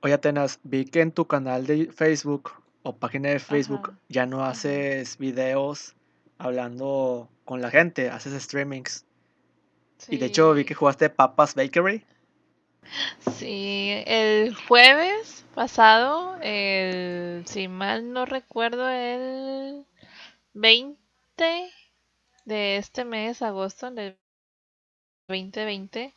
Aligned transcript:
Oye, 0.00 0.14
Atenas, 0.14 0.60
vi 0.62 0.84
que 0.84 1.00
en 1.00 1.10
tu 1.10 1.26
canal 1.26 1.66
de 1.66 1.86
Facebook 1.92 2.52
o 2.82 2.94
página 2.94 3.30
de 3.30 3.40
Facebook 3.40 3.88
Ajá, 3.88 3.98
ya 4.08 4.26
no 4.26 4.44
haces 4.44 5.18
videos 5.18 5.94
hablando 6.38 7.28
con 7.44 7.60
la 7.60 7.70
gente, 7.70 8.08
haces 8.08 8.40
streamings. 8.42 9.04
Y 10.08 10.18
de 10.18 10.26
hecho 10.26 10.52
vi 10.54 10.64
que 10.64 10.74
jugaste 10.74 11.10
Papas 11.10 11.56
Bakery. 11.56 12.04
sí, 13.32 14.02
el 14.06 14.54
jueves 14.54 15.44
pasado, 15.56 16.38
el, 16.42 17.44
si 17.46 17.66
mal 17.66 18.12
no 18.12 18.24
recuerdo, 18.24 18.88
el 18.88 19.84
20 20.54 21.72
de 22.44 22.76
este 22.76 23.04
mes, 23.04 23.42
agosto 23.42 23.90
del 23.90 24.16
2020, 25.26 26.14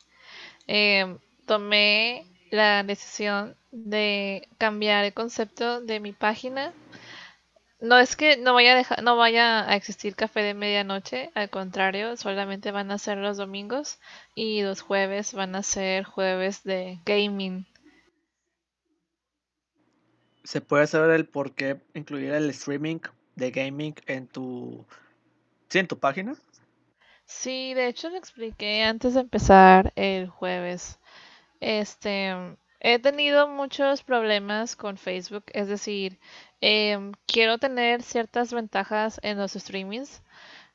em, 0.68 1.18
tomé 1.46 2.24
la 2.52 2.84
decisión 2.84 3.56
de 3.72 4.48
cambiar 4.58 5.04
el 5.04 5.14
concepto 5.14 5.80
de 5.80 6.00
mi 6.00 6.12
página 6.12 6.72
No 7.80 7.98
es 7.98 8.16
que 8.16 8.38
no 8.38 8.54
vaya 8.54 8.72
a 8.72 8.76
dejar, 8.76 9.02
no 9.02 9.18
vaya 9.18 9.68
a 9.68 9.76
existir 9.76 10.16
café 10.16 10.40
de 10.40 10.54
medianoche, 10.54 11.30
al 11.34 11.50
contrario, 11.50 12.16
solamente 12.16 12.70
van 12.70 12.90
a 12.90 12.96
ser 12.96 13.18
los 13.18 13.36
domingos 13.36 13.98
y 14.34 14.62
los 14.62 14.80
jueves 14.80 15.34
van 15.34 15.54
a 15.54 15.62
ser 15.62 16.04
jueves 16.04 16.64
de 16.64 17.02
gaming. 17.04 17.66
¿Se 20.44 20.60
puede 20.60 20.86
saber 20.86 21.10
el 21.10 21.26
por 21.26 21.54
qué 21.54 21.80
incluir 21.94 22.32
el 22.32 22.50
streaming 22.50 23.00
de 23.36 23.50
gaming 23.50 23.94
en 24.06 24.28
tu, 24.28 24.86
sí, 25.70 25.80
en 25.80 25.88
tu 25.88 25.98
página? 25.98 26.36
Sí, 27.26 27.74
de 27.74 27.88
hecho 27.88 28.10
lo 28.10 28.16
expliqué 28.16 28.82
antes 28.84 29.14
de 29.14 29.20
empezar 29.22 29.92
el 29.96 30.28
jueves. 30.28 30.98
Este, 31.62 32.34
he 32.80 32.98
tenido 32.98 33.48
muchos 33.48 34.02
problemas 34.02 34.74
con 34.76 34.96
Facebook, 34.98 35.44
es 35.54 35.68
decir, 35.68 36.18
em, 36.60 37.12
quiero 37.26 37.58
tener 37.58 38.02
ciertas 38.02 38.52
ventajas 38.52 39.20
en 39.22 39.38
los 39.38 39.52
streamings, 39.52 40.22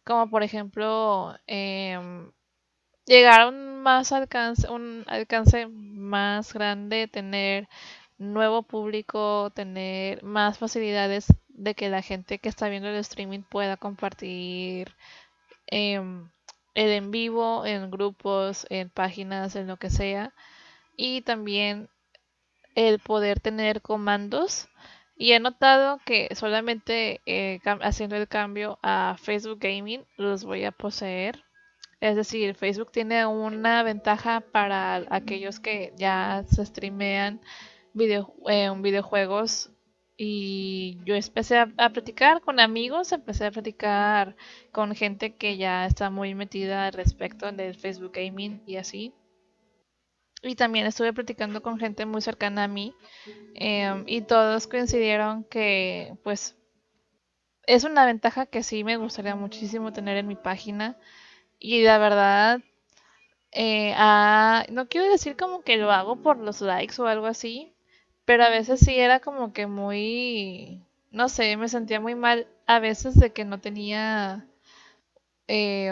como 0.06 0.30
por 0.30 0.44
ejemplo, 0.44 1.36
em, 1.48 2.32
llegar 3.06 3.42
a 3.42 3.48
un 3.50 3.82
más 3.84 4.12
alcance, 4.12 4.70
un 4.70 5.04
alcance 5.08 5.68
más 5.68 6.54
grande, 6.54 7.08
tener 7.08 7.68
nuevo 8.20 8.64
público, 8.64 9.52
tener 9.56 10.24
más 10.24 10.58
facilidades 10.60 11.28
de 11.50 11.76
que 11.76 11.90
la 11.90 12.02
gente 12.04 12.40
que 12.40 12.50
está 12.50 12.70
viendo 12.70 12.90
el 12.90 12.96
streaming 12.98 13.42
pueda 13.44 13.78
compartir 13.78 14.94
em, 15.68 16.30
el 16.76 16.90
en 16.92 17.12
vivo, 17.12 17.66
en 17.66 17.92
grupos, 17.92 18.66
en 18.70 18.90
páginas, 18.90 19.56
en 19.56 19.68
lo 19.68 19.78
que 19.78 19.90
sea. 19.90 20.34
Y 20.98 21.22
también 21.22 21.90
el 22.76 23.00
poder 23.00 23.40
tener 23.40 23.82
comandos. 23.82 24.68
Y 25.16 25.32
he 25.32 25.40
notado 25.40 26.00
que 26.06 26.28
solamente 26.36 27.22
eh, 27.26 27.60
haciendo 27.82 28.18
el 28.18 28.28
cambio 28.28 28.78
a 28.84 29.16
Facebook 29.18 29.60
Gaming 29.60 30.06
los 30.18 30.44
voy 30.44 30.66
a 30.66 30.72
poseer 30.72 31.44
es 32.00 32.16
decir, 32.16 32.54
Facebook 32.56 32.92
tiene 32.92 33.26
una 33.26 33.82
ventaja 33.84 34.42
para 34.42 35.04
aquellos 35.10 35.60
que 35.60 35.94
ya 35.98 36.44
se 36.48 36.66
streamean 36.66 37.42
video, 37.94 38.34
eh, 38.50 38.72
videojuegos 38.78 39.72
y 40.16 41.00
yo 41.06 41.16
empecé 41.16 41.58
a, 41.58 41.74
a, 41.78 41.90
platicar 41.90 42.42
con 42.42 42.60
amigos, 42.60 43.12
empecé 43.12 43.46
a 43.48 43.52
platicar 43.52 44.36
con 44.72 44.94
gente 44.96 45.36
que 45.36 45.58
ya 45.58 45.86
está 45.88 46.10
muy 46.10 46.36
metida 46.36 46.88
al 46.88 46.94
respecto 46.94 47.52
del 47.52 47.76
Facebook 47.76 48.14
Gaming 48.14 48.62
y 48.68 48.78
así. 48.78 49.14
Y 50.48 50.56
también 50.56 50.86
estuve 50.86 51.14
platicando 51.14 51.62
con 51.62 51.80
gente 51.80 52.06
muy 52.06 52.22
cercana 52.22 52.66
a 52.66 52.68
mí 52.68 52.96
eh, 53.56 54.04
y 54.08 54.22
todos 54.22 54.68
coincidieron 54.68 55.44
que 55.46 56.16
pues 56.24 56.56
es 57.68 57.84
una 57.84 58.06
ventaja 58.06 58.46
que 58.48 58.64
sí 58.64 58.84
me 58.84 58.98
gustaría 58.98 59.36
muchísimo 59.36 59.94
tener 59.94 60.18
en 60.18 60.28
mi 60.28 60.36
página 60.36 60.98
y 61.60 61.84
la 61.84 62.00
verdad, 62.00 62.62
eh, 63.52 63.94
ah, 63.98 64.66
no 64.72 64.88
quiero 64.90 65.10
decir 65.10 65.38
como 65.38 65.62
que 65.64 65.78
lo 65.78 65.92
hago 65.92 66.22
por 66.24 66.38
los 66.40 66.62
likes 66.62 67.02
o 67.02 67.08
algo 67.08 67.28
así, 67.28 67.74
pero 68.26 68.46
a 68.46 68.50
veces 68.50 68.82
sí 68.82 68.96
era 69.00 69.22
como 69.22 69.54
que 69.54 69.68
muy, 69.68 70.84
no 71.12 71.30
sé, 71.30 71.58
me 71.58 71.70
sentía 71.70 72.02
muy 72.02 72.16
mal 72.16 72.48
a 72.68 72.80
veces 72.80 73.16
de 73.20 73.34
que 73.34 73.46
no 73.46 73.60
tenía 73.62 74.47
eh, 75.48 75.92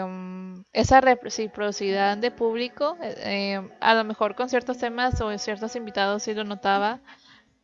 esa 0.72 1.00
reciprocidad 1.00 2.16
de 2.18 2.30
público. 2.30 2.96
Eh, 3.02 3.60
a 3.80 3.94
lo 3.94 4.04
mejor 4.04 4.34
con 4.34 4.48
ciertos 4.48 4.78
temas 4.78 5.20
o 5.20 5.36
ciertos 5.38 5.76
invitados 5.76 6.22
sí 6.24 6.34
lo 6.34 6.44
notaba, 6.44 7.00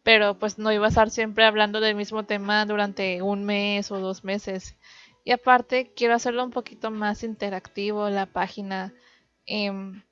pero 0.02 0.38
pues 0.38 0.58
no 0.58 0.72
iba 0.72 0.86
a 0.86 0.88
estar 0.90 1.10
siempre 1.10 1.44
hablando 1.44 1.80
del 1.80 1.96
mismo 1.96 2.24
tema 2.24 2.66
durante 2.66 3.22
un 3.22 3.44
mes 3.44 3.90
o 3.92 4.00
dos 4.00 4.24
meses. 4.24 4.76
Y 5.24 5.32
aparte, 5.32 5.92
quiero 5.94 6.14
hacerlo 6.14 6.44
un 6.44 6.50
poquito 6.50 6.90
más 6.90 7.22
interactivo 7.24 8.08
la 8.10 8.26
página. 8.26 8.92
Em, 9.46 10.02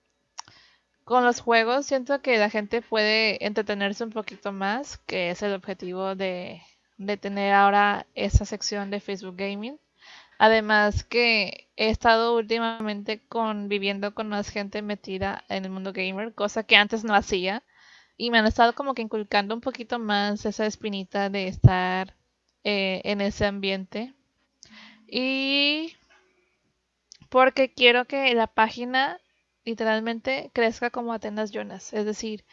con 1.05 1.25
los 1.25 1.41
juegos, 1.41 1.87
siento 1.87 2.23
que 2.23 2.39
la 2.39 2.49
gente 2.51 2.83
puede 2.83 3.45
entretenerse 3.45 4.05
un 4.05 4.11
poquito 4.11 4.53
más, 4.53 4.99
que 4.99 5.31
es 5.31 5.43
el 5.43 5.55
objetivo 5.55 6.15
de, 6.15 6.63
de 6.99 7.17
tener 7.17 7.53
ahora 7.53 8.07
esa 8.15 8.45
sección 8.45 8.91
de 8.91 9.01
Facebook 9.01 9.37
Gaming. 9.37 9.79
Además 10.43 11.05
que 11.05 11.69
he 11.77 11.91
estado 11.91 12.34
últimamente 12.34 13.21
conviviendo 13.28 14.15
con 14.15 14.31
más 14.31 14.49
gente 14.49 14.81
metida 14.81 15.45
en 15.51 15.67
el 15.67 15.71
mundo 15.71 15.93
gamer, 15.93 16.33
cosa 16.34 16.62
que 16.62 16.77
antes 16.77 17.05
no 17.05 17.15
hacía. 17.15 17.62
Y 18.17 18.31
me 18.31 18.39
han 18.39 18.47
estado 18.47 18.75
como 18.75 18.95
que 18.95 19.03
inculcando 19.03 19.55
un 19.55 19.61
poquito 19.61 19.99
más 19.99 20.47
esa 20.47 20.65
espinita 20.65 21.28
de 21.28 21.47
estar 21.47 22.17
eh, 22.65 23.03
en 23.05 23.21
ese 23.21 23.45
ambiente. 23.45 24.15
Y 25.06 25.95
porque 27.28 27.75
quiero 27.75 28.07
que 28.07 28.33
la 28.34 28.47
página 28.47 29.21
literalmente 29.67 30.51
crezca 30.55 30.89
como 30.89 31.12
Atenas 31.12 31.51
Jonas. 31.51 31.93
Es 31.93 32.07
decir, 32.07 32.47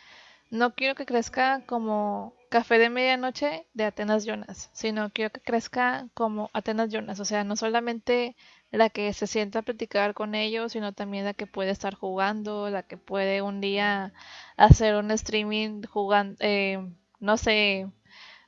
no 0.50 0.75
quiero 0.75 0.94
que 0.96 1.06
crezca 1.06 1.64
como 1.66 2.37
Café 2.50 2.80
de 2.80 2.90
Medianoche 2.90 3.68
de 3.74 3.84
Atenas 3.85 4.25
Jonas, 4.25 4.69
sino 4.74 5.12
quiero 5.12 5.31
que 5.31 5.41
crezca 5.41 6.08
como 6.13 6.50
Atenas 6.53 6.90
Jonas. 6.91 7.19
O 7.19 7.25
sea, 7.25 7.44
no 7.44 7.56
solamente 7.56 8.35
la 8.72 8.90
que 8.90 9.13
se 9.13 9.28
sienta 9.28 9.59
a 9.59 9.62
platicar 9.62 10.13
con 10.13 10.35
ellos, 10.35 10.74
sino 10.74 10.94
también 10.94 11.25
la 11.25 11.34
que 11.34 11.47
puede 11.47 11.72
estar 11.72 11.96
jugando, 11.96 12.69
la 12.69 12.84
que 12.84 12.97
puede 12.97 13.41
un 13.41 13.62
día 13.62 14.13
hacer 14.57 14.96
un 14.96 15.12
streaming 15.12 15.84
jugando, 15.84 16.38
eh, 16.40 16.80
no 17.19 17.38
sé, 17.38 17.88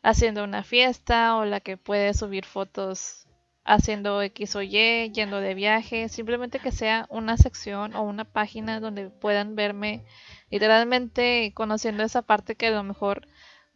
haciendo 0.02 0.44
una 0.44 0.64
fiesta 0.64 1.36
o 1.38 1.46
la 1.46 1.60
que 1.62 1.78
puede 1.78 2.14
subir 2.14 2.46
fotos 2.46 3.28
haciendo 3.66 4.22
X 4.24 4.56
o 4.56 4.62
Y, 4.64 5.12
yendo 5.12 5.40
de 5.42 5.54
viaje, 5.54 6.10
simplemente 6.10 6.60
que 6.60 6.72
sea 6.72 7.06
una 7.10 7.38
sección 7.38 7.96
o 7.96 8.02
una 8.02 8.26
página 8.26 8.80
donde 8.80 9.10
puedan 9.10 9.56
verme 9.56 10.06
literalmente 10.50 11.52
conociendo 11.54 12.04
esa 12.04 12.24
parte 12.24 12.56
que 12.56 12.68
a 12.68 12.72
lo 12.72 12.84
mejor 12.84 13.28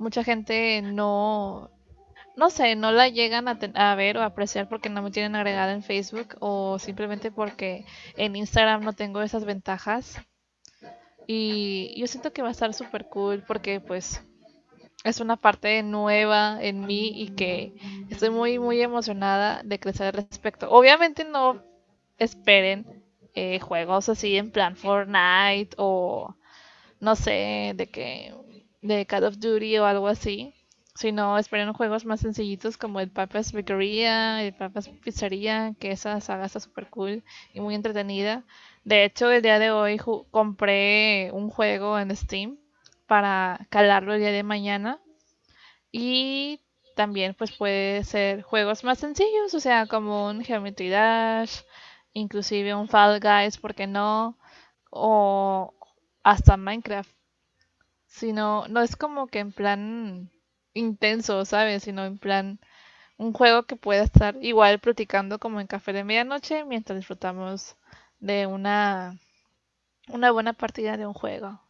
mucha 0.03 0.23
gente 0.23 0.81
no, 0.83 1.71
no 2.35 2.49
sé, 2.49 2.75
no 2.75 2.91
la 2.91 3.09
llegan 3.09 3.47
a, 3.47 3.57
a, 3.75 3.95
ver 3.95 4.17
o 4.17 4.23
apreciar 4.23 4.69
porque 4.69 4.89
no 4.89 5.01
me 5.01 5.11
tienen 5.11 5.35
agregada 5.35 5.73
en 5.73 5.83
Facebook 5.83 6.35
o 6.39 6.77
simplemente 6.79 7.31
porque 7.31 7.85
en 8.17 8.35
Instagram 8.35 8.83
no 8.83 8.93
tengo 8.93 9.21
esas 9.21 9.45
ventajas. 9.45 10.21
Y 11.25 11.97
yo 11.99 12.07
siento 12.07 12.33
que 12.33 12.41
va 12.41 12.49
a 12.49 12.51
estar 12.51 12.73
súper 12.73 13.07
cool 13.07 13.43
porque 13.47 13.79
pues 13.79 14.21
es 15.03 15.19
una 15.19 15.37
parte 15.37 15.83
nueva 15.83 16.57
en 16.61 16.85
mí 16.85 17.11
y 17.15 17.29
que 17.29 17.73
estoy 18.09 18.29
muy, 18.29 18.59
muy 18.59 18.81
emocionada 18.81 19.61
de 19.63 19.79
crecer 19.79 20.07
al 20.07 20.13
respecto. 20.13 20.69
Obviamente 20.69 21.23
no 21.23 21.63
esperen 22.17 23.03
eh, 23.35 23.59
juegos 23.59 24.09
así 24.09 24.37
en 24.37 24.51
plan 24.51 24.75
Fortnite 24.75 25.75
o 25.77 26.35
no 26.99 27.15
sé, 27.17 27.73
de 27.75 27.89
que 27.89 28.33
de 28.83 29.05
Call 29.05 29.23
of 29.23 29.39
Duty 29.39 29.77
o 29.79 29.85
algo 29.85 30.07
así, 30.07 30.53
sino 30.95 31.37
esperen 31.37 31.73
juegos 31.73 32.05
más 32.05 32.19
sencillitos 32.19 32.77
como 32.77 32.99
el 32.99 33.09
Papas 33.09 33.51
Bakería, 33.53 34.43
el 34.43 34.53
Papas 34.53 34.89
Pizzería, 34.89 35.73
que 35.79 35.91
esa 35.91 36.21
saga 36.21 36.45
está 36.45 36.59
súper 36.59 36.89
cool 36.89 37.23
y 37.53 37.59
muy 37.61 37.75
entretenida. 37.75 38.43
De 38.83 39.03
hecho, 39.05 39.31
el 39.31 39.41
día 39.41 39.59
de 39.59 39.71
hoy 39.71 39.97
compré 40.31 41.31
un 41.33 41.49
juego 41.49 41.97
en 41.97 42.15
Steam 42.15 42.57
para 43.07 43.67
calarlo 43.69 44.13
el 44.13 44.19
día 44.19 44.31
de 44.31 44.43
mañana. 44.43 44.99
Y 45.91 46.61
también 46.95 47.33
pues 47.35 47.51
puede 47.51 48.03
ser 48.03 48.41
juegos 48.43 48.83
más 48.83 48.99
sencillos, 48.99 49.53
o 49.53 49.59
sea, 49.59 49.87
como 49.87 50.27
un 50.27 50.43
Geometry 50.43 50.89
Dash, 50.89 51.61
inclusive 52.13 52.75
un 52.75 52.87
Fall 52.87 53.19
Guys, 53.19 53.57
¿por 53.57 53.75
qué 53.75 53.87
no? 53.87 54.37
O 54.89 55.73
hasta 56.23 56.57
Minecraft. 56.57 57.22
Sino, 58.13 58.65
no 58.69 58.81
es 58.81 58.95
como 58.95 59.27
que 59.27 59.39
en 59.39 59.51
plan 59.51 60.31
intenso, 60.73 61.43
¿sabes? 61.45 61.83
Sino 61.83 62.05
en 62.05 62.17
plan 62.17 62.59
un 63.17 63.33
juego 63.33 63.63
que 63.65 63.75
pueda 63.77 64.03
estar 64.03 64.37
igual 64.43 64.79
platicando 64.79 65.39
como 65.39 65.61
en 65.61 65.67
café 65.67 65.93
de 65.93 66.03
medianoche 66.05 66.65
mientras 66.65 66.97
disfrutamos 66.99 67.77
de 68.19 68.47
una, 68.47 69.19
una 70.09 70.31
buena 70.31 70.53
partida 70.53 70.97
de 70.97 71.07
un 71.07 71.13
juego. 71.15 71.61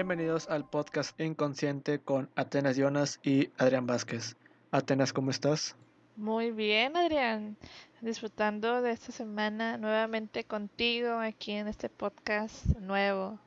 Bienvenidos 0.00 0.48
al 0.48 0.66
podcast 0.66 1.20
Inconsciente 1.20 1.98
con 1.98 2.30
Atenas 2.34 2.74
Jonas 2.74 3.20
y 3.22 3.50
Adrián 3.58 3.86
Vázquez. 3.86 4.34
Atenas, 4.70 5.12
¿cómo 5.12 5.30
estás? 5.30 5.76
Muy 6.16 6.52
bien, 6.52 6.96
Adrián. 6.96 7.58
Disfrutando 8.00 8.80
de 8.80 8.92
esta 8.92 9.12
semana 9.12 9.76
nuevamente 9.76 10.44
contigo 10.44 11.18
aquí 11.18 11.52
en 11.52 11.68
este 11.68 11.90
podcast 11.90 12.64
nuevo. 12.78 13.38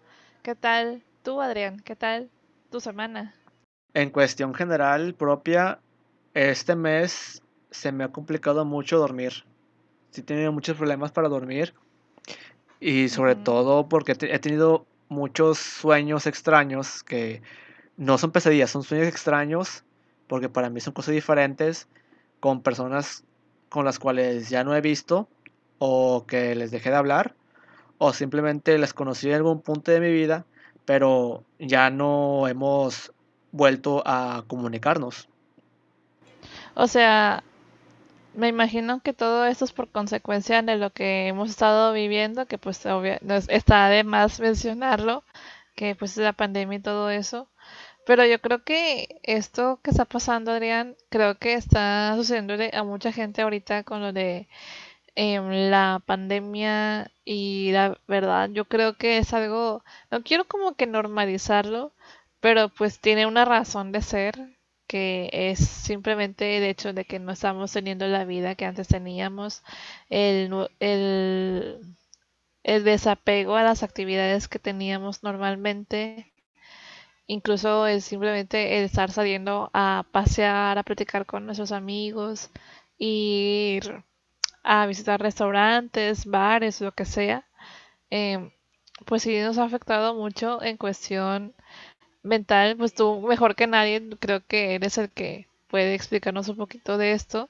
¿Qué 0.44 0.54
tal 0.54 1.02
tú, 1.24 1.42
Adrián? 1.42 1.80
¿Qué 1.80 1.96
tal 1.96 2.30
tu 2.70 2.80
semana? 2.80 3.34
En 3.96 4.12
cuestión 4.12 4.54
general 4.54 5.16
propia, 5.16 5.80
este 6.36 6.76
mes 6.76 7.42
se 7.72 7.92
me 7.92 8.04
ha 8.04 8.10
complicado 8.10 8.64
mucho 8.64 9.00
dormir. 9.00 9.44
Sí 10.12 10.22
he 10.22 10.24
tenido 10.24 10.52
muchos 10.52 10.78
problemas 10.78 11.12
para 11.12 11.30
dormir. 11.30 11.74
Y 12.80 13.10
sobre 13.10 13.34
todo 13.34 13.90
porque 13.90 14.12
he 14.12 14.38
tenido 14.38 14.86
muchos 15.10 15.58
sueños 15.58 16.28
extraños 16.28 17.04
que 17.04 17.42
no 17.98 18.18
son 18.18 18.32
pesadillas, 18.32 18.72
son 18.72 18.84
sueños 18.84 19.08
extraños 19.08 19.84
porque 20.28 20.50
para 20.50 20.70
mí 20.70 20.80
son 20.80 20.94
cosas 20.94 21.14
diferentes 21.14 21.88
con 22.40 22.62
personas 22.62 23.24
con 23.70 23.86
las 23.86 24.00
cuales 24.00 24.50
ya 24.50 24.64
no 24.64 24.76
he 24.76 24.82
visto 24.82 25.28
o 25.80 26.26
que 26.28 26.56
les 26.56 26.72
dejé 26.72 26.90
de 26.90 26.96
hablar 26.96 27.36
o 27.98 28.14
simplemente 28.14 28.78
las 28.78 28.94
conocí 28.94 29.30
en 29.30 29.36
algún 29.36 29.62
punto 29.62 29.92
de 29.92 30.00
mi 30.00 30.12
vida, 30.12 30.46
pero 30.86 31.44
ya 31.60 31.90
no 31.90 32.48
hemos 32.48 33.14
vuelto 33.52 34.04
a 34.06 34.44
comunicarnos. 34.48 35.30
O 36.76 36.88
sea, 36.88 37.44
me 38.34 38.48
imagino 38.50 39.02
que 39.02 39.14
todo 39.14 39.46
esto 39.46 39.66
es 39.66 39.72
por 39.74 39.90
consecuencia 39.92 40.62
de 40.62 40.78
lo 40.78 40.92
que 40.92 41.28
hemos 41.28 41.50
estado 41.50 41.94
viviendo, 41.94 42.46
que 42.48 42.58
pues 42.58 42.86
obvia- 42.86 43.20
está 43.50 43.90
de 43.90 44.04
más 44.04 44.40
mencionarlo, 44.40 45.24
que 45.76 45.96
pues 45.96 46.12
es 46.18 46.24
la 46.24 46.34
pandemia 46.34 46.78
y 46.80 46.82
todo 46.82 47.10
eso. 47.10 47.50
Pero 48.06 48.26
yo 48.26 48.40
creo 48.42 48.64
que 48.64 49.20
esto 49.24 49.80
que 49.84 49.92
está 49.92 50.06
pasando, 50.06 50.52
Adrián, 50.52 50.96
creo 51.10 51.38
que 51.40 51.54
está 51.56 52.16
sucediendo 52.18 52.56
a 52.74 52.84
mucha 52.84 53.12
gente 53.14 53.42
ahorita 53.44 53.84
con 53.84 54.02
lo 54.02 54.14
de 54.14 54.48
em, 55.16 55.70
la 55.72 56.02
pandemia 56.06 57.12
y 57.26 57.72
la 57.72 57.98
verdad, 58.08 58.50
yo 58.52 58.66
creo 58.66 58.98
que 58.98 59.18
es 59.20 59.34
algo, 59.34 59.84
no 60.12 60.24
quiero 60.24 60.46
como 60.48 60.76
que 60.76 60.88
normalizarlo, 60.88 61.94
pero 62.42 62.70
pues 62.70 63.00
tiene 63.00 63.26
una 63.28 63.46
razón 63.46 63.92
de 63.92 64.02
ser, 64.02 64.53
que 64.88 65.30
es 65.34 65.60
simplemente 65.60 66.58
el 66.58 66.64
hecho 66.64 66.94
de 66.94 67.06
que 67.06 67.20
no 67.20 67.32
estamos 67.34 67.72
teniendo 67.74 68.08
la 68.08 68.26
vida 68.26 68.56
que 68.56 68.66
antes 68.66 68.88
teníamos, 68.88 69.64
el, 70.10 70.70
el, 70.80 71.82
el 72.64 72.84
desapego 72.84 73.56
a 73.58 73.64
las 73.64 73.84
actividades 73.84 74.48
que 74.50 74.60
teníamos 74.60 75.24
normalmente 75.24 76.34
Incluso 77.28 77.88
es 77.88 78.04
simplemente 78.06 78.78
el 78.80 78.86
estar 78.86 79.12
saliendo 79.12 79.70
a 79.74 80.06
pasear, 80.12 80.78
a 80.78 80.84
platicar 80.84 81.26
con 81.26 81.46
nuestros 81.46 81.72
amigos, 81.72 82.50
ir 82.98 84.04
a 84.64 84.86
visitar 84.88 85.22
restaurantes, 85.22 86.26
bares, 86.26 86.82
lo 86.82 86.92
que 86.94 87.06
sea. 87.06 87.46
em, 88.12 88.52
pues 89.08 89.24
sí 89.24 89.40
nos 89.42 89.58
ha 89.60 89.66
afectado 89.66 90.16
mucho 90.16 90.62
en 90.64 90.78
cuestión 90.78 91.56
mental. 92.24 92.76
Pues 92.78 92.94
tú 92.94 93.22
mejor 93.22 93.56
que 93.56 93.68
nadie, 93.68 94.02
creo 94.20 94.42
que 94.48 94.76
eres 94.76 94.98
el 94.98 95.10
que 95.12 95.48
puede 95.70 95.94
explicarnos 95.96 96.50
un 96.50 96.58
poquito 96.58 96.98
de 96.98 97.14
esto. 97.14 97.50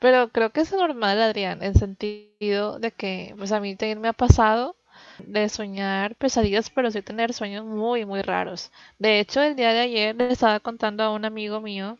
Pero 0.00 0.28
creo 0.30 0.50
que 0.50 0.60
es 0.62 0.72
normal, 0.72 1.20
Adrián, 1.22 1.62
en 1.62 1.74
sentido 1.76 2.78
de 2.78 2.90
que 2.92 3.34
pues 3.38 3.52
a 3.52 3.60
mí 3.60 3.76
también 3.76 4.00
me 4.00 4.08
ha 4.08 4.12
pasado 4.12 4.76
de 5.18 5.48
soñar 5.48 6.16
pesadillas, 6.16 6.70
pero 6.70 6.90
sí 6.90 7.02
tener 7.02 7.32
sueños 7.34 7.64
muy, 7.66 8.04
muy 8.06 8.22
raros. 8.22 8.70
De 8.98 9.20
hecho, 9.20 9.42
el 9.42 9.56
día 9.56 9.72
de 9.72 9.80
ayer 9.80 10.16
le 10.16 10.30
estaba 10.32 10.60
contando 10.60 11.04
a 11.04 11.12
un 11.12 11.24
amigo 11.24 11.60
mío 11.60 11.98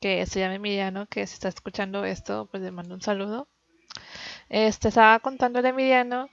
que 0.00 0.26
se 0.26 0.40
llama 0.40 0.56
Emiliano, 0.56 1.06
que 1.06 1.26
si 1.26 1.34
está 1.34 1.48
escuchando 1.48 2.04
esto, 2.04 2.48
pues 2.50 2.62
le 2.62 2.70
mando 2.72 2.94
un 2.94 3.02
saludo. 3.02 3.48
Este 4.48 4.88
estaba 4.88 5.18
contándole 5.20 5.68
a 5.68 5.70
Emiliano 5.70 6.28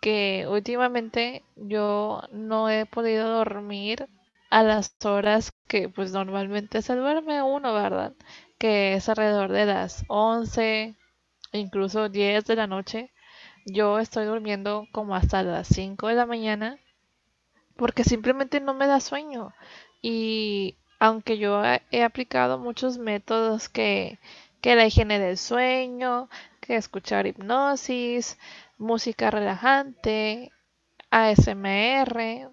que 0.00 0.46
últimamente 0.48 1.42
yo 1.56 2.22
no 2.32 2.68
he 2.70 2.86
podido 2.86 3.28
dormir 3.28 4.08
a 4.52 4.62
las 4.62 4.94
horas 5.06 5.50
que 5.66 5.88
pues 5.88 6.12
normalmente 6.12 6.82
se 6.82 6.94
duerme 6.94 7.42
uno, 7.42 7.72
¿verdad? 7.72 8.12
Que 8.58 8.92
es 8.92 9.08
alrededor 9.08 9.50
de 9.50 9.64
las 9.64 10.04
11, 10.08 10.94
incluso 11.52 12.10
10 12.10 12.44
de 12.44 12.56
la 12.56 12.66
noche. 12.66 13.10
Yo 13.64 13.98
estoy 13.98 14.26
durmiendo 14.26 14.86
como 14.92 15.16
hasta 15.16 15.42
las 15.42 15.68
5 15.68 16.08
de 16.08 16.16
la 16.16 16.26
mañana 16.26 16.78
porque 17.76 18.04
simplemente 18.04 18.60
no 18.60 18.74
me 18.74 18.86
da 18.86 19.00
sueño. 19.00 19.54
Y 20.02 20.76
aunque 20.98 21.38
yo 21.38 21.62
he, 21.90 22.02
aplicado 22.02 22.58
muchos 22.58 22.98
métodos 22.98 23.70
que, 23.70 24.18
que 24.60 24.76
la 24.76 24.84
higiene 24.84 25.18
del 25.18 25.38
sueño, 25.38 26.28
que 26.60 26.76
escuchar 26.76 27.26
hipnosis, 27.26 28.38
música 28.76 29.30
relajante, 29.30 30.52
ASMR, 31.10 32.50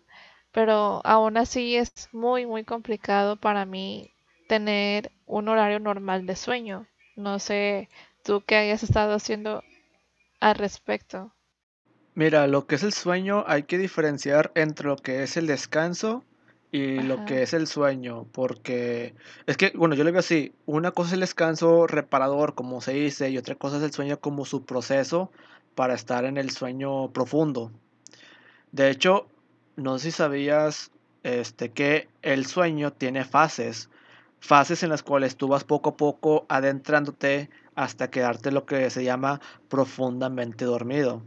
pero 0.52 1.02
aún 1.06 1.38
así 1.38 1.76
es 1.76 2.10
muy, 2.12 2.46
muy 2.46 2.64
complicado 2.64 3.36
para 3.36 3.66
mí 3.66 4.12
tener 4.48 5.12
un 5.26 5.48
horario 5.48 5.80
normal 5.80 6.26
de 6.26 6.36
sueño. 6.36 6.88
No 7.16 7.40
sé 7.40 7.90
tú 8.24 8.44
qué 8.46 8.56
hayas 8.56 8.84
estado 8.84 9.14
haciendo 9.14 9.64
al 10.40 10.56
respecto. 10.56 11.32
Mira, 12.16 12.48
lo 12.48 12.66
que 12.66 12.76
es 12.76 12.84
el 12.84 12.94
sueño 12.94 13.44
hay 13.48 13.64
que 13.64 13.78
diferenciar 13.78 14.52
entre 14.56 14.88
lo 14.88 14.98
que 14.98 15.24
es 15.24 15.38
el 15.38 15.48
descanso 15.48 16.24
y 16.72 17.00
lo 17.00 17.26
que 17.26 17.42
es 17.42 17.54
el 17.54 17.66
sueño, 17.66 18.28
porque 18.32 19.16
es 19.48 19.58
que, 19.58 19.72
bueno, 19.74 19.96
yo 19.96 20.04
lo 20.04 20.12
veo 20.12 20.20
así, 20.20 20.54
una 20.68 20.92
cosa 20.92 21.10
es 21.10 21.14
el 21.14 21.22
descanso 21.22 21.88
reparador, 21.88 22.54
como 22.54 22.82
se 22.82 22.94
dice, 22.94 23.30
y 23.30 23.38
otra 23.38 23.56
cosa 23.56 23.78
es 23.78 23.84
el 23.84 23.92
sueño 23.92 24.20
como 24.20 24.46
su 24.46 24.66
proceso 24.66 25.32
para 25.74 25.96
estar 25.96 26.26
en 26.26 26.38
el 26.38 26.52
sueño 26.52 27.12
profundo. 27.12 27.72
De 28.72 28.92
hecho, 28.92 29.28
no 29.80 29.98
sé 29.98 30.12
si 30.12 30.18
sabías 30.18 30.92
este, 31.24 31.72
que 31.72 32.08
el 32.22 32.46
sueño 32.46 32.94
tiene 32.94 33.26
fases, 33.26 33.90
fases 34.40 34.84
en 34.84 34.90
las 34.90 35.04
cuales 35.04 35.36
tú 35.36 35.48
vas 35.48 35.64
poco 35.64 35.92
a 35.92 35.98
poco 35.98 36.46
adentrándote 36.50 37.50
hasta 37.76 38.10
quedarte 38.10 38.52
lo 38.52 38.66
que 38.66 38.90
se 38.90 39.04
llama 39.04 39.42
profundamente 39.70 40.66
dormido. 40.66 41.22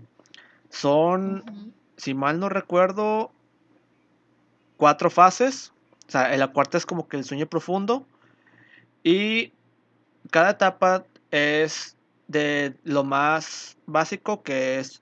Son, 0.71 1.75
si 1.97 2.14
mal 2.14 2.40
no 2.40 2.49
recuerdo, 2.49 3.30
cuatro 4.76 5.11
fases. 5.11 5.73
O 6.09 6.11
sea, 6.11 6.32
en 6.32 6.40
la 6.40 6.49
cuarta 6.49 6.78
es 6.78 6.87
como 6.87 7.09
que 7.09 7.16
el 7.16 7.25
sueño 7.25 7.47
profundo. 7.47 8.06
Y 9.02 9.52
cada 10.30 10.50
etapa 10.50 11.04
es 11.30 11.97
de 12.28 12.75
lo 12.85 13.04
más 13.04 13.76
básico, 13.87 14.42
que 14.42 14.78
es 14.78 15.01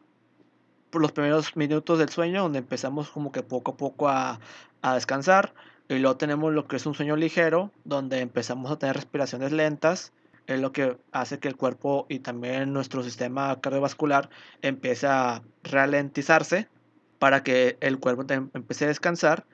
los 0.92 1.12
primeros 1.12 1.56
minutos 1.56 1.98
del 1.98 2.08
sueño, 2.08 2.42
donde 2.42 2.60
empezamos 2.60 3.10
como 3.10 3.32
que 3.32 3.42
poco 3.42 3.72
a 3.72 3.76
poco 3.76 4.08
a, 4.08 4.40
a 4.82 4.94
descansar. 4.94 5.54
Y 5.88 5.98
luego 5.98 6.16
tenemos 6.16 6.52
lo 6.52 6.66
que 6.68 6.76
es 6.76 6.86
un 6.86 6.94
sueño 6.94 7.16
ligero, 7.16 7.72
donde 7.84 8.20
empezamos 8.20 8.70
a 8.70 8.78
tener 8.78 8.96
respiraciones 8.96 9.52
lentas. 9.52 10.12
Es 10.46 10.60
lo 10.60 10.72
que 10.72 10.96
hace 11.12 11.38
que 11.38 11.48
el 11.48 11.56
cuerpo 11.56 12.06
y 12.08 12.20
también 12.20 12.72
nuestro 12.72 13.02
sistema 13.02 13.60
cardiovascular 13.60 14.30
empiece 14.62 15.06
a 15.06 15.42
ralentizarse 15.64 16.68
para 17.18 17.42
que 17.42 17.76
el 17.80 17.98
cuerpo 17.98 18.24
empiece 18.54 18.84
a 18.84 18.88
descansar. 18.88 19.44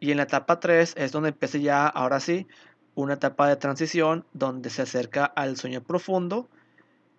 Y 0.00 0.10
en 0.10 0.18
la 0.18 0.24
etapa 0.24 0.60
3 0.60 0.94
es 0.96 1.12
donde 1.12 1.30
empieza 1.30 1.58
ya, 1.58 1.86
ahora 1.86 2.20
sí, 2.20 2.46
una 2.94 3.14
etapa 3.14 3.48
de 3.48 3.56
transición 3.56 4.24
donde 4.32 4.70
se 4.70 4.82
acerca 4.82 5.24
al 5.24 5.56
sueño 5.56 5.82
profundo. 5.82 6.48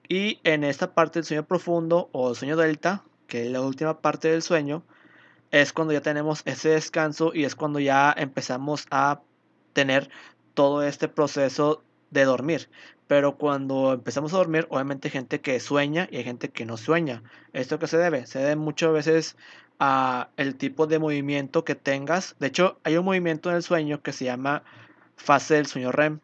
Y 0.08 0.40
en 0.44 0.64
esta 0.64 0.94
parte 0.94 1.20
del 1.20 1.26
sueño 1.26 1.46
profundo 1.46 2.10
o 2.12 2.36
sueño 2.36 2.58
delta, 2.58 3.04
que 3.30 3.46
es 3.46 3.52
la 3.52 3.62
última 3.62 4.02
parte 4.02 4.30
del 4.30 4.42
sueño, 4.42 4.84
es 5.52 5.72
cuando 5.72 5.94
ya 5.94 6.02
tenemos 6.02 6.42
ese 6.46 6.70
descanso 6.70 7.32
y 7.34 7.46
es 7.46 7.56
cuando 7.56 7.80
ya 7.80 8.14
empezamos 8.18 8.86
a 8.92 9.22
tener 9.74 10.10
todo 10.54 10.84
este 10.84 11.08
proceso 11.08 11.82
de 12.12 12.26
dormir. 12.26 12.70
Pero 13.08 13.38
cuando 13.38 13.94
empezamos 13.94 14.34
a 14.34 14.38
dormir, 14.38 14.68
obviamente 14.70 15.08
hay 15.08 15.12
gente 15.12 15.42
que 15.42 15.60
sueña 15.60 16.08
y 16.12 16.18
hay 16.18 16.24
gente 16.24 16.50
que 16.50 16.66
no 16.66 16.78
sueña. 16.78 17.24
¿Esto 17.54 17.80
qué 17.80 17.88
se 17.88 17.98
debe? 17.98 18.28
Se 18.28 18.40
debe 18.40 18.56
muchas 18.56 18.92
veces 18.92 19.38
a 19.80 20.30
el 20.38 20.56
tipo 20.56 20.86
de 20.86 21.00
movimiento 21.00 21.64
que 21.64 21.76
tengas. 21.76 22.36
De 22.40 22.48
hecho, 22.48 22.78
hay 22.84 22.98
un 22.98 23.06
movimiento 23.06 23.50
en 23.50 23.56
el 23.56 23.64
sueño 23.64 24.02
que 24.04 24.14
se 24.14 24.26
llama 24.26 24.64
fase 25.16 25.56
del 25.56 25.66
sueño 25.66 25.92
REM. 25.92 26.20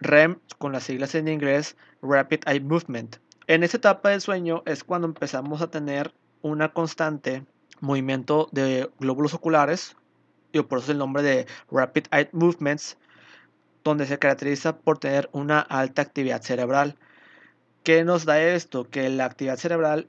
REM, 0.00 0.38
con 0.58 0.72
las 0.72 0.84
siglas 0.84 1.14
en 1.14 1.28
inglés, 1.28 1.76
Rapid 2.02 2.40
Eye 2.46 2.60
Movement. 2.60 3.16
En 3.46 3.62
esta 3.62 3.76
etapa 3.76 4.10
del 4.10 4.20
sueño 4.20 4.62
es 4.66 4.82
cuando 4.82 5.06
empezamos 5.06 5.62
a 5.62 5.70
tener 5.70 6.12
una 6.46 6.72
constante 6.72 7.44
movimiento 7.80 8.48
de 8.52 8.90
glóbulos 8.98 9.34
oculares, 9.34 9.96
y 10.52 10.62
por 10.62 10.78
eso 10.78 10.92
el 10.92 10.98
nombre 10.98 11.22
de 11.22 11.46
Rapid 11.70 12.06
Eye 12.12 12.30
Movements, 12.32 12.96
donde 13.84 14.06
se 14.06 14.18
caracteriza 14.18 14.78
por 14.78 14.98
tener 14.98 15.28
una 15.32 15.60
alta 15.60 16.02
actividad 16.02 16.42
cerebral. 16.42 16.96
¿Qué 17.84 18.04
nos 18.04 18.24
da 18.24 18.42
esto? 18.42 18.88
Que 18.88 19.08
la 19.10 19.26
actividad 19.26 19.58
cerebral 19.58 20.08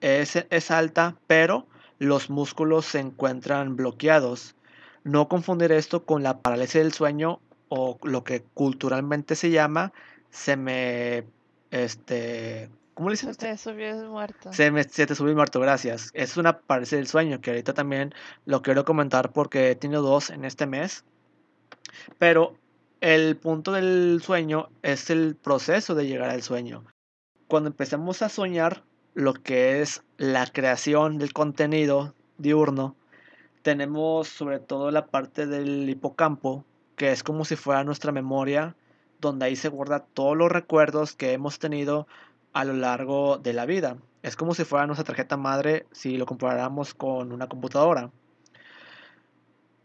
es, 0.00 0.36
es 0.48 0.70
alta, 0.70 1.16
pero 1.26 1.66
los 1.98 2.30
músculos 2.30 2.86
se 2.86 3.00
encuentran 3.00 3.76
bloqueados. 3.76 4.54
no 5.04 5.28
confundir 5.28 5.72
esto 5.72 6.04
con 6.04 6.22
la 6.22 6.40
parálisis 6.40 6.82
del 6.82 6.92
sueño 6.92 7.40
o 7.68 7.98
lo 8.02 8.24
que 8.24 8.42
culturalmente 8.54 9.34
se 9.34 9.50
llama 9.50 9.92
se 10.30 10.56
me 10.56 11.24
este 11.70 12.68
¿Cómo 13.00 13.08
le 13.08 13.14
dicen? 13.14 13.32
Se 13.32 13.40
te 13.40 13.56
subió 13.56 13.98
el 13.98 14.10
muerto. 14.10 14.52
Se, 14.52 14.70
me, 14.70 14.84
se 14.84 15.06
te 15.06 15.14
subió 15.14 15.30
el 15.30 15.36
muerto, 15.36 15.58
gracias. 15.58 16.10
Es 16.12 16.36
una 16.36 16.58
parálisis 16.58 16.98
del 16.98 17.06
sueño 17.06 17.40
que 17.40 17.48
ahorita 17.48 17.72
también 17.72 18.12
lo 18.44 18.60
quiero 18.60 18.84
comentar 18.84 19.32
porque 19.32 19.70
he 19.70 19.74
tenido 19.74 20.02
dos 20.02 20.28
en 20.28 20.44
este 20.44 20.66
mes. 20.66 21.06
Pero 22.18 22.58
el 23.00 23.38
punto 23.38 23.72
del 23.72 24.20
sueño 24.22 24.68
es 24.82 25.08
el 25.08 25.34
proceso 25.34 25.94
de 25.94 26.08
llegar 26.08 26.28
al 26.28 26.42
sueño. 26.42 26.84
Cuando 27.48 27.70
empezamos 27.70 28.20
a 28.20 28.28
soñar 28.28 28.82
lo 29.14 29.32
que 29.32 29.80
es 29.80 30.02
la 30.18 30.46
creación 30.46 31.16
del 31.16 31.32
contenido 31.32 32.14
diurno, 32.36 32.96
tenemos 33.62 34.28
sobre 34.28 34.58
todo 34.58 34.90
la 34.90 35.06
parte 35.06 35.46
del 35.46 35.88
hipocampo, 35.88 36.66
que 36.96 37.12
es 37.12 37.22
como 37.22 37.46
si 37.46 37.56
fuera 37.56 37.82
nuestra 37.82 38.12
memoria, 38.12 38.76
donde 39.22 39.46
ahí 39.46 39.56
se 39.56 39.70
guarda 39.70 40.00
todos 40.00 40.36
los 40.36 40.52
recuerdos 40.52 41.14
que 41.14 41.32
hemos 41.32 41.58
tenido 41.58 42.06
a 42.52 42.64
lo 42.64 42.74
largo 42.74 43.38
de 43.38 43.52
la 43.52 43.66
vida. 43.66 43.96
Es 44.22 44.36
como 44.36 44.54
si 44.54 44.64
fuera 44.64 44.86
nuestra 44.86 45.04
tarjeta 45.04 45.36
madre 45.36 45.86
si 45.92 46.16
lo 46.16 46.26
comparáramos 46.26 46.94
con 46.94 47.32
una 47.32 47.48
computadora. 47.48 48.10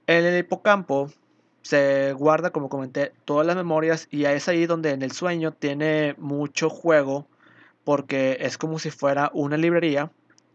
En 0.07 0.25
el 0.25 0.37
hipocampo 0.37 1.09
se 1.61 2.13
guarda, 2.13 2.51
como 2.51 2.69
comenté, 2.69 3.13
todas 3.25 3.47
las 3.47 3.55
memorias 3.55 4.07
y 4.11 4.25
es 4.25 4.47
ahí 4.47 4.65
donde 4.67 4.91
en 4.91 5.01
el 5.01 5.11
sueño 5.11 5.51
tiene 5.51 6.15
mucho 6.17 6.69
juego 6.69 7.27
porque 7.83 8.37
es 8.41 8.57
como 8.57 8.77
si 8.77 8.91
fuera 8.91 9.31
una 9.33 9.57
librería 9.57 10.11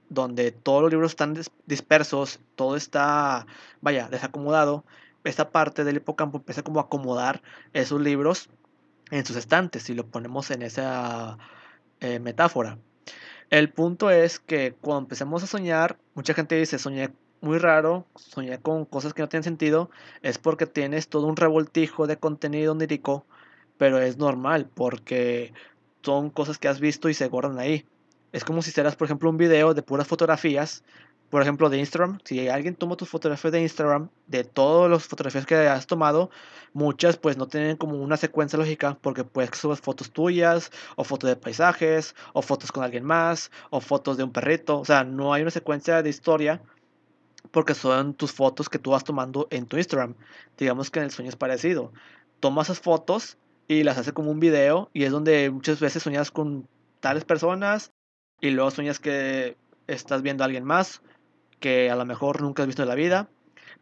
donde 0.09 0.51
todos 0.53 0.83
los 0.83 0.91
libros 0.91 1.13
están 1.13 1.41
dispersos, 1.67 2.41
todo 2.57 2.77
está, 2.77 3.47
vaya, 3.81 4.09
desacomodado. 4.09 4.85
Esta 5.25 5.51
parte 5.51 5.85
del 5.85 5.97
hipocampo 5.97 6.39
empieza 6.39 6.63
como 6.63 6.81
a 6.81 6.85
acomodar 6.85 7.43
esos 7.73 8.01
libros 8.01 8.51
en 9.11 9.25
sus 9.25 9.37
estantes, 9.37 9.85
si 9.85 9.95
lo 9.95 10.07
ponemos 10.07 10.51
en 10.51 10.63
esa 10.63 11.39
eh, 12.01 12.19
metáfora. 12.19 12.79
El 13.51 13.73
punto 13.73 14.11
es 14.11 14.39
que 14.39 14.75
cuando 14.81 15.01
empecemos 15.01 15.43
a 15.43 15.47
soñar, 15.47 15.99
mucha 16.15 16.35
gente 16.35 16.55
dice, 16.57 16.79
soñé 16.79 17.11
muy 17.41 17.59
raro, 17.59 18.07
soñé 18.15 18.59
con 18.61 18.85
cosas 18.85 19.15
que 19.15 19.23
no 19.23 19.29
tienen 19.29 19.45
sentido, 19.45 19.91
es 20.23 20.39
porque 20.39 20.67
tienes 20.67 21.09
todo 21.09 21.27
un 21.27 21.37
revoltijo 21.37 22.07
de 22.07 22.17
contenido 22.17 22.73
onírico, 22.73 23.27
pero 23.79 23.99
es 23.99 24.19
normal 24.19 24.69
porque 24.73 25.53
son 26.03 26.31
cosas 26.31 26.59
que 26.59 26.69
has 26.69 26.81
visto 26.81 27.09
y 27.09 27.15
se 27.15 27.29
guardan 27.29 27.59
ahí. 27.59 27.87
Es 28.33 28.45
como 28.45 28.63
si 28.63 28.71
hicieras, 28.71 28.95
por 28.95 29.07
ejemplo, 29.07 29.29
un 29.29 29.37
video 29.37 29.75
de 29.75 29.83
puras 29.83 30.07
fotografías 30.07 30.85
por 31.31 31.43
ejemplo, 31.43 31.71
de 31.71 31.79
Instagram, 31.79 32.19
si 32.25 32.49
alguien 32.49 32.75
toma 32.75 32.97
tus 32.97 33.09
fotografías 33.09 33.53
de 33.53 33.63
Instagram, 33.63 34.11
de 34.27 34.43
todas 34.43 34.91
las 34.91 35.05
fotografías 35.05 35.47
que 35.47 35.55
has 35.55 35.87
tomado, 35.87 36.31
muchas 36.73 37.17
pues 37.17 37.37
no 37.37 37.47
tienen 37.47 37.77
como 37.77 37.97
una 37.97 38.17
secuencia 38.17 38.59
lógica, 38.59 38.99
porque 39.01 39.23
puedes 39.23 39.57
subir 39.57 39.77
fotos 39.77 40.11
tuyas, 40.11 40.73
o 40.97 41.05
fotos 41.05 41.31
de 41.31 41.37
paisajes, 41.37 42.17
o 42.33 42.43
fotos 42.43 42.73
con 42.73 42.83
alguien 42.83 43.05
más, 43.05 43.53
o 43.71 43.81
fotos 43.81 44.17
de 44.17 44.25
un 44.25 44.33
perrito, 44.33 44.81
o 44.81 44.85
sea, 44.85 45.05
no 45.05 45.33
hay 45.33 45.43
una 45.43 45.53
secuencia 45.53 46.03
de 46.03 46.11
historia, 46.11 46.61
porque 47.53 47.75
son 47.75 48.15
tus 48.15 48.33
fotos 48.33 48.69
que 48.69 48.79
tú 48.79 48.91
vas 48.91 49.05
tomando 49.05 49.47
en 49.51 49.67
tu 49.67 49.77
Instagram. 49.77 50.15
Digamos 50.59 50.91
que 50.91 50.99
en 50.99 51.07
el 51.07 51.11
sueño 51.11 51.31
es 51.31 51.37
parecido. 51.37 51.93
Tomas 52.41 52.69
esas 52.69 52.81
fotos 52.81 53.39
y 53.69 53.83
las 53.83 53.99
haces 53.99 54.13
como 54.13 54.31
un 54.31 54.41
video, 54.41 54.91
y 54.93 55.05
es 55.05 55.13
donde 55.13 55.49
muchas 55.51 55.79
veces 55.81 56.03
sueñas 56.03 56.31
con 56.31 56.69
tales 57.01 57.25
personas, 57.25 57.93
y 58.41 58.51
luego 58.51 58.71
sueñas 58.71 58.99
que 58.99 59.57
estás 59.87 60.23
viendo 60.23 60.43
a 60.43 60.47
alguien 60.47 60.65
más, 60.65 61.03
que 61.61 61.91
a 61.91 61.97
lo 61.97 62.05
mejor 62.05 62.43
nunca 62.43 62.63
has 62.63 62.67
visto 62.67 62.83
en 62.83 62.89
la 62.89 62.95
vida, 62.95 63.29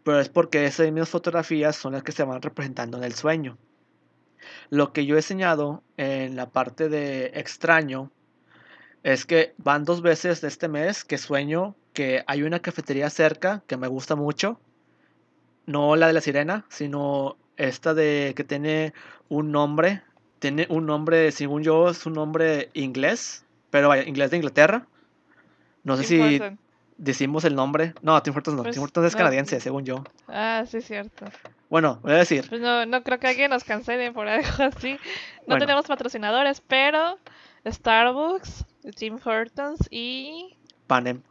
pero 0.04 0.20
es 0.20 0.28
porque 0.28 0.66
esas 0.66 0.86
mismas 0.86 1.08
fotografías 1.08 1.76
son 1.76 1.92
las 1.92 2.02
que 2.02 2.12
se 2.12 2.24
van 2.24 2.42
representando 2.42 2.98
en 2.98 3.04
el 3.04 3.14
sueño. 3.14 3.56
Lo 4.70 4.92
que 4.92 5.06
yo 5.06 5.14
he 5.14 5.18
enseñado 5.18 5.82
en 5.96 6.36
la 6.36 6.50
parte 6.50 6.88
de 6.88 7.26
extraño 7.34 8.10
es 9.02 9.24
que 9.24 9.54
van 9.58 9.84
dos 9.84 10.02
veces 10.02 10.40
de 10.40 10.48
este 10.48 10.68
mes 10.68 11.04
que 11.04 11.18
sueño 11.18 11.74
que 11.92 12.22
hay 12.26 12.42
una 12.42 12.60
cafetería 12.60 13.10
cerca 13.10 13.62
que 13.66 13.76
me 13.76 13.88
gusta 13.88 14.16
mucho. 14.16 14.60
No 15.66 15.96
la 15.96 16.06
de 16.06 16.12
la 16.12 16.20
sirena, 16.20 16.64
sino 16.68 17.36
esta 17.56 17.94
de 17.94 18.32
que 18.36 18.44
tiene 18.44 18.92
un 19.28 19.52
nombre. 19.52 20.02
Tiene 20.38 20.66
un 20.70 20.86
nombre, 20.86 21.32
según 21.32 21.62
yo, 21.62 21.90
es 21.90 22.06
un 22.06 22.12
nombre 22.12 22.70
inglés, 22.72 23.44
pero 23.70 23.88
vaya, 23.88 24.04
inglés 24.04 24.30
de 24.30 24.36
Inglaterra. 24.36 24.86
No 25.82 25.96
sé 25.96 26.04
si 26.04 26.40
decimos 26.98 27.44
el 27.44 27.54
nombre. 27.54 27.94
No, 28.02 28.20
Tim 28.22 28.34
Hortons 28.36 28.56
no. 28.56 28.70
Tim 28.70 28.82
Hortons 28.82 29.06
es 29.06 29.16
canadiense, 29.16 29.60
según 29.60 29.84
yo. 29.84 30.04
Ah, 30.26 30.64
sí, 30.68 30.82
cierto. 30.82 31.24
Bueno, 31.70 32.00
voy 32.02 32.12
a 32.12 32.16
decir. 32.16 32.44
Pues 32.48 32.60
no, 32.60 32.84
no 32.84 33.02
creo 33.02 33.18
que 33.18 33.28
alguien 33.28 33.50
nos 33.50 33.64
cancele 33.64 34.12
por 34.12 34.28
algo 34.28 34.48
así. 34.58 34.98
No 35.46 35.58
tenemos 35.58 35.86
patrocinadores, 35.86 36.60
pero 36.60 37.18
Starbucks, 37.66 38.66
Tim 38.96 39.18
Hortons 39.24 39.88
y. 39.90 40.56
Panem. 40.86 41.22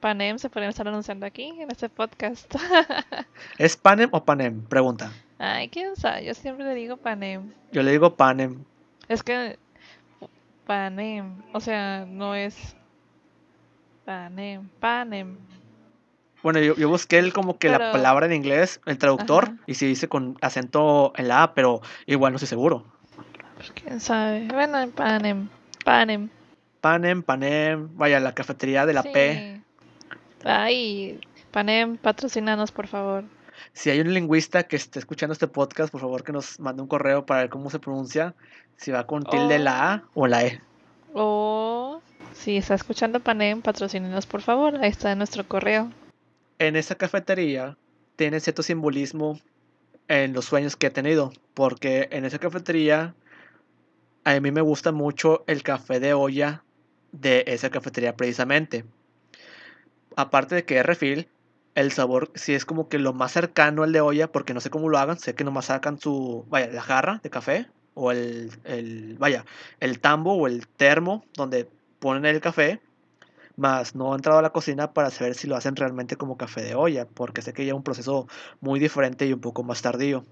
Panem 0.00 0.38
se 0.38 0.48
pueden 0.48 0.70
estar 0.70 0.86
anunciando 0.86 1.26
aquí 1.26 1.52
en 1.58 1.70
este 1.70 1.88
podcast. 1.88 2.54
¿Es 3.58 3.76
Panem 3.76 4.08
o 4.12 4.24
Panem? 4.24 4.62
Pregunta. 4.62 5.10
Ay, 5.38 5.68
quién 5.68 5.96
sabe. 5.96 6.24
Yo 6.24 6.34
siempre 6.34 6.64
le 6.64 6.74
digo 6.74 6.96
Panem. 6.96 7.52
Yo 7.72 7.82
le 7.82 7.90
digo 7.90 8.14
Panem. 8.14 8.64
Es 9.08 9.22
que. 9.22 9.58
Panem. 10.66 11.42
O 11.52 11.60
sea, 11.60 12.06
no 12.06 12.34
es 12.34 12.76
Panem, 14.08 14.70
panem. 14.80 15.36
Bueno, 16.42 16.60
yo, 16.60 16.88
busqué 16.88 17.18
el, 17.18 17.34
como 17.34 17.58
que 17.58 17.68
la 17.68 17.92
palabra 17.92 18.24
en 18.24 18.32
inglés, 18.32 18.80
el 18.86 18.96
traductor, 18.96 19.50
y 19.66 19.74
se 19.74 19.84
dice 19.84 20.08
con 20.08 20.38
acento 20.40 21.12
en 21.16 21.28
la 21.28 21.42
A, 21.42 21.52
pero 21.52 21.82
igual 22.06 22.32
no 22.32 22.36
estoy 22.36 22.48
seguro. 22.48 22.86
Pues 23.56 23.70
quién 23.72 24.00
sabe. 24.00 24.48
Bueno, 24.50 24.90
panem, 24.92 25.50
panem. 25.84 26.30
Panem, 26.80 27.22
panem, 27.22 27.90
vaya, 27.98 28.18
la 28.18 28.34
cafetería 28.34 28.86
de 28.86 28.94
la 28.94 29.02
P. 29.02 29.60
Ay, 30.42 31.20
panem, 31.50 31.98
patrocinanos, 31.98 32.72
por 32.72 32.86
favor. 32.86 33.24
Si 33.74 33.90
hay 33.90 34.00
un 34.00 34.14
lingüista 34.14 34.62
que 34.62 34.76
esté 34.76 35.00
escuchando 35.00 35.34
este 35.34 35.48
podcast, 35.48 35.92
por 35.92 36.00
favor 36.00 36.24
que 36.24 36.32
nos 36.32 36.58
mande 36.60 36.80
un 36.80 36.88
correo 36.88 37.26
para 37.26 37.42
ver 37.42 37.50
cómo 37.50 37.68
se 37.68 37.78
pronuncia, 37.78 38.34
si 38.78 38.90
va 38.90 39.06
con 39.06 39.24
tilde 39.24 39.58
la 39.58 39.92
A 39.92 40.02
o 40.14 40.26
la 40.26 40.46
E. 40.46 40.62
O 41.12 41.97
si 42.34 42.56
está 42.56 42.74
escuchando 42.74 43.20
Panem, 43.20 43.62
patrocínenos 43.62 44.26
por 44.26 44.42
favor. 44.42 44.76
Ahí 44.76 44.90
está 44.90 45.14
nuestro 45.14 45.46
correo. 45.46 45.90
En 46.58 46.76
esa 46.76 46.94
cafetería 46.94 47.76
tiene 48.16 48.40
cierto 48.40 48.62
simbolismo 48.62 49.40
en 50.08 50.32
los 50.32 50.46
sueños 50.46 50.76
que 50.76 50.88
he 50.88 50.90
tenido. 50.90 51.32
Porque 51.54 52.08
en 52.10 52.24
esa 52.24 52.38
cafetería 52.38 53.14
a 54.24 54.40
mí 54.40 54.50
me 54.50 54.60
gusta 54.60 54.92
mucho 54.92 55.44
el 55.46 55.62
café 55.62 56.00
de 56.00 56.14
olla 56.14 56.62
de 57.12 57.44
esa 57.46 57.70
cafetería 57.70 58.16
precisamente. 58.16 58.84
Aparte 60.16 60.54
de 60.56 60.64
que 60.64 60.78
es 60.78 60.86
refill, 60.86 61.28
el 61.74 61.92
sabor 61.92 62.30
sí 62.34 62.54
es 62.54 62.64
como 62.64 62.88
que 62.88 62.98
lo 62.98 63.12
más 63.12 63.32
cercano 63.32 63.84
al 63.84 63.92
de 63.92 64.00
olla, 64.00 64.30
porque 64.32 64.52
no 64.52 64.60
sé 64.60 64.68
cómo 64.68 64.88
lo 64.88 64.98
hagan, 64.98 65.18
sé 65.18 65.34
que 65.34 65.44
nomás 65.44 65.66
sacan 65.66 65.98
su, 65.98 66.44
vaya, 66.48 66.66
la 66.68 66.82
jarra 66.82 67.20
de 67.22 67.30
café, 67.30 67.66
o 67.94 68.10
el, 68.10 68.50
el 68.64 69.16
vaya, 69.18 69.44
el 69.80 70.00
tambo 70.00 70.34
o 70.34 70.46
el 70.46 70.66
termo 70.66 71.24
donde 71.34 71.68
ponen 71.98 72.24
el 72.26 72.40
café, 72.40 72.80
más 73.56 73.94
no 73.94 74.12
he 74.12 74.16
entrado 74.16 74.38
a 74.38 74.42
la 74.42 74.50
cocina 74.50 74.92
para 74.92 75.10
saber 75.10 75.34
si 75.34 75.48
lo 75.48 75.56
hacen 75.56 75.76
realmente 75.76 76.16
como 76.16 76.36
café 76.36 76.62
de 76.62 76.74
olla, 76.74 77.06
porque 77.06 77.42
sé 77.42 77.52
que 77.52 77.66
es 77.66 77.72
un 77.72 77.82
proceso 77.82 78.28
muy 78.60 78.78
diferente 78.78 79.26
y 79.26 79.32
un 79.32 79.40
poco 79.40 79.62
más 79.64 79.82
tardío. 79.82 80.24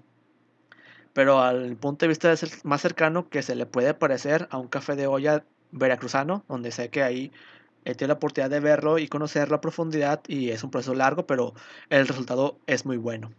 Pero 1.13 1.41
al 1.41 1.75
punto 1.75 2.05
de 2.05 2.09
vista 2.09 2.33
más 2.63 2.81
cercano 2.81 3.27
que 3.29 3.41
se 3.41 3.55
le 3.55 3.65
puede 3.65 3.93
parecer 3.93 4.47
a 4.51 4.57
un 4.57 4.67
café 4.67 4.95
de 4.95 5.07
olla 5.07 5.43
veracruzano, 5.71 6.43
donde 6.47 6.71
sé 6.71 6.89
que 6.89 7.03
ahí 7.03 7.31
he 7.85 7.95
tenido 7.95 8.09
la 8.09 8.17
oportunidad 8.17 8.49
de 8.49 8.59
verlo 8.59 8.97
y 8.97 9.07
conocerlo 9.07 9.55
a 9.55 9.61
profundidad 9.61 10.21
y 10.27 10.51
es 10.51 10.63
un 10.63 10.71
proceso 10.71 10.93
largo, 10.93 11.25
pero 11.25 11.53
el 11.89 12.07
resultado 12.07 12.59
es 12.67 12.85
muy 12.85 12.97
bueno. 12.97 13.31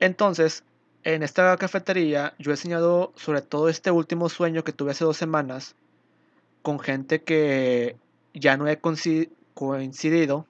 Entonces, 0.00 0.64
en 1.02 1.22
esta 1.22 1.56
cafetería 1.56 2.34
yo 2.38 2.50
he 2.50 2.54
enseñado 2.54 3.12
sobre 3.16 3.42
todo 3.42 3.68
este 3.68 3.90
último 3.90 4.28
sueño 4.28 4.64
que 4.64 4.72
tuve 4.72 4.92
hace 4.92 5.04
dos 5.04 5.16
semanas, 5.16 5.76
con 6.62 6.78
gente 6.78 7.22
que 7.22 7.96
ya 8.34 8.56
no 8.56 8.68
he 8.68 8.80
coincidido 8.80 10.46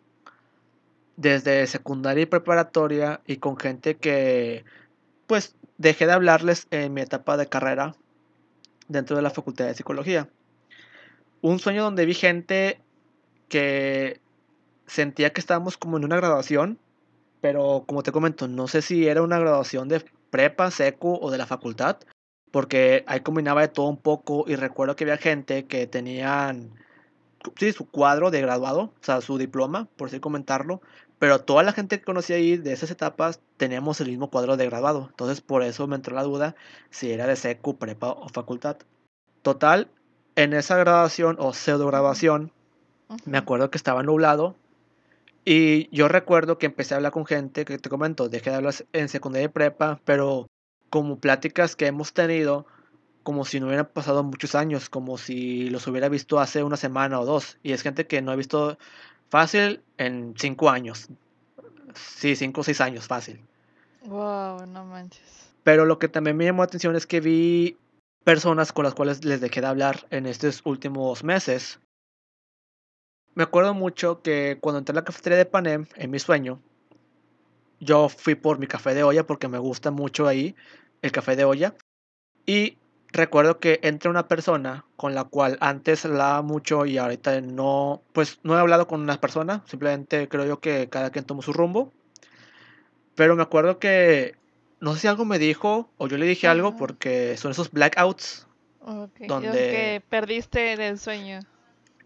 desde 1.17 1.67
secundaria 1.67 2.23
y 2.23 2.27
preparatoria 2.27 3.21
y 3.27 3.37
con 3.37 3.57
gente 3.57 3.97
que 3.97 4.65
pues 5.27 5.55
dejé 5.79 6.07
de 6.07 6.13
hablarles 6.13 6.67
en 6.71 6.95
mi 6.95 7.03
etapa 7.03 7.37
de 7.37 7.47
carrera 7.47 7.95
dentro 8.89 9.17
de 9.17 9.23
la 9.23 9.31
facultad 9.31 9.67
de 9.67 9.75
psicología. 9.75 10.29
Un 11.43 11.59
sueño 11.59 11.83
donde 11.85 12.07
vi 12.07 12.15
gente 12.15 12.81
que 13.49 14.21
sentía 14.87 15.33
que 15.33 15.41
estábamos 15.41 15.77
como 15.77 15.97
en 15.97 16.05
una 16.05 16.17
graduación, 16.17 16.79
pero 17.41 17.85
como 17.87 18.03
te 18.03 18.13
comento, 18.13 18.49
no 18.49 18.67
sé 18.69 18.83
si 18.83 19.07
era 19.07 19.23
una 19.23 19.39
graduación 19.39 19.89
de 19.89 20.05
prepa, 20.31 20.71
seco 20.71 21.19
o 21.21 21.31
de 21.31 21.39
la 21.39 21.47
facultad, 21.47 21.99
porque 22.51 23.05
ahí 23.07 23.21
combinaba 23.21 23.63
de 23.63 23.69
todo 23.69 23.87
un 23.87 23.97
poco 23.97 24.45
y 24.47 24.57
recuerdo 24.57 24.97
que 24.97 25.05
había 25.05 25.17
gente 25.17 25.67
que 25.67 25.87
tenían 25.87 26.73
sí, 27.57 27.73
su 27.73 27.89
cuadro 27.89 28.31
de 28.31 28.41
graduado, 28.41 28.81
o 28.81 28.93
sea, 29.01 29.21
su 29.21 29.39
diploma, 29.39 29.89
por 29.97 30.09
así 30.09 30.21
comentarlo, 30.21 30.81
pero 31.19 31.41
toda 31.41 31.63
la 31.63 31.73
gente 31.73 31.99
que 31.99 32.05
conocí 32.05 32.33
ahí 32.33 32.57
de 32.57 32.73
esas 32.73 32.91
etapas 32.91 33.41
teníamos 33.57 34.01
el 34.01 34.09
mismo 34.09 34.31
cuadro 34.31 34.57
de 34.57 34.67
graduado. 34.67 35.09
Entonces, 35.11 35.41
por 35.41 35.63
eso 35.63 35.87
me 35.87 35.97
entró 35.97 36.15
la 36.15 36.23
duda 36.23 36.55
si 36.91 37.11
era 37.13 37.27
de 37.27 37.37
secu, 37.37 37.77
prepa 37.77 38.13
o 38.13 38.29
facultad. 38.29 38.79
Total, 39.43 39.89
en 40.37 40.55
esa 40.55 40.77
graduación 40.77 41.37
o 41.39 41.53
pseudo 41.53 41.87
graduación, 41.87 42.53
me 43.25 43.39
acuerdo 43.39 43.71
que 43.71 43.79
estaba 43.79 44.03
nublado 44.03 44.57
y 45.45 45.95
yo 45.95 46.09
recuerdo 46.09 46.59
que 46.59 46.67
empecé 46.67 46.95
a 46.95 46.99
hablar 46.99 47.13
con 47.13 47.27
gente 47.27 47.65
que 47.65 47.79
te 47.79 47.91
comento, 47.91 48.29
dejé 48.29 48.51
de 48.51 48.57
hablar 48.57 48.75
en 48.93 49.09
secundaria 49.09 49.47
y 49.47 49.49
prepa, 49.49 50.01
pero 50.05 50.47
como 50.91 51.19
pláticas 51.19 51.77
que 51.77 51.87
hemos 51.87 52.13
tenido, 52.13 52.67
como 53.23 53.45
si 53.45 53.61
no 53.61 53.67
hubieran 53.67 53.87
pasado 53.87 54.23
muchos 54.23 54.55
años, 54.55 54.91
como 54.91 55.17
si 55.17 55.71
los 55.71 55.87
hubiera 55.87 56.09
visto 56.09 56.41
hace 56.41 56.63
una 56.63 56.77
semana 56.77 57.21
o 57.21 57.25
dos. 57.25 57.59
Y 57.63 57.73
es 57.73 57.83
gente 57.83 58.07
que 58.07 58.21
no 58.21 58.33
he 58.33 58.37
visto 58.37 58.77
fácil 59.29 59.83
en 59.97 60.35
cinco 60.37 60.69
años. 60.69 61.09
Sí, 61.95 62.37
cinco 62.37 62.61
o 62.61 62.65
seis 62.65 62.81
años, 62.81 63.07
fácil. 63.07 63.41
Wow, 64.05 64.67
no 64.67 64.85
manches. 64.85 65.53
Pero 65.63 65.85
lo 65.85 65.99
que 65.99 66.09
también 66.09 66.37
me 66.37 66.45
llamó 66.45 66.63
la 66.63 66.67
atención 66.67 66.97
es 66.97 67.07
que 67.07 67.21
vi 67.21 67.77
personas 68.25 68.73
con 68.73 68.85
las 68.85 68.95
cuales 68.95 69.25
les 69.25 69.41
dejé 69.41 69.61
de 69.61 69.67
hablar 69.67 70.07
en 70.11 70.27
estos 70.27 70.63
últimos 70.65 71.23
meses. 71.25 71.81
Me 73.35 73.45
acuerdo 73.45 73.75
mucho 73.75 74.23
que 74.23 74.59
cuando 74.61 74.79
entré 74.79 74.93
a 74.93 74.97
la 74.97 75.05
cafetería 75.05 75.39
de 75.39 75.47
Panem, 75.47 75.87
en 75.95 76.11
mi 76.11 76.19
sueño, 76.19 76.61
yo 77.81 78.09
fui 78.09 78.35
por 78.35 78.59
mi 78.59 78.67
café 78.67 78.95
de 78.95 79.03
olla 79.03 79.27
porque 79.27 79.49
me 79.49 79.59
gusta 79.59 79.91
mucho 79.91 80.29
ahí 80.29 80.55
el 81.03 81.13
café 81.13 81.35
de 81.35 81.45
olla. 81.45 81.75
Y 82.47 82.79
recuerdo 83.13 83.59
que 83.59 83.81
entra 83.83 84.11
una 84.11 84.29
persona 84.29 84.85
con 84.97 85.15
la 85.15 85.25
cual 85.25 85.57
antes 85.61 86.05
hablaba 86.05 86.43
mucho 86.43 86.87
y 86.87 86.99
ahorita 86.99 87.41
no, 87.41 88.03
pues 88.13 88.39
no 88.43 88.57
he 88.57 88.61
hablado 88.61 88.87
con 88.87 89.01
una 89.01 89.21
persona, 89.21 89.63
simplemente 89.67 90.29
creo 90.29 90.47
yo 90.47 90.61
que 90.61 90.89
cada 90.89 91.11
quien 91.11 91.25
tomó 91.25 91.43
su 91.43 91.53
rumbo. 91.53 91.93
Pero 93.15 93.35
me 93.35 93.43
acuerdo 93.43 93.79
que 93.79 94.37
no 94.81 94.95
sé 94.95 95.01
si 95.01 95.07
algo 95.09 95.25
me 95.25 95.39
dijo 95.39 95.91
o 95.99 96.07
yo 96.07 96.17
le 96.17 96.27
dije 96.27 96.49
algo 96.49 96.77
porque 96.77 97.37
son 97.37 97.51
esos 97.51 97.71
blackouts. 97.71 98.47
Donde 99.27 100.03
perdiste 100.09 100.73
el 100.73 100.99
sueño. 100.99 101.41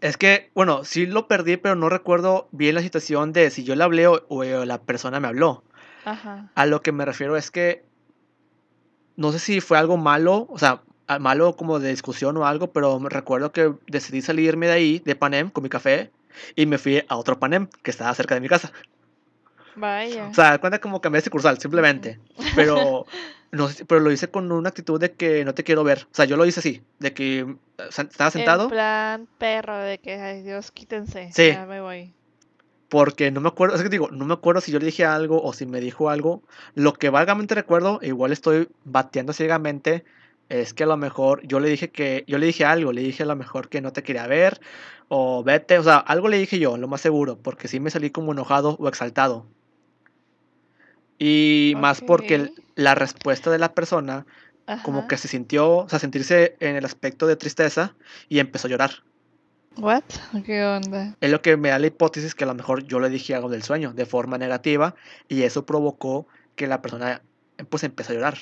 Es 0.01 0.17
que, 0.17 0.51
bueno, 0.53 0.83
sí 0.83 1.05
lo 1.05 1.27
perdí, 1.27 1.57
pero 1.57 1.75
no 1.75 1.89
recuerdo 1.89 2.47
bien 2.51 2.75
la 2.75 2.81
situación 2.81 3.33
de 3.33 3.49
si 3.49 3.63
yo 3.63 3.75
le 3.75 3.83
hablé 3.83 4.07
o, 4.07 4.43
la 4.65 4.81
persona 4.81 5.19
me 5.19 5.27
habló. 5.27 5.63
A 6.53 6.65
lo 6.65 6.81
que 6.81 6.91
me 6.91 7.05
refiero 7.05 7.35
es 7.35 7.49
que 7.49 7.83
no 9.15 9.31
sé 9.31 9.39
si 9.39 9.61
fue 9.61 9.77
algo 9.77 9.97
malo, 9.97 10.47
o 10.49 10.59
sea, 10.59 10.81
malo 11.19 11.55
como 11.55 11.79
de 11.79 11.89
discusión 11.89 12.37
o 12.37 12.45
algo, 12.45 12.71
pero 12.71 12.99
me 12.99 13.09
recuerdo 13.09 13.51
que 13.51 13.73
decidí 13.87 14.21
salirme 14.21 14.67
de 14.67 14.73
ahí, 14.73 15.01
de 15.03 15.15
Panem, 15.15 15.49
con 15.49 15.63
mi 15.63 15.69
café, 15.69 16.11
y 16.55 16.65
me 16.65 16.77
fui 16.77 17.03
a 17.07 17.15
otro 17.15 17.39
Panem 17.39 17.67
que 17.81 17.91
estaba 17.91 18.13
cerca 18.13 18.35
de 18.35 18.41
mi 18.41 18.49
casa. 18.49 18.71
Vaya. 19.75 20.27
O 20.27 20.33
sea, 20.33 20.57
cuenta 20.59 20.79
como 20.79 21.01
cambié 21.01 21.19
de 21.19 21.25
sucursal, 21.25 21.59
simplemente. 21.59 22.19
Pero, 22.55 23.05
no, 23.51 23.69
pero 23.87 24.01
lo 24.01 24.11
hice 24.11 24.29
con 24.29 24.51
una 24.51 24.69
actitud 24.69 24.99
de 24.99 25.11
que 25.13 25.45
no 25.45 25.53
te 25.53 25.63
quiero 25.63 25.83
ver. 25.83 26.07
O 26.11 26.15
sea, 26.15 26.25
yo 26.25 26.37
lo 26.37 26.45
hice 26.45 26.59
así, 26.59 26.81
de 26.99 27.13
que 27.13 27.55
estaba 27.89 28.31
sentado. 28.31 28.63
En 28.63 28.69
plan 28.69 29.27
perro, 29.37 29.77
de 29.77 29.97
que, 29.97 30.13
ay 30.15 30.43
Dios, 30.43 30.71
quítense. 30.71 31.29
Sí. 31.33 31.49
Ya 31.49 31.65
me 31.65 31.81
voy. 31.81 32.13
Porque 32.89 33.31
no 33.31 33.41
me 33.41 33.49
acuerdo, 33.49 33.75
es 33.75 33.83
que 33.83 33.89
digo, 33.89 34.09
no 34.11 34.25
me 34.25 34.33
acuerdo 34.33 34.61
si 34.61 34.71
yo 34.71 34.79
le 34.79 34.85
dije 34.85 35.05
algo 35.05 35.41
o 35.43 35.53
si 35.53 35.65
me 35.65 35.79
dijo 35.79 36.09
algo. 36.09 36.43
Lo 36.75 36.93
que 36.93 37.09
vagamente 37.09 37.55
recuerdo, 37.55 37.99
igual 38.01 38.31
estoy 38.31 38.69
bateando 38.83 39.33
ciegamente, 39.33 40.05
es 40.49 40.73
que 40.73 40.83
a 40.83 40.87
lo 40.87 40.97
mejor 40.97 41.41
yo 41.47 41.59
le 41.59 41.69
dije 41.69 41.89
que, 41.89 42.23
yo 42.27 42.37
le 42.37 42.45
dije 42.45 42.65
algo, 42.65 42.91
le 42.91 43.01
dije 43.01 43.23
a 43.23 43.25
lo 43.25 43.35
mejor 43.35 43.69
que 43.69 43.81
no 43.81 43.91
te 43.91 44.03
quería 44.03 44.27
ver, 44.27 44.61
o 45.07 45.43
vete, 45.43 45.79
o 45.79 45.83
sea, 45.83 45.97
algo 45.97 46.27
le 46.27 46.37
dije 46.37 46.59
yo, 46.59 46.77
lo 46.77 46.87
más 46.87 47.01
seguro, 47.01 47.37
porque 47.37 47.67
sí 47.67 47.79
me 47.79 47.89
salí 47.89 48.11
como 48.11 48.31
enojado 48.31 48.75
o 48.79 48.87
exaltado. 48.87 49.45
Y 51.17 51.73
más 51.77 52.01
porque 52.01 52.51
la 52.75 52.95
respuesta 52.95 53.49
de 53.51 53.59
la 53.59 53.73
persona, 53.73 54.25
como 54.83 55.07
que 55.07 55.17
se 55.17 55.27
sintió, 55.27 55.77
o 55.77 55.89
sea, 55.89 55.99
sentirse 55.99 56.57
en 56.59 56.75
el 56.75 56.85
aspecto 56.85 57.27
de 57.27 57.35
tristeza 57.35 57.95
y 58.29 58.39
empezó 58.39 58.67
a 58.67 58.71
llorar. 58.71 58.91
What? 59.77 60.03
¿Qué 60.45 60.63
onda? 60.63 61.15
Es 61.19 61.31
lo 61.31 61.41
que 61.41 61.57
me 61.57 61.69
da 61.69 61.79
la 61.79 61.87
hipótesis 61.87 62.33
que 62.33 62.45
a 62.45 62.47
lo 62.47 62.55
mejor 62.55 62.85
yo 62.85 62.99
le 62.99 63.09
dije 63.09 63.35
algo 63.35 63.49
del 63.49 63.63
sueño 63.63 63.91
de 63.93 64.05
forma 64.05 64.37
negativa 64.37 64.95
y 65.27 65.43
eso 65.43 65.65
provocó 65.65 66.27
que 66.55 66.67
la 66.67 66.81
persona 66.81 67.21
pues 67.69 67.83
empezó 67.83 68.13
a 68.13 68.15
llorar. 68.15 68.37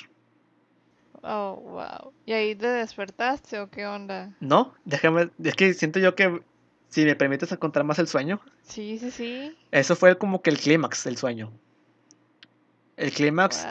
Oh, 1.22 1.60
wow. 1.64 2.12
¿Y 2.26 2.32
ahí 2.32 2.54
te 2.54 2.68
despertaste 2.68 3.58
o 3.58 3.70
qué 3.70 3.86
onda? 3.86 4.30
No, 4.40 4.74
déjame, 4.84 5.30
es 5.42 5.54
que 5.54 5.72
siento 5.74 5.98
yo 5.98 6.14
que 6.14 6.40
si 6.88 7.04
me 7.04 7.16
permites 7.16 7.50
encontrar 7.50 7.84
más 7.84 7.98
el 7.98 8.06
sueño. 8.06 8.40
Sí, 8.62 8.98
sí, 8.98 9.10
sí. 9.10 9.56
Eso 9.72 9.96
fue 9.96 10.16
como 10.18 10.42
que 10.42 10.50
el 10.50 10.58
clímax 10.58 11.04
del 11.04 11.16
sueño. 11.16 11.50
El 12.96 13.12
clímax 13.12 13.66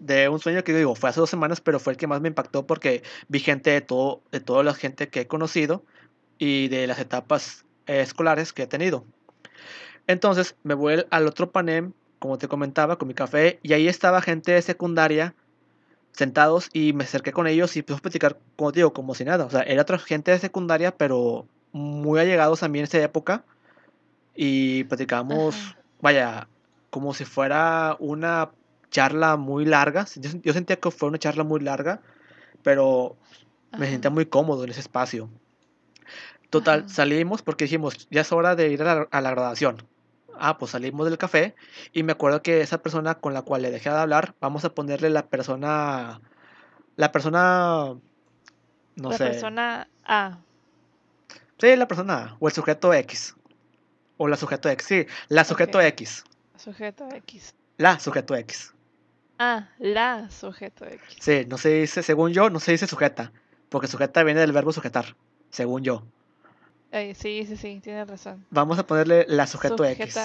de 0.00 0.28
un 0.28 0.38
sueño 0.38 0.62
que 0.64 0.74
digo, 0.74 0.94
fue 0.94 1.10
hace 1.10 1.20
dos 1.20 1.30
semanas, 1.30 1.60
pero 1.60 1.80
fue 1.80 1.92
el 1.92 1.96
que 1.96 2.06
más 2.06 2.20
me 2.20 2.28
impactó 2.28 2.66
porque 2.66 3.02
vi 3.28 3.40
gente 3.40 3.70
de 3.70 3.80
todo, 3.80 4.22
de 4.30 4.40
toda 4.40 4.62
la 4.62 4.74
gente 4.74 5.08
que 5.08 5.22
he 5.22 5.26
conocido 5.26 5.84
y 6.38 6.68
de 6.68 6.86
las 6.86 6.98
etapas 6.98 7.64
escolares 7.86 8.52
que 8.52 8.62
he 8.62 8.66
tenido. 8.66 9.04
Entonces 10.06 10.56
me 10.62 10.74
voy 10.74 11.04
al 11.10 11.26
otro 11.26 11.50
panel, 11.50 11.92
como 12.18 12.38
te 12.38 12.48
comentaba, 12.48 12.96
con 12.96 13.08
mi 13.08 13.14
café, 13.14 13.58
y 13.62 13.72
ahí 13.72 13.88
estaba 13.88 14.22
gente 14.22 14.52
de 14.52 14.62
secundaria 14.62 15.34
sentados 16.12 16.68
y 16.72 16.92
me 16.94 17.04
acerqué 17.04 17.32
con 17.32 17.46
ellos 17.46 17.76
y 17.76 17.82
puse 17.82 17.98
a 17.98 18.02
platicar, 18.02 18.38
como 18.56 18.72
te 18.72 18.80
digo, 18.80 18.92
como 18.92 19.14
si 19.14 19.24
nada. 19.24 19.44
O 19.44 19.50
sea, 19.50 19.62
era 19.62 19.82
otra 19.82 19.98
gente 19.98 20.30
de 20.30 20.38
secundaria, 20.38 20.96
pero 20.96 21.46
muy 21.72 22.18
allegados 22.18 22.62
a 22.62 22.68
mí 22.68 22.78
en 22.78 22.84
esa 22.84 22.98
época. 22.98 23.44
Y 24.34 24.84
platicamos, 24.84 25.76
vaya, 26.00 26.48
como 26.90 27.14
si 27.14 27.24
fuera 27.24 27.96
una 27.98 28.50
charla 28.90 29.36
muy 29.36 29.64
larga. 29.64 30.06
Yo, 30.16 30.52
sentía 30.52 30.76
que 30.76 30.90
fue 30.90 31.08
una 31.08 31.18
charla 31.18 31.44
muy 31.44 31.60
larga, 31.60 32.00
pero 32.62 33.16
me 33.76 33.88
sentía 33.88 34.10
muy 34.10 34.26
cómodo 34.26 34.64
en 34.64 34.70
ese 34.70 34.80
espacio. 34.80 35.28
Total, 36.50 36.88
salimos 36.88 37.42
porque 37.42 37.64
dijimos, 37.64 38.08
ya 38.10 38.22
es 38.22 38.32
hora 38.32 38.56
de 38.56 38.68
ir 38.70 38.82
a 38.82 38.94
la, 38.94 39.08
a 39.10 39.20
la 39.20 39.30
graduación. 39.30 39.86
Ah, 40.40 40.56
pues 40.56 40.70
salimos 40.70 41.06
del 41.06 41.18
café 41.18 41.54
y 41.92 42.04
me 42.04 42.12
acuerdo 42.12 42.42
que 42.42 42.60
esa 42.60 42.78
persona 42.78 43.16
con 43.16 43.34
la 43.34 43.42
cual 43.42 43.62
le 43.62 43.70
dejé 43.70 43.90
de 43.90 43.96
hablar, 43.96 44.34
vamos 44.40 44.64
a 44.64 44.72
ponerle 44.72 45.10
la 45.10 45.26
persona, 45.26 46.20
la 46.96 47.12
persona, 47.12 47.94
no 48.94 49.12
sé. 49.12 49.24
La 49.24 49.30
persona 49.30 49.88
A. 50.04 50.38
Sí, 51.58 51.74
la 51.74 51.88
persona 51.88 52.14
A, 52.14 52.36
o 52.38 52.46
el 52.46 52.54
sujeto 52.54 52.94
X. 52.94 53.34
O 54.16 54.28
la 54.28 54.36
sujeto 54.36 54.68
X, 54.68 54.86
sí, 54.86 55.06
la 55.28 55.44
sujeto 55.44 55.80
X. 55.80 56.24
Sujeto 56.58 57.08
X. 57.12 57.54
La 57.76 57.98
sujeto 57.98 58.34
X. 58.34 58.74
Ah, 59.38 59.68
la 59.78 60.28
sujeto 60.30 60.84
X. 60.84 61.16
Sí, 61.20 61.46
no 61.48 61.58
se 61.58 61.70
dice, 61.70 62.02
según 62.02 62.32
yo, 62.32 62.50
no 62.50 62.60
se 62.60 62.72
dice 62.72 62.86
sujeta, 62.86 63.32
porque 63.68 63.86
sujeta 63.86 64.22
viene 64.24 64.40
del 64.40 64.52
verbo 64.52 64.72
sujetar, 64.72 65.16
según 65.50 65.82
yo 65.82 66.02
sí, 67.14 67.44
sí, 67.46 67.56
sí, 67.56 67.80
tienes 67.82 68.08
razón. 68.08 68.44
Vamos 68.50 68.78
a 68.78 68.86
ponerle 68.86 69.26
la 69.28 69.46
sujeto 69.46 69.84
X. 69.84 70.18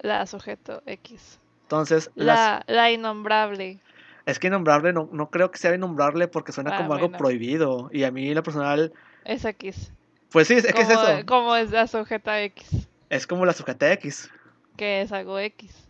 La 0.00 0.26
sujeto 0.26 0.82
X. 0.86 1.38
Entonces, 1.62 2.10
la, 2.14 2.64
la 2.66 2.90
innombrable. 2.90 3.78
Es 4.26 4.38
que 4.38 4.48
innombrable 4.48 4.92
no, 4.92 5.08
no 5.12 5.30
creo 5.30 5.50
que 5.50 5.58
sea 5.58 5.74
innombrable 5.74 6.28
porque 6.28 6.52
suena 6.52 6.74
ah, 6.74 6.78
como 6.78 6.94
algo 6.94 7.10
prohibido. 7.12 7.88
Y 7.92 8.04
a 8.04 8.10
mí, 8.10 8.32
la 8.34 8.42
personal. 8.42 8.92
Es 9.24 9.44
X. 9.44 9.92
Pues 10.30 10.48
sí, 10.48 10.54
es 10.54 10.72
que 10.72 10.82
es 10.82 10.90
eso. 10.90 11.06
¿Cómo 11.26 11.56
es 11.56 11.70
la 11.70 11.86
sujeta 11.86 12.42
X? 12.42 12.88
Es 13.10 13.26
como 13.26 13.46
la 13.46 13.52
sujeta 13.52 13.90
X. 13.92 14.30
Que 14.78 15.02
es 15.02 15.12
algo 15.12 15.38
X. 15.38 15.88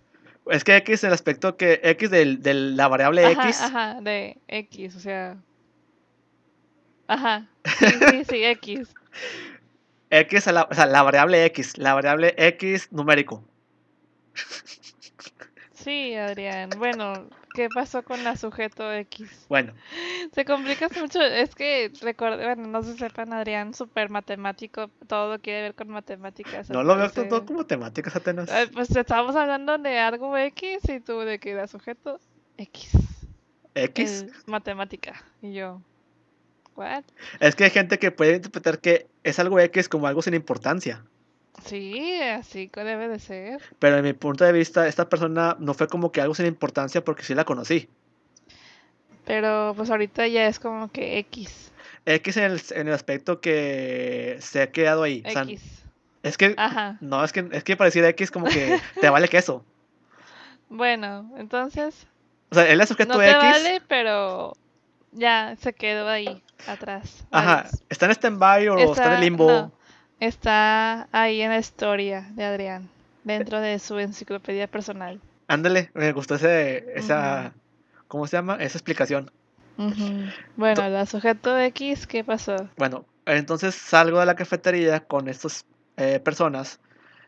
Es 0.51 0.64
que 0.64 0.74
X, 0.77 1.05
el 1.05 1.12
aspecto 1.12 1.57
que. 1.57 1.81
X 1.85 2.11
de 2.11 2.55
la 2.55 2.88
variable 2.88 3.31
X. 3.31 3.61
Ajá, 3.61 4.01
de 4.01 4.38
X, 4.48 4.96
o 4.96 5.01
sea. 5.01 5.37
Ajá. 7.07 7.46
Sí, 7.79 7.87
sí, 7.87 8.24
sí, 8.24 8.44
X. 8.44 8.94
X, 10.11 10.46
la, 10.46 10.66
o 10.70 10.74
sea, 10.74 10.87
la 10.87 11.03
variable 11.03 11.44
X, 11.44 11.77
la 11.77 11.92
variable 11.92 12.35
X 12.38 12.88
numérico. 12.90 13.44
Sí, 15.74 16.14
Adrián. 16.14 16.70
Bueno, 16.79 17.29
¿qué 17.58 17.68
pasó 17.68 18.04
con 18.04 18.22
la 18.22 18.36
sujeto 18.36 18.92
X? 18.92 19.46
Bueno. 19.48 19.72
Se 20.32 20.44
complica 20.44 20.88
mucho. 21.00 21.20
Es 21.20 21.56
que, 21.56 21.90
recuerdo, 22.00 22.38
bueno, 22.38 22.68
no 22.68 22.82
se 22.84 22.96
sepan, 22.96 23.32
Adrián, 23.32 23.74
súper 23.74 24.10
matemático. 24.10 24.88
Todo 25.08 25.40
quiere 25.40 25.62
ver 25.62 25.74
con 25.74 25.88
matemáticas. 25.88 26.70
No 26.70 26.84
lo 26.84 26.96
veo 26.96 27.10
todo 27.10 27.44
con 27.44 27.56
matemáticas, 27.56 28.14
Atenas. 28.14 28.48
Eh, 28.48 28.70
pues 28.72 28.94
estábamos 28.94 29.34
hablando 29.34 29.76
de 29.78 29.98
algo 29.98 30.36
X 30.36 30.88
y 30.88 31.00
tú 31.00 31.18
de 31.20 31.40
que 31.40 31.50
era 31.50 31.66
sujeto 31.66 32.20
X. 32.56 32.92
X. 33.74 34.26
matemática. 34.46 35.20
Y 35.42 35.54
yo, 35.54 35.80
es 37.40 37.56
que 37.56 37.64
hay 37.64 37.70
gente 37.70 37.98
que 37.98 38.10
puede 38.10 38.36
interpretar 38.36 38.78
que 38.78 39.08
es 39.24 39.38
algo 39.38 39.58
X 39.58 39.88
como 39.88 40.06
algo 40.06 40.22
sin 40.22 40.34
importancia. 40.34 41.04
Sí, 41.64 42.20
así 42.22 42.70
debe 42.74 43.08
de 43.08 43.18
ser. 43.18 43.60
Pero 43.78 43.96
en 43.96 44.04
mi 44.04 44.12
punto 44.12 44.44
de 44.44 44.52
vista, 44.52 44.86
esta 44.86 45.08
persona 45.08 45.56
no 45.58 45.74
fue 45.74 45.88
como 45.88 46.12
que 46.12 46.20
algo 46.20 46.34
sin 46.34 46.46
importancia 46.46 47.04
porque 47.04 47.22
sí 47.22 47.34
la 47.34 47.44
conocí. 47.44 47.88
Pero 49.24 49.74
pues 49.76 49.90
ahorita 49.90 50.26
ya 50.26 50.46
es 50.46 50.58
como 50.58 50.90
que 50.90 51.18
X. 51.18 51.70
X 52.06 52.36
en 52.38 52.44
el, 52.44 52.62
en 52.70 52.88
el 52.88 52.94
aspecto 52.94 53.40
que 53.40 54.38
se 54.40 54.62
ha 54.62 54.70
quedado 54.70 55.02
ahí. 55.02 55.22
O 55.26 55.30
sea, 55.30 55.42
X. 55.42 55.84
es 56.22 56.38
que, 56.38 56.54
Ajá. 56.56 56.96
no, 57.00 57.22
es 57.22 57.32
que, 57.32 57.46
es 57.52 57.64
que 57.64 57.76
para 57.76 57.88
decir 57.88 58.04
X 58.04 58.30
como 58.30 58.46
que 58.46 58.80
te 59.00 59.10
vale 59.10 59.28
queso. 59.28 59.64
Bueno, 60.70 61.30
entonces 61.36 62.06
O 62.50 62.54
sea, 62.54 62.66
él 62.68 62.80
es 62.80 62.88
sujeto 62.88 63.14
no 63.14 63.18
te 63.18 63.30
X. 63.30 63.38
vale, 63.42 63.82
pero 63.86 64.54
ya 65.12 65.56
se 65.60 65.72
quedó 65.74 66.08
ahí 66.08 66.42
atrás. 66.66 67.26
Ajá, 67.30 67.66
está 67.88 68.06
en 68.06 68.12
stand-by 68.12 68.68
o 68.68 68.78
está, 68.78 69.08
en 69.08 69.12
el 69.12 69.20
limbo. 69.20 69.50
no, 69.50 69.72
está 70.20 71.09
ahí 71.12 71.40
en 71.40 71.50
la 71.50 71.59
historia 71.59 72.28
de 72.33 72.44
Adrián, 72.44 72.88
dentro 73.24 73.61
de 73.61 73.78
su 73.78 73.98
enciclopedia 73.98 74.66
personal. 74.66 75.20
Ándale, 75.46 75.90
me 75.94 76.12
gustó 76.12 76.35
ese, 76.35 76.85
esa, 76.94 77.52
¿cómo 78.07 78.26
se 78.26 78.37
llama? 78.37 78.57
Esa 78.57 78.78
explicación. 78.78 79.31
Bueno, 80.57 80.88
la 80.88 81.07
sujeto 81.07 81.59
X, 81.59 82.07
¿qué 82.07 82.24
pasó? 82.24 82.68
Bueno, 82.76 83.04
entonces 83.26 83.74
salgo 83.74 84.18
de 84.18 84.26
la 84.26 84.35
cafetería 84.35 85.00
con 85.00 85.28
estas 85.28 85.64
eh, 85.96 86.18
personas 86.18 86.81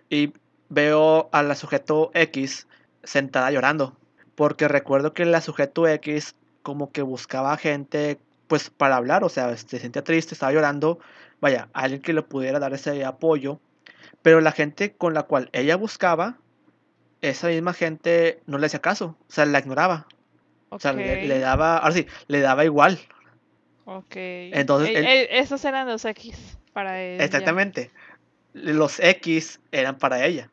y 0.09 0.33
veo 0.68 1.29
a 1.33 1.42
la 1.42 1.55
sujeto 1.55 2.11
X 2.14 2.66
sentada 3.05 3.50
llorando. 3.53 3.96
Porque 4.35 4.68
recuerdo 4.68 5.12
que 5.12 5.24
la 5.24 5.40
sujeto 5.40 5.87
X 5.87 6.35
como 6.62 6.90
que 6.90 7.03
buscaba 7.03 7.57
gente 7.57 8.18
pues 8.48 8.68
para 8.68 8.96
hablar, 8.96 9.22
o 9.22 9.29
sea, 9.29 9.57
se 9.57 9.79
sentía 9.79 10.03
triste, 10.03 10.35
estaba 10.35 10.53
llorando, 10.53 10.98
vaya, 11.40 11.68
alguien 11.72 12.03
que 12.03 12.12
le 12.12 12.22
pudiera 12.22 12.59
dar 12.59 12.72
ese 12.74 13.05
apoyo. 13.05 13.61
Pero 14.22 14.40
la 14.40 14.53
gente 14.53 14.92
con 14.94 15.14
la 15.14 15.22
cual 15.24 15.48
ella 15.53 15.76
buscaba, 15.76 16.38
esa 17.22 17.48
misma 17.48 17.72
gente 17.72 18.40
no 18.46 18.59
le 18.59 18.66
hacía 18.66 18.81
caso, 18.81 19.16
o 19.29 19.33
sea, 19.33 19.46
la 19.46 19.59
ignoraba. 19.59 20.07
O 20.68 20.79
sea, 20.79 20.92
le, 20.92 21.38
daba, 21.40 21.79
ahora 21.79 21.94
sí, 21.94 22.07
le 22.29 22.40
daba 22.40 22.64
igual. 22.64 22.98
ok. 23.85 24.14
Entonces, 24.14 24.90
E- 24.90 25.00
e- 25.05 25.38
esos 25.38 25.64
eran 25.64 25.88
los 25.88 26.05
X 26.05 26.59
para 26.72 27.00
él. 27.03 27.18
ya. 27.18 27.24
Exactamente. 27.24 27.90
Los 28.53 29.00
X 29.00 29.61
eran 29.72 29.98
para 29.98 30.24
ella. 30.24 30.48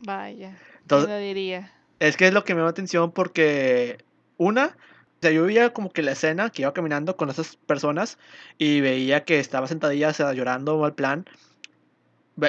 Vaya, 0.00 0.50
¿quién 0.58 0.80
Entonces, 0.82 1.08
lo 1.10 1.18
diría? 1.18 1.72
es 1.98 2.16
que 2.16 2.26
es 2.26 2.34
lo 2.34 2.44
que 2.44 2.54
me 2.54 2.58
llama 2.58 2.66
la 2.68 2.70
atención 2.72 3.12
porque, 3.12 3.98
una, 4.36 4.76
sea, 5.24 5.32
yo 5.32 5.44
veía 5.44 5.72
como 5.72 5.90
que 5.90 6.02
la 6.02 6.12
escena 6.12 6.50
que 6.50 6.62
iba 6.62 6.72
caminando 6.72 7.16
con 7.16 7.30
esas 7.30 7.56
personas 7.56 8.18
y 8.58 8.80
veía 8.80 9.24
que 9.24 9.40
estaba 9.40 9.66
sentadilla, 9.66 10.08
o 10.08 10.12
sea, 10.12 10.32
llorando 10.32 10.78
mal 10.78 10.94
plan. 10.94 11.26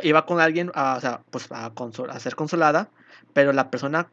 Iba 0.03 0.25
con 0.25 0.39
alguien 0.39 0.71
a, 0.73 0.95
o 0.95 1.01
sea, 1.01 1.21
pues 1.29 1.51
a, 1.51 1.73
consol- 1.73 2.09
a 2.09 2.19
ser 2.19 2.35
consolada, 2.35 2.89
pero 3.33 3.53
la 3.53 3.69
persona 3.69 4.09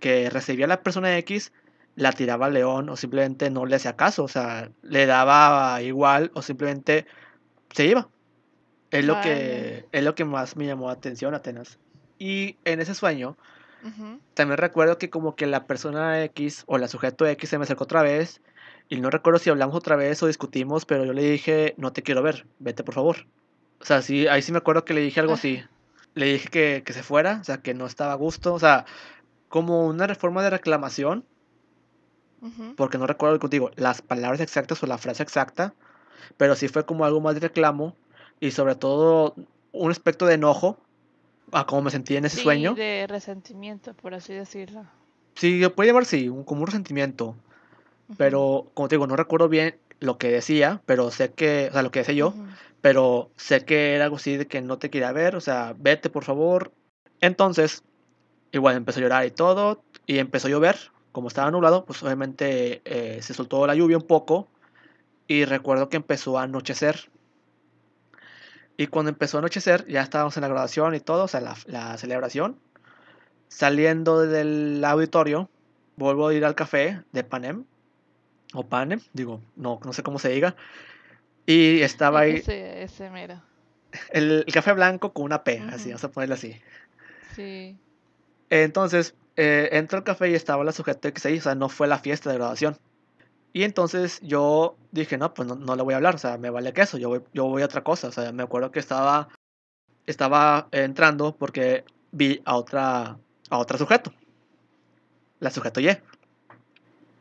que 0.00 0.30
recibía 0.30 0.64
a 0.66 0.68
la 0.68 0.82
persona 0.82 1.16
X 1.18 1.52
la 1.96 2.12
tiraba 2.12 2.46
al 2.46 2.54
león 2.54 2.88
o 2.88 2.96
simplemente 2.96 3.48
no 3.50 3.64
le 3.66 3.76
hacía 3.76 3.96
caso, 3.96 4.24
o 4.24 4.28
sea, 4.28 4.70
le 4.82 5.06
daba 5.06 5.80
igual 5.82 6.30
o 6.34 6.42
simplemente 6.42 7.06
se 7.72 7.86
iba. 7.86 8.08
Es 8.90 9.04
lo 9.04 9.20
que, 9.20 9.86
es 9.92 10.04
lo 10.04 10.14
que 10.14 10.24
más 10.24 10.56
me 10.56 10.66
llamó 10.66 10.86
la 10.86 10.92
atención, 10.92 11.34
Atenas. 11.34 11.78
Y 12.18 12.56
en 12.64 12.80
ese 12.80 12.94
sueño, 12.94 13.36
También 14.34 14.58
recuerdo 14.58 14.98
que 14.98 15.10
como 15.10 15.36
que 15.36 15.46
la 15.46 15.66
persona 15.66 16.22
X 16.24 16.64
o 16.66 16.78
la 16.78 16.88
sujeto 16.88 17.26
X 17.26 17.48
se 17.48 17.58
me 17.58 17.64
acercó 17.64 17.84
otra 17.84 18.02
vez 18.02 18.40
y 18.88 19.00
no 19.00 19.10
recuerdo 19.10 19.38
si 19.38 19.50
hablamos 19.50 19.74
otra 19.76 19.96
vez 19.96 20.22
o 20.22 20.26
discutimos, 20.26 20.84
pero 20.84 21.04
yo 21.04 21.12
le 21.12 21.22
dije, 21.22 21.74
no 21.76 21.92
te 21.92 22.02
quiero 22.02 22.22
ver, 22.22 22.46
vete 22.58 22.84
por 22.84 22.94
favor. 22.94 23.26
O 23.80 23.84
sea, 23.84 24.02
sí, 24.02 24.26
ahí 24.28 24.42
sí 24.42 24.52
me 24.52 24.58
acuerdo 24.58 24.84
que 24.84 24.94
le 24.94 25.00
dije 25.00 25.20
algo 25.20 25.34
así. 25.34 25.62
Le 26.14 26.26
dije 26.26 26.48
que, 26.48 26.82
que 26.84 26.92
se 26.92 27.02
fuera, 27.02 27.38
o 27.40 27.44
sea, 27.44 27.58
que 27.58 27.74
no 27.74 27.86
estaba 27.86 28.12
a 28.12 28.16
gusto, 28.16 28.54
o 28.54 28.58
sea, 28.58 28.86
como 29.48 29.86
una 29.86 30.06
reforma 30.06 30.42
de 30.42 30.50
reclamación, 30.50 31.24
porque 32.76 32.98
no 32.98 33.06
recuerdo 33.06 33.40
contigo 33.40 33.70
las 33.74 34.02
palabras 34.02 34.40
exactas 34.40 34.82
o 34.82 34.86
la 34.86 34.98
frase 34.98 35.22
exacta, 35.22 35.74
pero 36.36 36.54
sí 36.54 36.68
fue 36.68 36.86
como 36.86 37.04
algo 37.04 37.20
más 37.20 37.34
de 37.34 37.40
reclamo 37.40 37.96
y 38.38 38.52
sobre 38.52 38.76
todo 38.76 39.34
un 39.72 39.90
aspecto 39.90 40.26
de 40.26 40.34
enojo 40.34 40.78
a 41.52 41.66
cómo 41.66 41.82
me 41.82 41.90
sentí 41.90 42.16
en 42.16 42.24
ese 42.24 42.36
Sí, 42.36 42.42
sueño. 42.42 42.74
de 42.74 43.06
resentimiento, 43.08 43.94
por 43.94 44.14
así 44.14 44.32
decirlo. 44.34 44.84
Sí, 45.34 45.62
puede 45.74 45.88
llamar 45.88 46.04
sí, 46.04 46.28
un, 46.28 46.44
como 46.44 46.62
un 46.62 46.66
resentimiento, 46.66 47.36
Ujú. 48.08 48.16
pero 48.16 48.70
como 48.74 48.88
te 48.88 48.96
digo, 48.96 49.06
no 49.06 49.16
recuerdo 49.16 49.48
bien 49.48 49.78
lo 50.00 50.18
que 50.18 50.30
decía, 50.30 50.82
pero 50.86 51.10
sé 51.10 51.32
que, 51.32 51.68
o 51.70 51.72
sea, 51.72 51.82
lo 51.82 51.90
que 51.90 52.00
decía 52.00 52.14
yo, 52.14 52.28
Ujú. 52.28 52.46
pero 52.80 53.30
sé 53.36 53.64
que 53.64 53.94
era 53.94 54.04
algo 54.04 54.16
así 54.16 54.36
de 54.36 54.46
que 54.46 54.60
no 54.60 54.78
te 54.78 54.90
quería 54.90 55.12
ver, 55.12 55.36
o 55.36 55.40
sea, 55.40 55.74
vete 55.78 56.10
por 56.10 56.24
favor. 56.24 56.72
Entonces, 57.20 57.82
igual 58.52 58.76
empezó 58.76 59.00
a 59.00 59.02
llorar 59.02 59.26
y 59.26 59.30
todo, 59.30 59.82
y 60.06 60.18
empezó 60.18 60.48
a 60.48 60.50
llover, 60.50 60.90
como 61.12 61.28
estaba 61.28 61.50
nublado, 61.50 61.84
pues 61.84 62.02
obviamente 62.02 62.82
eh, 62.84 63.22
se 63.22 63.34
soltó 63.34 63.66
la 63.66 63.74
lluvia 63.74 63.96
un 63.96 64.06
poco, 64.06 64.48
y 65.26 65.44
recuerdo 65.44 65.88
que 65.88 65.96
empezó 65.96 66.38
a 66.38 66.44
anochecer. 66.44 67.10
Y 68.76 68.88
cuando 68.88 69.08
empezó 69.10 69.38
a 69.38 69.40
anochecer, 69.40 69.86
ya 69.86 70.02
estábamos 70.02 70.36
en 70.36 70.42
la 70.42 70.48
graduación 70.48 70.94
y 70.94 71.00
todo, 71.00 71.24
o 71.24 71.28
sea, 71.28 71.40
la, 71.40 71.56
la 71.66 71.96
celebración. 71.96 72.58
Saliendo 73.48 74.20
del 74.22 74.84
auditorio, 74.84 75.48
vuelvo 75.96 76.28
a 76.28 76.34
ir 76.34 76.44
al 76.44 76.54
café 76.54 77.02
de 77.12 77.24
Panem, 77.24 77.64
o 78.52 78.64
Panem, 78.66 79.00
digo, 79.12 79.40
no, 79.56 79.80
no 79.84 79.92
sé 79.92 80.02
cómo 80.02 80.18
se 80.18 80.28
diga. 80.28 80.56
Y 81.46 81.80
estaba 81.82 82.20
ahí 82.20 82.36
Ese, 82.36 82.82
ese 82.82 83.08
mero. 83.10 83.40
el, 84.10 84.44
el 84.46 84.52
café 84.52 84.72
blanco 84.72 85.12
con 85.12 85.24
una 85.24 85.42
P, 85.44 85.62
así, 85.70 85.88
vamos 85.88 86.04
a 86.04 86.10
ponerlo 86.10 86.34
así. 86.34 86.60
Sí. 87.34 87.76
Entonces, 88.50 89.14
eh, 89.36 89.68
entro 89.72 89.98
al 89.98 90.04
café 90.04 90.30
y 90.30 90.34
estaba 90.34 90.64
la 90.64 90.72
sujeta 90.72 91.08
X 91.08 91.26
ahí, 91.26 91.38
o 91.38 91.42
sea, 91.42 91.54
no 91.54 91.68
fue 91.68 91.86
la 91.86 91.98
fiesta 91.98 92.30
de 92.30 92.36
graduación. 92.36 92.78
Y 93.56 93.64
entonces 93.64 94.20
yo 94.20 94.76
dije, 94.92 95.16
no, 95.16 95.32
pues 95.32 95.48
no, 95.48 95.54
no 95.54 95.76
le 95.76 95.82
voy 95.82 95.94
a 95.94 95.96
hablar, 95.96 96.16
o 96.16 96.18
sea, 96.18 96.36
me 96.36 96.50
vale 96.50 96.74
queso, 96.74 96.98
yo 96.98 97.08
voy, 97.08 97.22
yo 97.32 97.46
voy 97.46 97.62
a 97.62 97.64
otra 97.64 97.82
cosa. 97.82 98.08
O 98.08 98.12
sea, 98.12 98.30
me 98.30 98.42
acuerdo 98.42 98.70
que 98.70 98.80
estaba, 98.80 99.30
estaba 100.04 100.68
entrando 100.72 101.34
porque 101.34 101.82
vi 102.12 102.42
a 102.44 102.54
otra, 102.56 103.16
a 103.48 103.56
otra 103.58 103.78
sujeto, 103.78 104.12
la 105.40 105.48
sujeto 105.50 105.80
Y. 105.80 105.88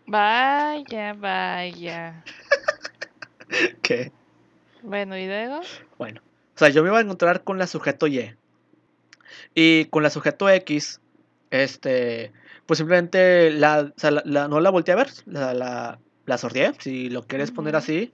Vaya, 0.08 1.14
vaya. 1.14 2.22
Que, 3.82 4.12
Bueno, 4.82 5.18
¿y 5.18 5.28
luego? 5.28 5.62
bueno, 5.98 6.20
o 6.54 6.60
sea, 6.60 6.68
yo 6.68 6.84
me 6.84 6.90
iba 6.90 6.98
a 6.98 7.02
encontrar 7.02 7.46
con 7.46 7.58
la 7.60 7.68
sujeto 7.68 8.08
Y. 8.08 8.36
Y 9.54 9.86
con 9.86 10.04
la 10.04 10.10
sujeto 10.10 10.50
X, 10.50 11.00
este, 11.50 12.34
pues 12.66 12.80
simplemente 12.80 13.52
la, 13.52 13.92
o 13.96 14.00
sea, 14.00 14.12
la- 14.12 14.24
la- 14.26 14.48
no 14.50 14.60
la 14.60 14.70
volteé 14.70 14.94
a 14.96 14.98
ver, 14.98 15.12
la, 15.28 15.54
la, 15.54 16.00
la 16.26 16.38
sorteé, 16.38 16.74
si 16.80 17.10
lo 17.10 17.24
quieres 17.24 17.52
poner 17.52 17.76
así. 17.76 18.14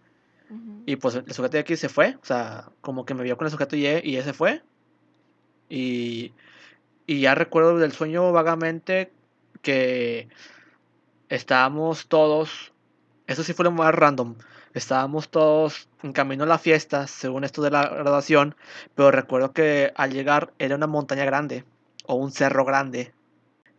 Y 0.85 0.97
pues 0.97 1.15
el 1.15 1.31
sujeto 1.31 1.57
X 1.59 1.79
se 1.79 1.87
fue, 1.87 2.17
o 2.21 2.25
sea, 2.25 2.69
como 2.81 3.05
que 3.05 3.13
me 3.13 3.23
vio 3.23 3.37
con 3.37 3.47
el 3.47 3.51
sujeto 3.51 3.77
Y 3.77 3.87
y 4.03 4.17
ese 4.17 4.33
fue. 4.33 4.61
Y, 5.69 6.33
y 7.07 7.21
ya 7.21 7.35
recuerdo 7.35 7.77
del 7.77 7.93
sueño 7.93 8.33
vagamente 8.33 9.13
que 9.61 10.27
estábamos 11.29 12.07
todos, 12.07 12.73
eso 13.27 13.43
sí 13.43 13.53
fue 13.53 13.63
lo 13.63 13.71
más 13.71 13.95
random, 13.95 14.35
estábamos 14.73 15.29
todos 15.29 15.87
en 16.03 16.11
camino 16.11 16.43
a 16.43 16.47
la 16.47 16.57
fiesta, 16.57 17.07
según 17.07 17.45
esto 17.45 17.61
de 17.61 17.71
la 17.71 17.87
graduación, 17.87 18.55
pero 18.95 19.11
recuerdo 19.11 19.53
que 19.53 19.93
al 19.95 20.11
llegar 20.11 20.51
era 20.59 20.75
una 20.75 20.87
montaña 20.87 21.23
grande 21.23 21.63
o 22.05 22.15
un 22.15 22.31
cerro 22.31 22.65
grande 22.65 23.13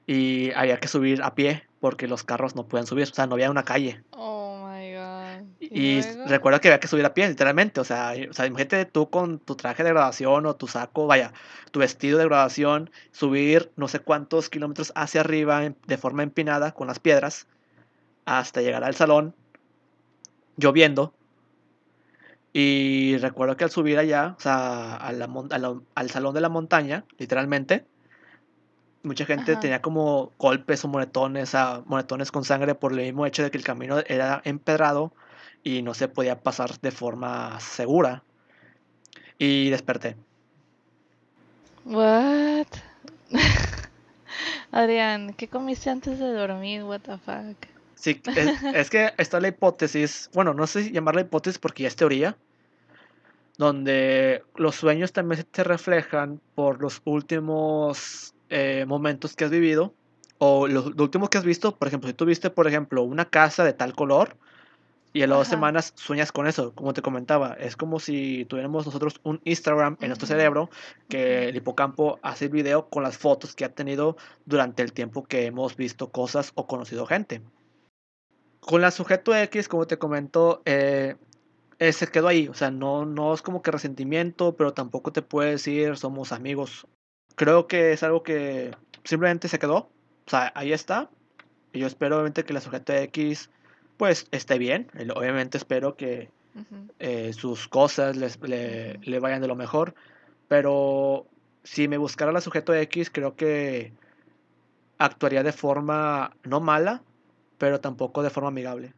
y 0.06 0.50
había 0.52 0.78
que 0.78 0.88
subir 0.88 1.22
a 1.22 1.34
pie 1.34 1.64
porque 1.80 2.06
los 2.08 2.24
carros 2.24 2.54
no 2.54 2.66
pueden 2.66 2.86
subir, 2.86 3.08
o 3.10 3.14
sea, 3.14 3.26
no 3.26 3.34
había 3.34 3.50
una 3.50 3.64
calle. 3.64 4.02
Oh 4.12 4.66
my 4.68 4.92
god. 4.92 5.46
Y 5.60 6.00
recuerdo 6.24 6.60
que 6.60 6.68
había 6.68 6.80
que 6.80 6.88
subir 6.88 7.04
a 7.06 7.14
pie, 7.14 7.28
literalmente. 7.28 7.80
O 7.80 7.84
sea, 7.84 8.14
o 8.28 8.32
sea, 8.32 8.46
imagínate 8.46 8.84
tú 8.84 9.10
con 9.10 9.38
tu 9.38 9.54
traje 9.54 9.84
de 9.84 9.90
graduación 9.90 10.46
o 10.46 10.54
tu 10.56 10.66
saco, 10.66 11.06
vaya, 11.06 11.32
tu 11.70 11.80
vestido 11.80 12.18
de 12.18 12.24
graduación, 12.24 12.90
subir 13.12 13.70
no 13.76 13.88
sé 13.88 14.00
cuántos 14.00 14.50
kilómetros 14.50 14.92
hacia 14.96 15.20
arriba 15.20 15.72
de 15.86 15.98
forma 15.98 16.22
empinada 16.24 16.72
con 16.72 16.88
las 16.88 16.98
piedras 16.98 17.46
hasta 18.24 18.60
llegar 18.60 18.84
al 18.84 18.94
salón, 18.94 19.34
lloviendo. 20.56 21.14
Y 22.52 23.16
recuerdo 23.18 23.56
que 23.56 23.64
al 23.64 23.70
subir 23.70 23.98
allá, 23.98 24.34
o 24.36 24.40
sea, 24.40 24.96
a 24.96 25.12
la 25.12 25.24
a 25.50 25.58
la- 25.58 25.80
al 25.94 26.10
salón 26.10 26.34
de 26.34 26.40
la 26.40 26.48
montaña, 26.50 27.04
literalmente, 27.18 27.86
mucha 29.02 29.24
gente 29.26 29.52
Ajá. 29.52 29.60
tenía 29.60 29.82
como 29.82 30.32
golpes 30.38 30.84
o 30.84 30.88
moretones, 30.88 31.50
sea, 31.50 31.82
moretones 31.86 32.30
con 32.30 32.44
sangre 32.44 32.74
por 32.74 32.92
el 32.92 33.00
mismo 33.00 33.26
hecho 33.26 33.42
de 33.42 33.50
que 33.50 33.58
el 33.58 33.64
camino 33.64 33.98
era 34.06 34.40
empedrado 34.44 35.12
y 35.62 35.82
no 35.82 35.94
se 35.94 36.08
podía 36.08 36.40
pasar 36.40 36.78
de 36.80 36.90
forma 36.90 37.58
segura. 37.60 38.22
Y 39.38 39.70
desperté. 39.70 40.16
What? 41.84 42.66
Adrián, 44.70 45.34
¿qué 45.34 45.48
comiste 45.48 45.90
antes 45.90 46.18
de 46.18 46.32
dormir? 46.32 46.84
What 46.84 47.00
the 47.00 47.18
fuck? 47.18 47.56
Sí, 47.94 48.20
es, 48.36 48.62
es 48.74 48.90
que 48.90 49.12
está 49.18 49.40
la 49.40 49.48
hipótesis, 49.48 50.30
bueno, 50.32 50.54
no 50.54 50.66
sé 50.66 50.84
si 50.84 50.92
llamarla 50.92 51.22
hipótesis 51.22 51.58
porque 51.58 51.82
ya 51.84 51.88
es 51.88 51.96
teoría, 51.96 52.36
donde 53.58 54.42
los 54.56 54.76
sueños 54.76 55.12
también 55.12 55.46
se 55.52 55.64
reflejan 55.64 56.40
por 56.54 56.80
los 56.80 57.02
últimos 57.04 58.31
eh, 58.52 58.84
momentos 58.86 59.34
que 59.34 59.44
has 59.44 59.50
vivido 59.50 59.94
o 60.38 60.68
los, 60.68 60.86
los 60.86 61.00
últimos 61.00 61.28
que 61.30 61.38
has 61.38 61.44
visto. 61.44 61.76
Por 61.76 61.88
ejemplo, 61.88 62.08
si 62.08 62.14
tú 62.14 62.24
viste, 62.26 62.50
por 62.50 62.66
ejemplo, 62.66 63.02
una 63.02 63.24
casa 63.26 63.64
de 63.64 63.72
tal 63.72 63.94
color, 63.94 64.36
Y 65.14 65.22
a 65.22 65.26
las 65.26 65.38
dos 65.38 65.48
semanas 65.48 65.92
sueñas 65.96 66.32
con 66.32 66.46
eso, 66.46 66.72
como 66.74 66.94
te 66.94 67.02
comentaba. 67.02 67.54
Es 67.54 67.76
como 67.76 68.00
si 68.00 68.46
tuviéramos 68.46 68.86
nosotros 68.86 69.20
un 69.24 69.40
Instagram 69.44 69.98
en 70.00 70.08
nuestro 70.08 70.26
cerebro, 70.26 70.70
que 71.08 71.48
el 71.48 71.56
hipocampo 71.56 72.18
hace 72.22 72.46
el 72.46 72.50
video 72.50 72.88
con 72.88 73.02
las 73.02 73.18
fotos 73.18 73.54
que 73.54 73.64
ha 73.66 73.74
tenido 73.74 74.16
durante 74.46 74.82
el 74.82 74.92
tiempo 74.92 75.24
que 75.24 75.44
hemos 75.46 75.76
visto 75.76 76.10
cosas 76.10 76.52
o 76.54 76.66
conocido 76.66 77.06
gente. 77.06 77.42
Con 78.60 78.80
la 78.80 78.90
sujeto 78.90 79.34
X, 79.36 79.68
como 79.68 79.86
te 79.86 79.98
comento, 79.98 80.62
eh, 80.64 81.16
eh, 81.78 81.92
se 81.92 82.06
quedó 82.08 82.28
ahí. 82.28 82.48
O 82.48 82.54
sea, 82.54 82.70
no, 82.70 83.04
no 83.04 83.34
es 83.34 83.42
como 83.42 83.60
que 83.60 83.70
resentimiento, 83.70 84.56
pero 84.56 84.72
tampoco 84.72 85.12
te 85.12 85.20
puede 85.22 85.50
decir 85.52 85.96
somos 85.98 86.32
amigos. 86.32 86.86
Creo 87.36 87.66
que 87.66 87.92
es 87.92 88.02
algo 88.02 88.22
que 88.22 88.76
simplemente 89.04 89.48
se 89.48 89.58
quedó. 89.58 89.90
O 90.26 90.30
sea, 90.30 90.52
ahí 90.54 90.72
está. 90.72 91.10
Y 91.72 91.80
yo 91.80 91.86
espero 91.86 92.16
obviamente 92.16 92.44
que 92.44 92.52
la 92.52 92.60
sujeto 92.60 92.92
X 92.92 93.50
pues 93.96 94.26
esté 94.30 94.58
bien. 94.58 94.90
Obviamente 95.14 95.58
espero 95.58 95.96
que 95.96 96.30
eh, 96.98 97.32
sus 97.32 97.68
cosas 97.68 98.16
les, 98.16 98.40
le, 98.40 98.98
le, 98.98 99.18
vayan 99.20 99.40
de 99.40 99.48
lo 99.48 99.56
mejor. 99.56 99.94
Pero 100.48 101.26
si 101.62 101.88
me 101.88 101.98
buscara 101.98 102.32
la 102.32 102.40
sujeto 102.40 102.74
X, 102.74 103.10
creo 103.10 103.36
que 103.36 103.92
actuaría 104.98 105.42
de 105.42 105.52
forma 105.52 106.36
no 106.42 106.60
mala, 106.60 107.02
pero 107.58 107.80
tampoco 107.80 108.22
de 108.22 108.30
forma 108.30 108.48
amigable. 108.48 108.94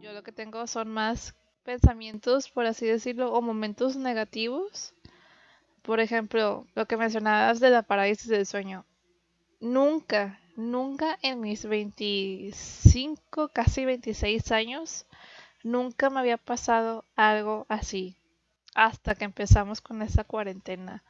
Yo 0.00 0.12
lo 0.12 0.22
que 0.22 0.32
tengo 0.32 0.66
son 0.66 0.88
más 0.88 1.34
pensamientos, 1.68 2.48
por 2.48 2.64
así 2.64 2.86
decirlo, 2.86 3.30
o 3.30 3.42
momentos 3.42 3.94
negativos. 3.94 4.94
Por 5.82 6.00
ejemplo, 6.00 6.66
lo 6.74 6.86
que 6.86 6.96
mencionabas 6.96 7.60
de 7.60 7.68
la 7.68 7.82
parálisis 7.82 8.28
del 8.28 8.46
sueño 8.46 8.86
nunca, 9.60 10.40
nunca 10.56 11.18
en 11.20 11.42
mis 11.42 11.66
25, 11.66 13.48
casi 13.48 13.84
26 13.84 14.50
años, 14.50 15.04
nunca 15.62 16.08
me 16.08 16.20
había 16.20 16.38
pasado 16.38 17.04
algo 17.16 17.66
así. 17.68 18.16
Hasta 18.74 19.14
que 19.14 19.26
empezamos 19.26 19.82
con 19.82 20.00
esa 20.00 20.24
cuarentena. 20.24 21.04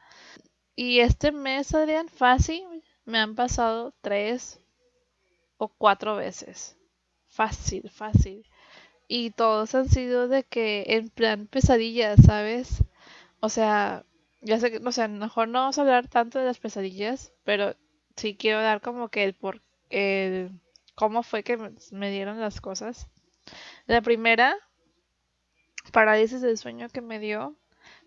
Y 0.75 0.99
este 0.99 1.31
mes, 1.31 1.73
Adrián, 1.73 2.09
fácil, 2.09 2.65
me 3.05 3.17
han 3.17 3.33
pasado 3.33 3.93
tres 4.01 4.59
o 5.57 5.69
cuatro 5.69 6.17
veces. 6.17 6.75
Fácil, 7.29 7.89
fácil. 7.89 8.45
Y 9.11 9.31
todos 9.31 9.73
han 9.75 9.89
sido 9.89 10.27
de 10.27 10.43
que 10.43 10.85
en 10.87 11.09
plan 11.09 11.47
pesadillas, 11.47 12.21
¿sabes? 12.25 12.83
O 13.39 13.49
sea, 13.49 14.05
ya 14.41 14.59
sé 14.59 14.71
que, 14.71 14.77
o 14.77 14.91
sea, 14.91 15.07
mejor 15.07 15.47
no 15.47 15.61
vamos 15.61 15.79
a 15.79 15.81
hablar 15.81 16.07
tanto 16.07 16.37
de 16.39 16.45
las 16.45 16.59
pesadillas, 16.59 17.33
pero 17.43 17.75
sí 18.15 18.35
quiero 18.37 18.61
dar 18.61 18.81
como 18.81 19.09
que 19.09 19.23
el 19.23 19.33
por 19.33 19.61
el 19.89 20.51
cómo 20.93 21.23
fue 21.23 21.43
que 21.43 21.57
me 21.57 22.11
dieron 22.11 22.39
las 22.39 22.61
cosas. 22.61 23.09
La 23.87 24.01
primera 24.01 24.55
parálisis 25.91 26.41
del 26.41 26.59
sueño 26.59 26.89
que 26.89 27.01
me 27.01 27.17
dio 27.19 27.55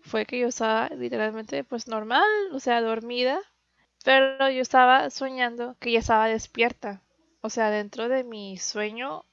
fue 0.01 0.25
que 0.25 0.39
yo 0.39 0.47
estaba 0.47 0.87
literalmente 0.89 1.65
pues 1.65 1.87
normal, 1.89 2.23
o 2.53 2.61
sea, 2.61 2.81
dormida, 2.81 3.41
pero 4.05 4.49
yo 4.49 4.61
estaba 4.61 5.09
soñando 5.09 5.75
que 5.81 5.91
ya 5.91 5.99
estaba 5.99 6.27
despierta. 6.27 7.01
O 7.41 7.49
sea, 7.49 7.69
dentro 7.71 8.07
de 8.07 8.23
mi 8.23 8.57
sueño 8.57 9.25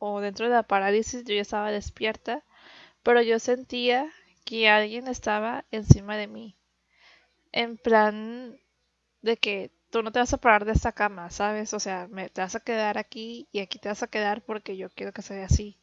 o 0.00 0.20
dentro 0.20 0.48
de 0.48 0.54
la 0.54 0.64
parálisis 0.64 1.24
yo 1.24 1.34
ya 1.36 1.42
estaba 1.42 1.70
despierta, 1.70 2.42
pero 3.04 3.22
yo 3.22 3.38
sentía 3.38 4.10
que 4.44 4.68
alguien 4.68 5.08
estaba 5.08 5.64
encima 5.70 6.16
de 6.16 6.26
mí. 6.26 6.56
En 7.52 7.76
plan 7.76 8.58
de 9.22 9.36
que 9.36 9.70
tú 9.90 10.02
no 10.02 10.12
te 10.12 10.20
vas 10.20 10.32
a 10.32 10.38
parar 10.38 10.64
de 10.64 10.72
esta 10.72 10.92
cama, 10.92 11.30
¿sabes? 11.30 11.74
O 11.74 11.80
sea, 11.80 12.08
me, 12.08 12.28
te 12.30 12.40
vas 12.40 12.54
a 12.54 12.60
quedar 12.60 12.98
aquí 12.98 13.48
y 13.52 13.60
aquí 13.60 13.78
te 13.78 13.88
vas 13.88 14.02
a 14.02 14.08
quedar 14.08 14.42
porque 14.42 14.76
yo 14.76 14.90
quiero 14.90 15.12
que 15.12 15.22
sea 15.22 15.44
así. 15.46 15.78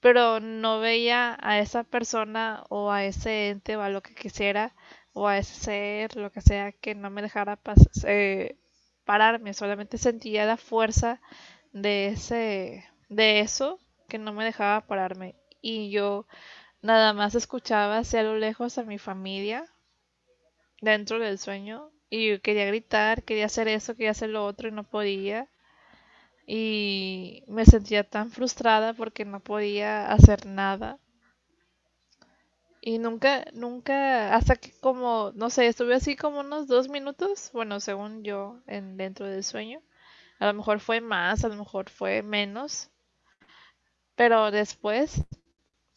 Pero 0.00 0.40
no 0.40 0.80
veía 0.80 1.38
a 1.42 1.60
esa 1.60 1.84
persona 1.84 2.64
o 2.70 2.90
a 2.90 3.04
ese 3.04 3.50
ente 3.50 3.76
o 3.76 3.82
a 3.82 3.90
lo 3.90 4.02
que 4.02 4.14
quisiera 4.14 4.74
o 5.12 5.28
a 5.28 5.38
ese 5.38 5.54
ser, 5.54 6.16
lo 6.16 6.32
que 6.32 6.40
sea, 6.40 6.72
que 6.72 6.94
no 6.94 7.10
me 7.10 7.22
dejara 7.22 7.58
eh, 8.06 8.56
pararme. 9.04 9.54
Solamente 9.54 9.98
sentía 9.98 10.46
la 10.46 10.56
fuerza 10.56 11.20
de 11.72 12.08
ese, 12.08 12.89
de 13.10 13.40
eso 13.40 13.78
que 14.08 14.18
no 14.18 14.32
me 14.32 14.44
dejaba 14.46 14.86
pararme. 14.86 15.34
Y 15.60 15.90
yo 15.90 16.26
nada 16.82 17.12
más 17.12 17.34
escuchaba 17.34 17.98
hacia 17.98 18.22
lo 18.22 18.36
lejos 18.38 18.78
a 18.78 18.84
mi 18.84 18.98
familia 18.98 19.66
dentro 20.80 21.18
del 21.20 21.38
sueño 21.38 21.90
y 22.10 22.38
quería 22.40 22.66
gritar, 22.66 23.22
quería 23.22 23.46
hacer 23.46 23.68
eso, 23.68 23.94
quería 23.94 24.10
hacer 24.10 24.30
lo 24.30 24.44
otro 24.44 24.68
y 24.68 24.72
no 24.72 24.84
podía. 24.84 25.48
Y 26.46 27.44
me 27.48 27.64
sentía 27.64 28.04
tan 28.04 28.30
frustrada 28.30 28.92
porque 28.92 29.24
no 29.24 29.40
podía 29.40 30.12
hacer 30.12 30.44
nada. 30.46 30.98
Y 32.82 32.98
nunca, 32.98 33.44
nunca, 33.52 34.34
hasta 34.34 34.56
que 34.56 34.72
como, 34.80 35.32
no 35.34 35.50
sé, 35.50 35.66
estuve 35.66 35.94
así 35.94 36.16
como 36.16 36.40
unos 36.40 36.66
dos 36.66 36.88
minutos, 36.88 37.50
bueno, 37.52 37.78
según 37.80 38.24
yo, 38.24 38.58
en, 38.66 38.96
dentro 38.96 39.26
del 39.26 39.44
sueño. 39.44 39.80
A 40.40 40.46
lo 40.46 40.54
mejor 40.54 40.80
fue 40.80 41.00
más, 41.00 41.44
a 41.44 41.48
lo 41.48 41.56
mejor 41.56 41.90
fue 41.90 42.22
menos. 42.22 42.89
Pero 44.20 44.50
después 44.50 45.24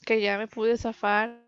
que 0.06 0.22
ya 0.22 0.38
me 0.38 0.48
pude 0.48 0.78
zafar, 0.78 1.42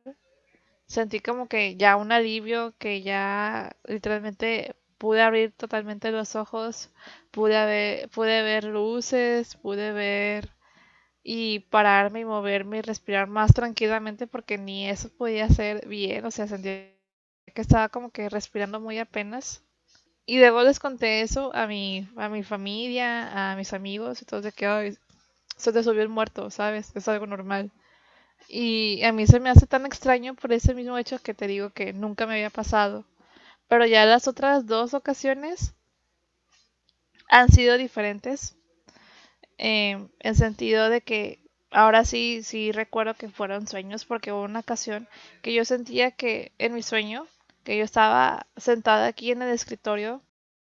sentí 0.85 1.21
como 1.21 1.47
que 1.47 1.77
ya 1.77 1.95
un 1.95 2.11
alivio, 2.11 2.73
que 2.77 3.01
ya 3.01 3.77
literalmente 3.85 4.75
pude 4.97 5.21
abrir 5.21 5.53
totalmente 5.53 6.11
los 6.11 6.35
ojos, 6.35 6.91
pude 7.31 7.65
ver, 7.65 8.09
pude 8.09 8.41
ver 8.43 8.65
luces, 8.65 9.55
pude 9.55 9.93
ver 9.93 10.49
y 11.23 11.59
pararme 11.59 12.21
y 12.21 12.25
moverme 12.25 12.79
y 12.79 12.81
respirar 12.81 13.27
más 13.27 13.53
tranquilamente 13.53 14.27
porque 14.27 14.57
ni 14.57 14.89
eso 14.89 15.09
podía 15.17 15.45
hacer 15.45 15.88
bien, 15.88 16.25
o 16.25 16.31
sea, 16.31 16.47
sentí 16.47 16.69
que 17.53 17.61
estaba 17.61 17.88
como 17.88 18.09
que 18.11 18.27
respirando 18.27 18.81
muy 18.81 18.99
apenas. 18.99 19.63
Y 20.25 20.39
luego 20.39 20.63
les 20.63 20.79
conté 20.79 21.21
eso 21.21 21.55
a 21.55 21.67
mi, 21.67 22.09
a 22.17 22.29
mi 22.29 22.43
familia, 22.43 23.53
a 23.53 23.55
mis 23.55 23.73
amigos, 23.73 24.21
y 24.21 24.25
todos 24.25 24.43
de 24.43 24.51
que 24.51 24.97
se 25.56 25.74
te 25.74 25.84
subió 25.84 26.02
el 26.02 26.10
muerto, 26.10 26.50
¿sabes? 26.52 26.91
Es 26.96 27.08
algo 27.08 27.28
normal. 27.28 27.72
Y 28.50 29.04
a 29.04 29.12
mí 29.13 29.28
se 29.28 29.39
me 29.39 29.50
hace 29.50 29.68
tan 29.68 29.86
extraño 29.86 30.36
por 30.36 30.54
ese 30.54 30.74
mismo 30.74 30.98
hecho 30.98 31.20
que 31.22 31.34
te 31.36 31.48
digo 31.48 31.72
que 31.72 31.94
nunca 31.94 32.26
me 32.28 32.36
había 32.36 32.50
pasado. 32.50 33.06
Pero 33.70 33.86
ya 33.86 34.06
las 34.06 34.28
otras 34.28 34.68
dos 34.68 34.94
ocasiones 34.96 35.76
han 37.30 37.50
sido 37.50 37.78
diferentes. 37.78 38.56
Eh, 39.58 40.08
en 40.20 40.36
sentido 40.36 40.89
de 40.89 41.02
que 41.02 41.39
ahora 41.72 42.04
sí, 42.06 42.41
sí 42.44 42.72
recuerdo 42.72 43.13
que 43.15 43.30
fueron 43.30 43.68
sueños 43.68 44.06
porque 44.06 44.32
hubo 44.32 44.44
una 44.44 44.60
ocasión 44.60 45.08
que 45.41 45.54
yo 45.54 45.65
sentía 45.65 46.12
que 46.12 46.52
en 46.58 46.74
mi 46.74 46.84
sueño, 46.84 47.28
que 47.63 47.78
yo 47.78 47.84
estaba 47.84 48.48
sentada 48.58 49.08
aquí 49.08 49.32
en 49.32 49.41
el 49.41 49.50
escritorio, 49.50 50.22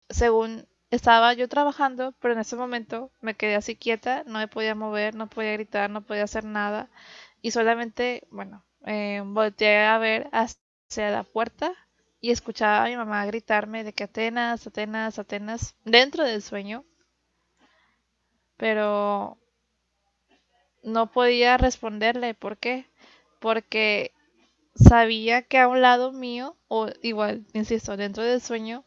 según 0.09 0.67
estaba 0.91 1.33
yo 1.35 1.49
trabajando, 1.49 2.15
pero 2.21 2.35
en 2.35 2.41
ese 2.41 2.57
momento 2.57 3.11
me 3.21 3.35
quedé 3.35 3.57
así 3.57 3.77
quieta, 3.77 4.25
no 4.27 4.39
me 4.39 4.49
podía 4.49 4.75
mover, 4.75 5.15
no 5.15 5.29
podía 5.29 5.53
gritar, 5.53 5.91
no 5.91 6.03
podía 6.03 6.25
hacer 6.25 6.45
nada 6.45 6.89
y 7.43 7.53
solamente, 7.53 8.27
bueno, 8.31 8.65
eh, 8.87 9.23
volteé 9.25 9.85
a 9.87 9.99
ver 9.99 10.29
hacia 10.33 11.11
la 11.11 11.25
puerta 11.25 11.73
y 12.21 12.31
escuchaba 12.31 12.85
a 12.85 12.89
mi 12.89 12.97
mamá 12.97 13.25
gritarme 13.27 13.85
de 13.85 13.93
que 13.93 14.05
Atenas, 14.05 14.67
Atenas, 14.67 15.19
Atenas, 15.19 15.75
dentro 15.85 16.25
del 16.25 16.43
sueño. 16.43 16.85
Pero 18.57 19.39
no 20.83 21.11
podía 21.11 21.57
responderle. 21.57 22.35
¿Por 22.35 22.59
qué? 22.59 22.87
Porque 23.41 24.13
sabía 24.75 25.43
que 25.43 25.59
a 25.59 25.69
un 25.69 25.81
lado 25.83 26.13
mío, 26.13 26.57
o 26.69 26.89
igual, 27.03 27.47
insisto, 27.55 27.97
dentro 27.97 28.23
del 28.23 28.41
sueño, 28.41 28.85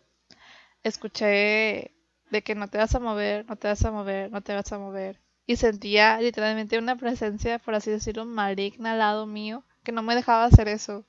escuché 0.83 1.91
de 2.31 2.41
que 2.43 2.55
no 2.55 2.67
te 2.67 2.77
vas 2.77 2.95
a 2.95 2.99
mover, 2.99 3.45
no 3.47 3.55
te 3.55 3.67
vas 3.67 3.83
a 3.85 3.91
mover, 3.91 4.31
no 4.31 4.41
te 4.41 4.53
vas 4.53 4.71
a 4.71 4.79
mover 4.79 5.23
y 5.45 5.57
sentía 5.57 6.19
literalmente 6.19 6.77
una 6.77 6.95
presencia, 6.95 7.59
por 7.59 7.75
así 7.75 7.91
decirlo, 7.91 8.25
maligna 8.25 8.93
al 8.93 8.99
lado 8.99 9.25
mío, 9.25 9.63
que 9.83 9.91
no 9.91 10.01
me 10.01 10.15
dejaba 10.15 10.45
hacer 10.45 10.67
eso. 10.67 11.05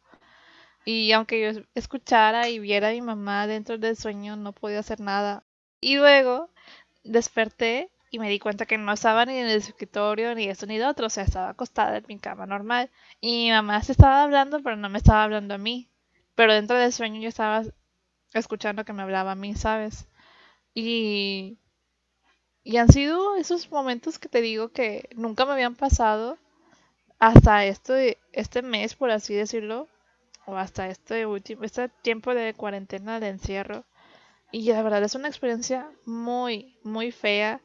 Y 0.84 1.12
aunque 1.12 1.40
yo 1.40 1.62
escuchara 1.74 2.48
y 2.48 2.58
viera 2.58 2.88
a 2.88 2.92
mi 2.92 3.00
mamá 3.00 3.46
dentro 3.46 3.78
del 3.78 3.96
sueño, 3.96 4.36
no 4.36 4.52
podía 4.52 4.80
hacer 4.80 5.00
nada. 5.00 5.44
Y 5.80 5.96
luego 5.96 6.50
desperté 7.04 7.90
y 8.10 8.18
me 8.18 8.28
di 8.28 8.38
cuenta 8.38 8.66
que 8.66 8.78
no 8.78 8.92
estaba 8.92 9.24
ni 9.24 9.38
en 9.38 9.46
el 9.46 9.58
escritorio, 9.58 10.34
ni 10.34 10.44
esto 10.44 10.66
ni 10.66 10.78
lo 10.78 10.88
otro, 10.88 11.06
o 11.06 11.10
sea, 11.10 11.24
estaba 11.24 11.50
acostada 11.50 11.96
en 11.96 12.04
mi 12.08 12.18
cama 12.18 12.46
normal. 12.46 12.90
Y 13.20 13.46
mi 13.46 13.50
mamá 13.50 13.82
se 13.82 13.92
estaba 13.92 14.22
hablando, 14.22 14.62
pero 14.62 14.76
no 14.76 14.88
me 14.88 14.98
estaba 14.98 15.24
hablando 15.24 15.54
a 15.54 15.58
mí. 15.58 15.88
Pero 16.34 16.54
dentro 16.54 16.76
del 16.76 16.92
sueño 16.92 17.20
yo 17.20 17.28
estaba 17.28 17.62
escuchando 18.40 18.84
que 18.84 18.92
me 18.92 19.02
hablaba 19.02 19.32
a 19.32 19.36
mí, 19.36 19.54
¿sabes? 19.54 20.06
Y 20.74 21.58
y 22.62 22.78
han 22.78 22.90
sido 22.90 23.36
esos 23.36 23.70
momentos 23.70 24.18
que 24.18 24.28
te 24.28 24.40
digo 24.40 24.70
que 24.72 25.08
nunca 25.16 25.44
me 25.44 25.52
habían 25.52 25.74
pasado 25.76 26.38
hasta 27.20 27.66
este, 27.66 28.18
este 28.32 28.62
mes, 28.62 28.94
por 28.96 29.10
así 29.10 29.34
decirlo, 29.34 29.88
o 30.46 30.56
hasta 30.56 30.88
este 30.88 31.26
último, 31.26 31.64
este 31.64 31.88
tiempo 32.02 32.34
de 32.34 32.54
cuarentena, 32.54 33.20
de 33.20 33.28
encierro. 33.30 33.84
Y 34.52 34.70
la 34.72 34.82
verdad 34.82 35.04
es 35.04 35.14
una 35.16 35.28
experiencia 35.28 35.90
muy, 36.06 36.78
muy 36.84 37.12
fea 37.12 37.62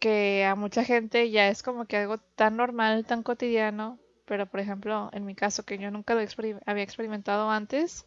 que 0.00 0.44
a 0.46 0.54
mucha 0.56 0.84
gente 0.84 1.30
ya 1.30 1.48
es 1.48 1.62
como 1.62 1.86
que 1.86 1.98
algo 1.98 2.18
tan 2.18 2.56
normal, 2.56 3.06
tan 3.06 3.22
cotidiano, 3.24 3.98
pero 4.26 4.46
por 4.46 4.60
ejemplo, 4.60 5.10
en 5.12 5.26
mi 5.26 5.34
caso, 5.36 5.64
que 5.64 5.78
yo 5.78 5.90
nunca 5.90 6.14
lo 6.14 6.20
había 6.66 6.84
experimentado 6.84 7.50
antes, 7.50 8.06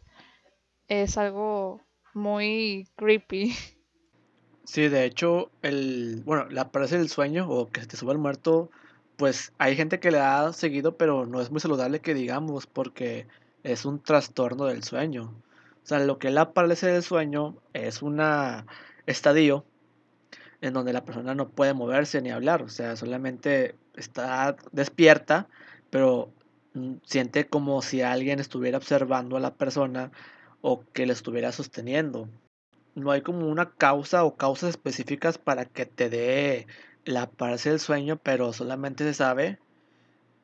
es 0.88 1.18
algo 1.18 1.80
muy 2.18 2.88
creepy. 2.96 3.54
Sí, 4.64 4.88
de 4.88 5.06
hecho, 5.06 5.50
el, 5.62 6.22
bueno, 6.26 6.46
la 6.50 6.70
parálisis 6.70 6.98
del 6.98 7.08
sueño 7.08 7.48
o 7.48 7.70
que 7.70 7.86
te 7.86 7.96
suba 7.96 8.12
el 8.12 8.18
muerto, 8.18 8.70
pues 9.16 9.52
hay 9.56 9.76
gente 9.76 9.98
que 9.98 10.10
le 10.10 10.18
ha 10.18 10.52
seguido, 10.52 10.98
pero 10.98 11.24
no 11.24 11.40
es 11.40 11.50
muy 11.50 11.60
saludable 11.60 12.00
que 12.00 12.12
digamos, 12.12 12.66
porque 12.66 13.26
es 13.62 13.86
un 13.86 14.02
trastorno 14.02 14.66
del 14.66 14.84
sueño. 14.84 15.34
O 15.82 15.86
sea, 15.88 16.00
lo 16.00 16.18
que 16.18 16.28
es 16.28 16.34
la 16.34 16.52
parálisis 16.52 16.90
del 16.90 17.02
sueño 17.02 17.56
es 17.72 18.02
un 18.02 18.20
estadio 19.06 19.64
en 20.60 20.74
donde 20.74 20.92
la 20.92 21.04
persona 21.04 21.34
no 21.34 21.48
puede 21.48 21.72
moverse 21.72 22.20
ni 22.20 22.30
hablar, 22.30 22.62
o 22.62 22.68
sea, 22.68 22.96
solamente 22.96 23.74
está 23.96 24.56
despierta, 24.72 25.48
pero 25.88 26.30
mm, 26.74 26.96
siente 27.04 27.48
como 27.48 27.80
si 27.80 28.02
alguien 28.02 28.38
estuviera 28.40 28.76
observando 28.76 29.36
a 29.36 29.40
la 29.40 29.54
persona 29.54 30.10
o 30.60 30.84
que 30.92 31.06
le 31.06 31.12
estuviera 31.12 31.52
sosteniendo. 31.52 32.28
No 32.94 33.10
hay 33.10 33.22
como 33.22 33.48
una 33.48 33.70
causa 33.70 34.24
o 34.24 34.36
causas 34.36 34.70
específicas 34.70 35.38
para 35.38 35.64
que 35.64 35.86
te 35.86 36.08
dé 36.10 36.66
la 37.04 37.30
parálisis 37.30 37.72
del 37.72 37.80
sueño, 37.80 38.16
pero 38.22 38.52
solamente 38.52 39.04
se 39.04 39.14
sabe 39.14 39.58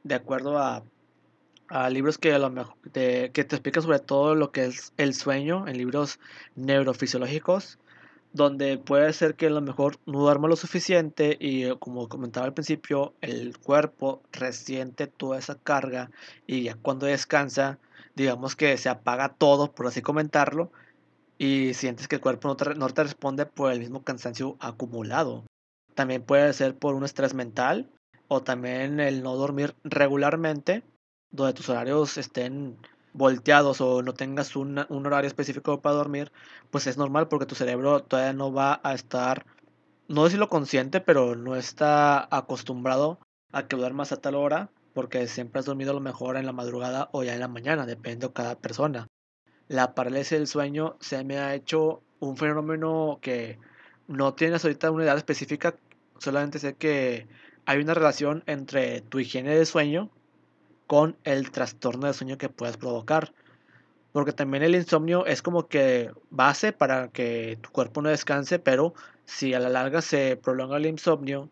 de 0.04 0.14
acuerdo 0.14 0.58
a, 0.58 0.84
a 1.68 1.90
libros 1.90 2.18
que, 2.18 2.32
a 2.32 2.38
lo 2.38 2.50
mejor, 2.50 2.76
que 2.92 3.30
te 3.32 3.40
explican 3.40 3.82
sobre 3.82 3.98
todo 3.98 4.34
lo 4.34 4.52
que 4.52 4.66
es 4.66 4.92
el 4.96 5.14
sueño, 5.14 5.66
en 5.66 5.78
libros 5.78 6.20
neurofisiológicos, 6.54 7.78
donde 8.34 8.78
puede 8.78 9.12
ser 9.12 9.36
que 9.36 9.46
a 9.46 9.50
lo 9.50 9.60
mejor 9.60 9.96
no 10.06 10.20
duerma 10.20 10.48
lo 10.48 10.56
suficiente 10.56 11.36
y 11.40 11.70
como 11.78 12.08
comentaba 12.08 12.46
al 12.46 12.52
principio, 12.52 13.14
el 13.20 13.56
cuerpo 13.58 14.22
resiente 14.32 15.06
toda 15.06 15.38
esa 15.38 15.54
carga 15.54 16.10
y 16.46 16.64
ya 16.64 16.74
cuando 16.74 17.06
descansa, 17.06 17.78
digamos 18.14 18.56
que 18.56 18.76
se 18.76 18.88
apaga 18.88 19.30
todo, 19.30 19.72
por 19.72 19.86
así 19.86 20.02
comentarlo, 20.02 20.70
y 21.38 21.74
sientes 21.74 22.08
que 22.08 22.16
el 22.16 22.20
cuerpo 22.20 22.48
no 22.48 22.56
te, 22.56 22.74
no 22.74 22.88
te 22.88 23.02
responde 23.02 23.46
por 23.46 23.72
el 23.72 23.80
mismo 23.80 24.02
cansancio 24.04 24.56
acumulado. 24.60 25.44
También 25.94 26.22
puede 26.22 26.52
ser 26.52 26.76
por 26.76 26.94
un 26.94 27.04
estrés 27.04 27.34
mental 27.34 27.90
o 28.28 28.42
también 28.42 29.00
el 29.00 29.22
no 29.22 29.36
dormir 29.36 29.74
regularmente, 29.84 30.82
donde 31.30 31.54
tus 31.54 31.68
horarios 31.68 32.16
estén 32.18 32.76
volteados 33.12 33.80
o 33.80 34.02
no 34.02 34.12
tengas 34.12 34.56
un 34.56 34.78
horario 34.78 35.28
específico 35.28 35.80
para 35.80 35.96
dormir, 35.96 36.32
pues 36.70 36.86
es 36.86 36.96
normal 36.98 37.28
porque 37.28 37.46
tu 37.46 37.54
cerebro 37.54 38.00
todavía 38.00 38.32
no 38.32 38.52
va 38.52 38.80
a 38.82 38.92
estar, 38.94 39.46
no 40.08 40.24
decirlo 40.24 40.48
consciente, 40.48 41.00
pero 41.00 41.36
no 41.36 41.54
está 41.54 42.28
acostumbrado 42.36 43.20
a 43.52 43.68
que 43.68 43.76
duermas 43.76 44.10
a 44.10 44.16
tal 44.16 44.34
hora 44.34 44.70
porque 44.94 45.26
siempre 45.26 45.58
has 45.60 45.66
dormido 45.66 45.90
a 45.90 45.94
lo 45.94 46.00
mejor 46.00 46.36
en 46.36 46.46
la 46.46 46.52
madrugada 46.52 47.08
o 47.12 47.22
ya 47.22 47.34
en 47.34 47.40
la 47.40 47.48
mañana, 47.48 47.84
depende 47.84 48.28
de 48.28 48.32
cada 48.32 48.54
persona. 48.54 49.08
La 49.68 49.94
parálisis 49.94 50.38
del 50.38 50.46
sueño 50.46 50.96
se 51.00 51.24
me 51.24 51.38
ha 51.38 51.54
hecho 51.54 52.02
un 52.20 52.36
fenómeno 52.36 53.18
que 53.20 53.58
no 54.06 54.34
tienes 54.34 54.64
ahorita 54.64 54.90
una 54.90 55.04
edad 55.04 55.16
específica, 55.16 55.74
solamente 56.18 56.58
sé 56.58 56.74
que 56.74 57.26
hay 57.66 57.80
una 57.80 57.94
relación 57.94 58.42
entre 58.46 59.00
tu 59.02 59.18
higiene 59.18 59.56
de 59.56 59.66
sueño 59.66 60.10
con 60.86 61.16
el 61.24 61.50
trastorno 61.50 62.06
de 62.06 62.14
sueño 62.14 62.38
que 62.38 62.48
puedes 62.48 62.76
provocar. 62.76 63.32
Porque 64.12 64.32
también 64.32 64.62
el 64.62 64.76
insomnio 64.76 65.26
es 65.26 65.42
como 65.42 65.66
que 65.66 66.12
base 66.30 66.72
para 66.72 67.08
que 67.08 67.58
tu 67.60 67.70
cuerpo 67.70 68.00
no 68.00 68.10
descanse, 68.10 68.60
pero 68.60 68.94
si 69.24 69.54
a 69.54 69.58
la 69.58 69.68
larga 69.68 70.02
se 70.02 70.36
prolonga 70.36 70.76
el 70.76 70.86
insomnio, 70.86 71.50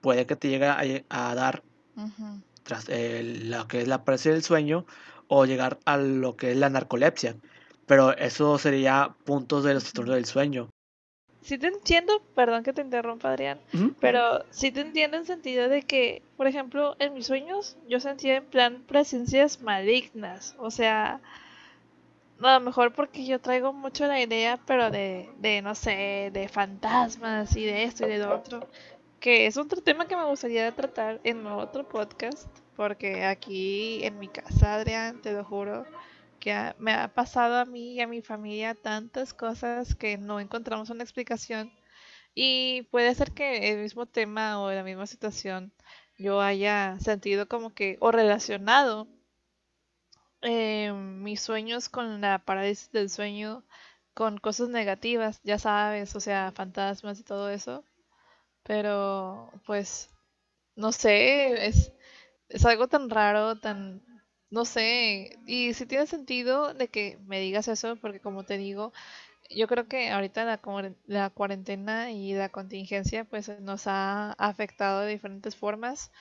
puede 0.00 0.26
que 0.26 0.34
te 0.34 0.48
llegue 0.48 1.04
a, 1.08 1.34
dar 1.34 1.62
tras 2.64 2.88
lo 2.88 3.68
que 3.68 3.82
es 3.82 3.88
la 3.88 4.04
parálisis 4.04 4.32
del 4.32 4.42
sueño 4.42 4.86
o 5.28 5.46
llegar 5.46 5.78
a 5.84 5.96
lo 5.96 6.36
que 6.36 6.50
es 6.50 6.56
la 6.56 6.70
narcolepsia. 6.70 7.36
Pero 7.86 8.16
eso 8.16 8.58
sería 8.58 9.14
puntos 9.24 9.62
de 9.62 9.74
los 9.74 9.84
trastornos 9.84 10.16
del 10.16 10.26
sueño 10.26 10.70
sí 11.44 11.58
te 11.58 11.66
entiendo, 11.66 12.22
perdón 12.34 12.64
que 12.64 12.72
te 12.72 12.80
interrumpa 12.80 13.28
Adrián, 13.30 13.60
pero 14.00 14.44
sí 14.50 14.72
te 14.72 14.80
entiendo 14.80 15.18
en 15.18 15.26
sentido 15.26 15.68
de 15.68 15.82
que, 15.82 16.22
por 16.38 16.46
ejemplo, 16.46 16.96
en 16.98 17.12
mis 17.12 17.26
sueños 17.26 17.76
yo 17.86 18.00
sentía 18.00 18.36
en 18.36 18.46
plan 18.46 18.82
presencias 18.88 19.60
malignas, 19.60 20.56
o 20.58 20.70
sea, 20.70 21.20
a 22.40 22.54
lo 22.54 22.60
mejor 22.60 22.94
porque 22.94 23.26
yo 23.26 23.40
traigo 23.40 23.74
mucho 23.74 24.06
la 24.06 24.20
idea, 24.20 24.58
pero 24.66 24.90
de, 24.90 25.28
de, 25.38 25.60
no 25.60 25.74
sé, 25.74 26.30
de 26.32 26.48
fantasmas 26.48 27.54
y 27.56 27.64
de 27.66 27.84
esto 27.84 28.06
y 28.06 28.08
de 28.08 28.18
lo 28.18 28.34
otro, 28.34 28.66
que 29.24 29.46
es 29.46 29.56
otro 29.56 29.80
tema 29.80 30.06
que 30.06 30.16
me 30.16 30.26
gustaría 30.26 30.70
tratar 30.72 31.18
en 31.24 31.46
otro 31.46 31.88
podcast, 31.88 32.46
porque 32.76 33.24
aquí 33.24 34.04
en 34.04 34.18
mi 34.18 34.28
casa, 34.28 34.74
Adrián, 34.74 35.22
te 35.22 35.32
lo 35.32 35.42
juro, 35.42 35.86
que 36.38 36.74
me 36.78 36.92
ha 36.92 37.08
pasado 37.08 37.56
a 37.56 37.64
mí 37.64 37.94
y 37.94 38.02
a 38.02 38.06
mi 38.06 38.20
familia 38.20 38.74
tantas 38.74 39.32
cosas 39.32 39.94
que 39.94 40.18
no 40.18 40.40
encontramos 40.40 40.90
una 40.90 41.04
explicación. 41.04 41.72
Y 42.34 42.82
puede 42.90 43.14
ser 43.14 43.32
que 43.32 43.72
el 43.72 43.78
mismo 43.80 44.04
tema 44.04 44.60
o 44.60 44.70
la 44.70 44.84
misma 44.84 45.06
situación 45.06 45.72
yo 46.18 46.42
haya 46.42 46.98
sentido 47.00 47.48
como 47.48 47.72
que 47.72 47.96
o 48.00 48.12
relacionado 48.12 49.08
eh, 50.42 50.92
mis 50.92 51.40
sueños 51.40 51.88
con 51.88 52.20
la 52.20 52.40
parálisis 52.40 52.92
del 52.92 53.08
sueño, 53.08 53.64
con 54.12 54.36
cosas 54.36 54.68
negativas, 54.68 55.40
ya 55.44 55.58
sabes, 55.58 56.14
o 56.14 56.20
sea, 56.20 56.52
fantasmas 56.54 57.20
y 57.20 57.22
todo 57.24 57.48
eso. 57.48 57.84
Pero 58.64 59.50
pues, 59.66 60.10
no 60.76 60.92
sé, 60.92 61.66
es, 61.68 61.92
es 62.48 62.64
algo 62.66 62.88
tan 62.88 63.10
raro, 63.10 63.58
tan 63.60 64.02
no 64.50 64.64
sé, 64.64 65.38
y 65.46 65.74
si 65.74 65.86
tiene 65.86 66.06
sentido 66.06 66.74
de 66.74 66.88
que 66.88 67.18
me 67.26 67.40
digas 67.40 67.68
eso, 67.68 67.96
porque 67.96 68.20
como 68.20 68.44
te 68.44 68.58
digo, 68.58 68.92
yo 69.50 69.68
creo 69.68 69.88
que 69.88 70.10
ahorita 70.10 70.44
la, 70.44 70.60
la 71.06 71.30
cuarentena 71.30 72.12
y 72.12 72.34
la 72.34 72.50
contingencia 72.50 73.24
pues 73.24 73.48
nos 73.60 73.86
ha 73.88 74.32
afectado 74.34 75.02
de 75.02 75.12
diferentes 75.12 75.56
formas 75.56 76.12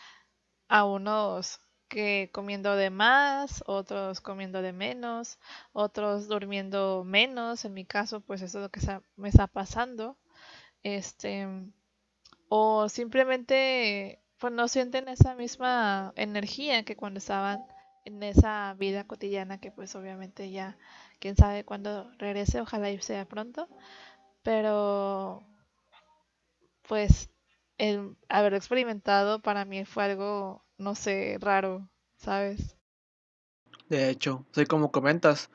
a 0.68 0.86
unos 0.86 1.60
que 1.88 2.30
comiendo 2.34 2.76
de 2.76 2.90
más, 2.90 3.64
otros 3.68 4.22
comiendo 4.22 4.62
de 4.62 4.74
menos, 4.74 5.40
otros 5.74 6.28
durmiendo 6.28 7.04
menos, 7.06 7.66
en 7.66 7.74
mi 7.74 7.86
caso 7.86 8.22
pues 8.22 8.42
eso 8.42 8.60
es 8.60 8.64
lo 8.64 8.70
que 8.72 8.82
me 9.16 9.30
está 9.30 9.48
pasando. 9.48 10.18
Este 10.84 11.48
o 12.56 12.88
simplemente 12.88 14.22
pues 14.38 14.54
no 14.54 14.68
sienten 14.68 15.08
esa 15.08 15.34
misma 15.34 16.14
energía 16.16 16.86
que 16.86 16.96
cuando 16.96 17.18
estaban 17.18 17.66
en 18.06 18.22
esa 18.22 18.76
vida 18.78 19.08
cotidiana 19.08 19.60
que 19.60 19.72
pues 19.72 19.96
obviamente 19.96 20.52
ya 20.52 20.78
quién 21.18 21.36
sabe 21.36 21.66
cuándo 21.66 22.12
regrese, 22.20 22.62
ojalá 22.62 22.92
y 22.92 23.02
sea 23.02 23.26
pronto, 23.26 23.68
pero 24.44 25.42
pues 26.88 27.32
el 27.80 28.16
haberlo 28.30 28.58
experimentado 28.58 29.42
para 29.42 29.66
mí 29.66 29.84
fue 29.84 30.04
algo, 30.04 30.64
no 30.78 30.94
sé, 30.94 31.40
raro, 31.42 31.90
¿sabes? 32.18 32.78
De 33.90 34.12
hecho, 34.12 34.46
soy 34.52 34.68
como 34.68 34.92
comentas, 34.92 35.50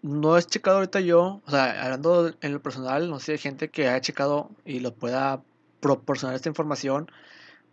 no 0.00 0.38
he 0.38 0.42
checado 0.44 0.76
ahorita 0.76 1.00
yo, 1.00 1.42
o 1.44 1.50
sea, 1.50 1.82
hablando 1.82 2.32
en 2.40 2.52
lo 2.52 2.62
personal, 2.62 3.10
no 3.10 3.18
sé, 3.18 3.32
hay 3.32 3.38
gente 3.38 3.68
que 3.68 3.88
ha 3.88 4.00
checado 4.00 4.50
y 4.64 4.78
lo 4.78 4.94
pueda 4.94 5.42
proporcionar 5.84 6.34
esta 6.34 6.48
información, 6.48 7.10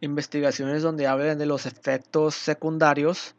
investigaciones 0.02 0.84
donde 0.84 1.08
hablen 1.08 1.38
de 1.38 1.46
los 1.46 1.66
efectos 1.66 2.36
secundarios 2.36 3.36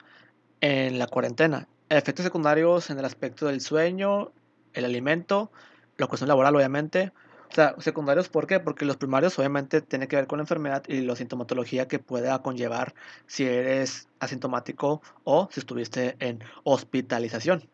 en 0.63 0.99
la 0.99 1.07
cuarentena. 1.07 1.69
Efectos 1.91 2.25
secundarios 2.25 2.89
en 2.89 2.99
el 2.99 3.05
aspecto 3.05 3.49
del 3.49 3.61
sueño, 3.61 4.33
el 4.73 4.87
alimento, 4.87 5.53
la 5.99 6.07
cuestión 6.07 6.29
laboral, 6.29 6.57
obviamente. 6.57 7.13
O 7.51 7.55
sea, 7.55 7.75
secundarios, 7.81 8.31
¿por 8.31 8.47
qué? 8.47 8.61
Porque 8.61 8.87
los 8.87 8.97
primarios 8.97 9.39
obviamente 9.39 9.83
tienen 9.83 10.09
que 10.09 10.17
ver 10.17 10.27
con 10.27 10.39
la 10.39 10.45
enfermedad 10.45 10.83
y 10.89 11.03
la 11.03 11.17
sintomatología 11.17 11.87
que 11.87 11.99
pueda 11.99 12.41
conllevar 12.41 12.95
si 13.27 13.45
eres 13.45 14.09
asintomático 14.21 15.03
o 15.25 15.51
si 15.53 15.61
estuviste 15.61 16.17
en 16.19 16.43
hospitalización. 16.65 17.69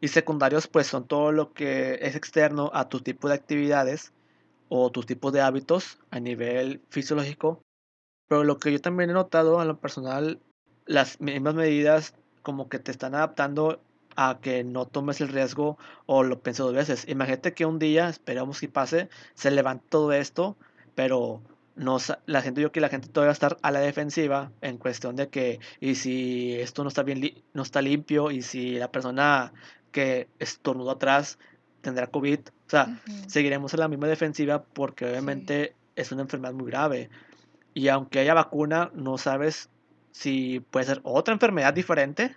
Y 0.00 0.06
secundarios, 0.08 0.68
pues 0.68 0.86
son 0.86 1.08
todo 1.08 1.32
lo 1.32 1.52
que 1.52 1.98
es 2.02 2.14
externo 2.14 2.70
a 2.72 2.88
tu 2.88 3.00
tipo 3.00 3.26
de 3.26 3.34
actividades 3.34 4.12
o 4.68 4.90
tus 4.90 5.06
tipos 5.06 5.32
de 5.32 5.40
hábitos 5.40 5.98
a 6.10 6.20
nivel 6.20 6.80
fisiológico. 6.88 7.62
Pero 8.28 8.44
lo 8.44 8.58
que 8.58 8.72
yo 8.72 8.80
también 8.80 9.10
he 9.10 9.12
notado 9.12 9.60
en 9.62 9.68
lo 9.68 9.78
personal, 9.78 10.40
las 10.86 11.20
mismas 11.20 11.54
medidas 11.54 12.14
como 12.42 12.68
que 12.68 12.78
te 12.78 12.90
están 12.90 13.14
adaptando 13.14 13.80
a 14.16 14.38
que 14.40 14.64
no 14.64 14.86
tomes 14.86 15.20
el 15.20 15.28
riesgo 15.28 15.78
o 16.06 16.22
lo 16.22 16.40
pienses 16.40 16.64
dos 16.64 16.74
veces. 16.74 17.08
Imagínate 17.08 17.54
que 17.54 17.66
un 17.66 17.78
día, 17.78 18.08
esperamos 18.08 18.60
que 18.60 18.68
pase, 18.68 19.08
se 19.34 19.50
levanta 19.50 19.84
todo 19.88 20.12
esto, 20.12 20.56
pero 20.94 21.42
no, 21.76 21.98
la 22.24 22.42
gente, 22.42 22.62
yo 22.62 22.72
que 22.72 22.80
la 22.80 22.88
gente 22.88 23.08
todavía 23.08 23.28
va 23.28 23.32
a 23.32 23.34
estar 23.34 23.58
a 23.62 23.70
la 23.70 23.80
defensiva 23.80 24.50
en 24.62 24.78
cuestión 24.78 25.14
de 25.14 25.28
que, 25.28 25.60
y 25.78 25.96
si 25.96 26.54
esto 26.54 26.82
no 26.82 26.88
está 26.88 27.02
bien, 27.02 27.34
no 27.52 27.62
está 27.62 27.82
limpio, 27.82 28.30
y 28.30 28.42
si 28.42 28.78
la 28.78 28.90
persona 28.90 29.52
que 29.92 30.28
estornudó 30.38 30.92
atrás 30.92 31.38
tendrá 31.86 32.08
COVID, 32.08 32.40
o 32.40 32.70
sea, 32.70 33.00
seguiremos 33.28 33.72
en 33.72 33.78
la 33.80 33.86
misma 33.86 34.08
defensiva 34.08 34.64
porque 34.64 35.04
obviamente 35.04 35.76
es 35.94 36.10
una 36.10 36.22
enfermedad 36.22 36.52
muy 36.52 36.66
grave. 36.66 37.10
Y 37.74 37.86
aunque 37.88 38.18
haya 38.18 38.34
vacuna, 38.34 38.90
no 38.92 39.18
sabes 39.18 39.70
si 40.10 40.58
puede 40.58 40.86
ser 40.86 41.00
otra 41.04 41.32
enfermedad 41.32 41.72
diferente. 41.72 42.34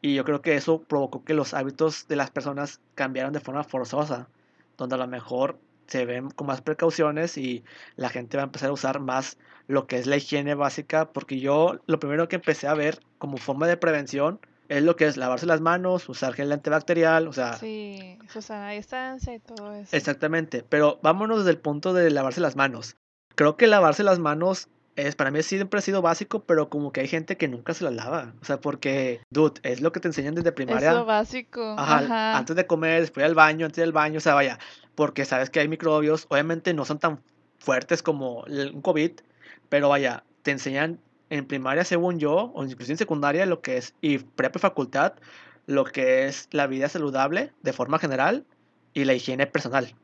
Y 0.00 0.14
yo 0.14 0.24
creo 0.24 0.42
que 0.42 0.56
eso 0.56 0.82
provocó 0.82 1.22
que 1.22 1.32
los 1.32 1.54
hábitos 1.54 2.08
de 2.08 2.16
las 2.16 2.32
personas 2.32 2.80
cambiaran 2.96 3.32
de 3.32 3.38
forma 3.38 3.62
forzosa, 3.62 4.28
donde 4.76 4.96
a 4.96 4.98
lo 4.98 5.06
mejor 5.06 5.60
se 5.86 6.04
ven 6.04 6.30
con 6.30 6.48
más 6.48 6.60
precauciones 6.60 7.38
y 7.38 7.62
la 7.94 8.08
gente 8.08 8.36
va 8.36 8.42
a 8.42 8.46
empezar 8.46 8.70
a 8.70 8.72
usar 8.72 8.98
más 8.98 9.38
lo 9.68 9.86
que 9.86 9.98
es 9.98 10.08
la 10.08 10.16
higiene 10.16 10.56
básica, 10.56 11.12
porque 11.12 11.38
yo 11.38 11.78
lo 11.86 12.00
primero 12.00 12.26
que 12.26 12.36
empecé 12.36 12.66
a 12.66 12.74
ver 12.74 12.98
como 13.18 13.36
forma 13.36 13.68
de 13.68 13.76
prevención 13.76 14.40
es 14.68 14.82
lo 14.82 14.96
que 14.96 15.06
es 15.06 15.16
lavarse 15.16 15.46
las 15.46 15.60
manos, 15.60 16.08
usar 16.08 16.34
gel 16.34 16.52
antibacterial, 16.52 17.28
o 17.28 17.32
sea... 17.32 17.54
Sí, 17.54 18.18
Susana, 18.28 18.70
distancia 18.70 19.34
y 19.34 19.38
todo 19.38 19.74
eso. 19.74 19.94
Exactamente, 19.94 20.64
pero 20.68 20.98
vámonos 21.02 21.38
desde 21.38 21.50
el 21.50 21.58
punto 21.58 21.92
de 21.92 22.10
lavarse 22.10 22.40
las 22.40 22.56
manos. 22.56 22.96
Creo 23.34 23.56
que 23.56 23.66
lavarse 23.66 24.02
las 24.02 24.18
manos 24.18 24.68
es 24.96 25.16
para 25.16 25.30
mí 25.30 25.42
siempre 25.42 25.78
ha 25.78 25.82
sido 25.82 26.02
básico, 26.02 26.44
pero 26.44 26.68
como 26.68 26.92
que 26.92 27.00
hay 27.00 27.08
gente 27.08 27.36
que 27.36 27.48
nunca 27.48 27.74
se 27.74 27.84
las 27.84 27.94
lava. 27.94 28.32
O 28.40 28.44
sea, 28.44 28.60
porque, 28.60 29.20
dude, 29.30 29.60
es 29.62 29.80
lo 29.80 29.92
que 29.92 30.00
te 30.00 30.08
enseñan 30.08 30.34
desde 30.34 30.52
primaria. 30.52 30.90
Es 30.90 30.96
lo 30.96 31.04
básico. 31.04 31.74
Ajá, 31.76 32.36
Antes 32.36 32.54
de 32.56 32.66
comer, 32.66 33.00
después 33.00 33.24
del 33.24 33.34
baño, 33.34 33.66
antes 33.66 33.82
del 33.82 33.92
baño, 33.92 34.18
o 34.18 34.20
sea, 34.20 34.34
vaya, 34.34 34.58
porque 34.94 35.24
sabes 35.24 35.50
que 35.50 35.60
hay 35.60 35.68
microbios, 35.68 36.26
obviamente 36.28 36.74
no 36.74 36.84
son 36.84 36.98
tan 36.98 37.20
fuertes 37.58 38.02
como 38.02 38.44
un 38.44 38.82
COVID, 38.82 39.12
pero 39.68 39.88
vaya, 39.88 40.22
te 40.42 40.52
enseñan 40.52 41.00
en 41.30 41.46
primaria, 41.46 41.84
según 41.84 42.18
yo, 42.18 42.52
o 42.54 42.64
incluso 42.64 42.92
en 42.92 42.98
secundaria, 42.98 43.46
lo 43.46 43.60
que 43.60 43.76
es, 43.76 43.94
y 44.00 44.18
prepa 44.18 44.58
facultad, 44.58 45.14
lo 45.66 45.84
que 45.84 46.26
es 46.26 46.48
la 46.52 46.66
vida 46.66 46.88
saludable 46.88 47.52
de 47.62 47.72
forma 47.72 47.98
general 47.98 48.46
y 48.92 49.04
la 49.04 49.14
higiene 49.14 49.46
personal. 49.46 49.94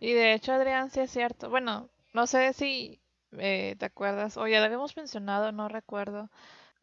Y 0.00 0.12
de 0.12 0.32
hecho, 0.32 0.52
Adrián, 0.52 0.90
sí 0.90 1.00
es 1.00 1.10
cierto. 1.10 1.50
Bueno, 1.50 1.88
no 2.12 2.26
sé 2.26 2.52
si 2.52 3.00
eh, 3.32 3.76
te 3.78 3.86
acuerdas, 3.86 4.36
o 4.36 4.46
ya 4.46 4.58
lo 4.58 4.66
habíamos 4.66 4.96
mencionado, 4.96 5.52
no 5.52 5.68
recuerdo. 5.68 6.30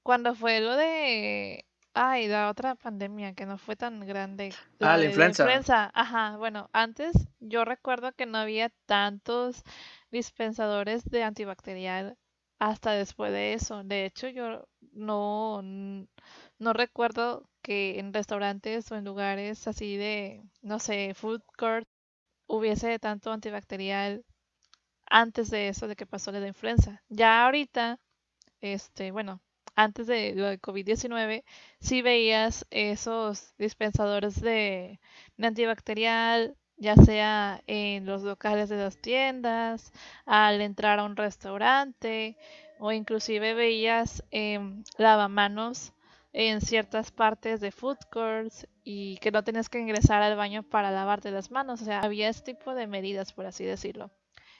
Cuando 0.03 0.36
fue 0.36 0.61
lo 0.61 0.76
de. 0.76 1.65
Ay, 1.93 2.28
la 2.28 2.49
otra 2.49 2.76
pandemia 2.76 3.34
que 3.34 3.47
no 3.47 3.57
fue 3.57 3.76
tan 3.76 4.05
grande. 4.05 4.53
ah, 4.80 4.97
la 4.97 5.05
influenza. 5.05 5.45
La 5.45 5.55
influenza. 5.55 5.91
Ajá, 5.95 6.38
bueno, 6.38 6.70
antes 6.72 7.11
yo 7.39 7.65
recuerdo 7.65 8.11
que 8.13 8.28
no 8.28 8.38
había 8.38 8.70
tantos 8.86 9.63
dispensadores 10.11 11.09
de 11.09 11.24
antibacterial 11.24 12.15
hasta 12.60 12.91
después 12.93 13.32
de 13.32 13.53
eso. 13.53 13.84
De 13.84 14.05
hecho, 14.05 14.28
yo 14.30 14.68
no, 14.93 15.62
no 16.60 16.74
recuerdo 16.74 17.49
que 17.62 17.99
en 17.99 18.14
restaurantes 18.14 18.91
o 18.91 18.95
en 18.95 19.05
lugares 19.05 19.68
así 19.68 19.97
de, 19.97 20.43
no 20.62 20.80
sé, 20.80 21.14
food 21.14 21.41
court 21.58 21.88
hubiese 22.47 22.99
tanto 22.99 23.32
antibacterial 23.32 24.26
antes 25.10 25.49
de 25.49 25.70
eso, 25.70 25.88
de 25.88 25.95
que 25.95 26.05
pasó 26.05 26.32
la 26.32 26.47
influenza. 26.47 27.03
Ya 27.10 27.45
ahorita, 27.45 27.99
este, 28.62 29.12
bueno, 29.12 29.41
antes 29.76 30.08
de 30.08 30.36
lo 30.36 30.47
de 30.47 30.60
COVID-19, 30.62 31.43
sí 31.80 32.01
veías 32.01 32.66
esos 32.72 33.55
dispensadores 33.58 34.41
de 34.41 34.99
antibacterial, 35.41 36.58
ya 36.78 36.96
sea 36.96 37.62
en 37.68 38.06
los 38.06 38.24
locales 38.24 38.70
de 38.70 38.78
las 38.78 38.98
tiendas, 38.98 39.92
al 40.26 40.62
entrar 40.62 41.00
a 41.00 41.04
un 41.06 41.16
restaurante 41.16 42.38
o 42.80 42.92
inclusive 42.92 43.54
veías 43.54 44.24
eh, 44.32 44.60
lavamanos 44.98 45.94
en 46.34 46.62
ciertas 46.62 47.12
partes 47.12 47.62
de 47.62 47.72
food 47.72 47.98
courts 48.12 48.68
y 48.84 49.18
que 49.18 49.32
no 49.32 49.44
tenías 49.44 49.70
que 49.70 49.80
ingresar 49.80 50.22
al 50.22 50.36
baño 50.36 50.64
para 50.64 50.92
lavarte 50.92 51.32
las 51.32 51.50
manos. 51.52 51.82
O 51.82 51.86
sea, 51.86 52.02
había 52.02 52.30
este 52.30 52.54
tipo 52.54 52.76
de 52.76 52.88
medidas, 52.88 53.34
por 53.34 53.46
así 53.48 53.64
decirlo. 53.66 54.12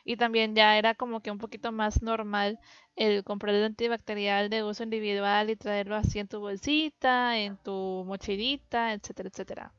Y 0.04 0.18
también 0.18 0.56
ya 0.56 0.78
era 0.78 0.96
como 0.96 1.22
que 1.22 1.32
un 1.32 1.38
poquito 1.38 1.72
más 1.72 2.02
normal 2.02 2.60
el 2.96 3.24
comprar 3.24 3.54
el 3.56 3.66
antibacterial 3.66 4.50
de 4.50 4.64
uso 4.64 4.84
individual 4.84 5.50
y 5.50 5.56
traerlo 5.56 5.96
así 5.96 6.20
en 6.20 6.28
tu 6.28 6.40
bolsita, 6.40 7.38
en 7.38 7.58
tu 7.58 8.04
mochilita, 8.08 8.94
etcétera, 8.94 9.30
etcétera. 9.30 9.74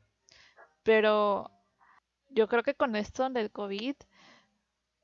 Pero 0.83 1.51
yo 2.29 2.47
creo 2.47 2.63
que 2.63 2.75
con 2.75 2.95
esto 2.95 3.29
del 3.29 3.51
COVID 3.51 3.95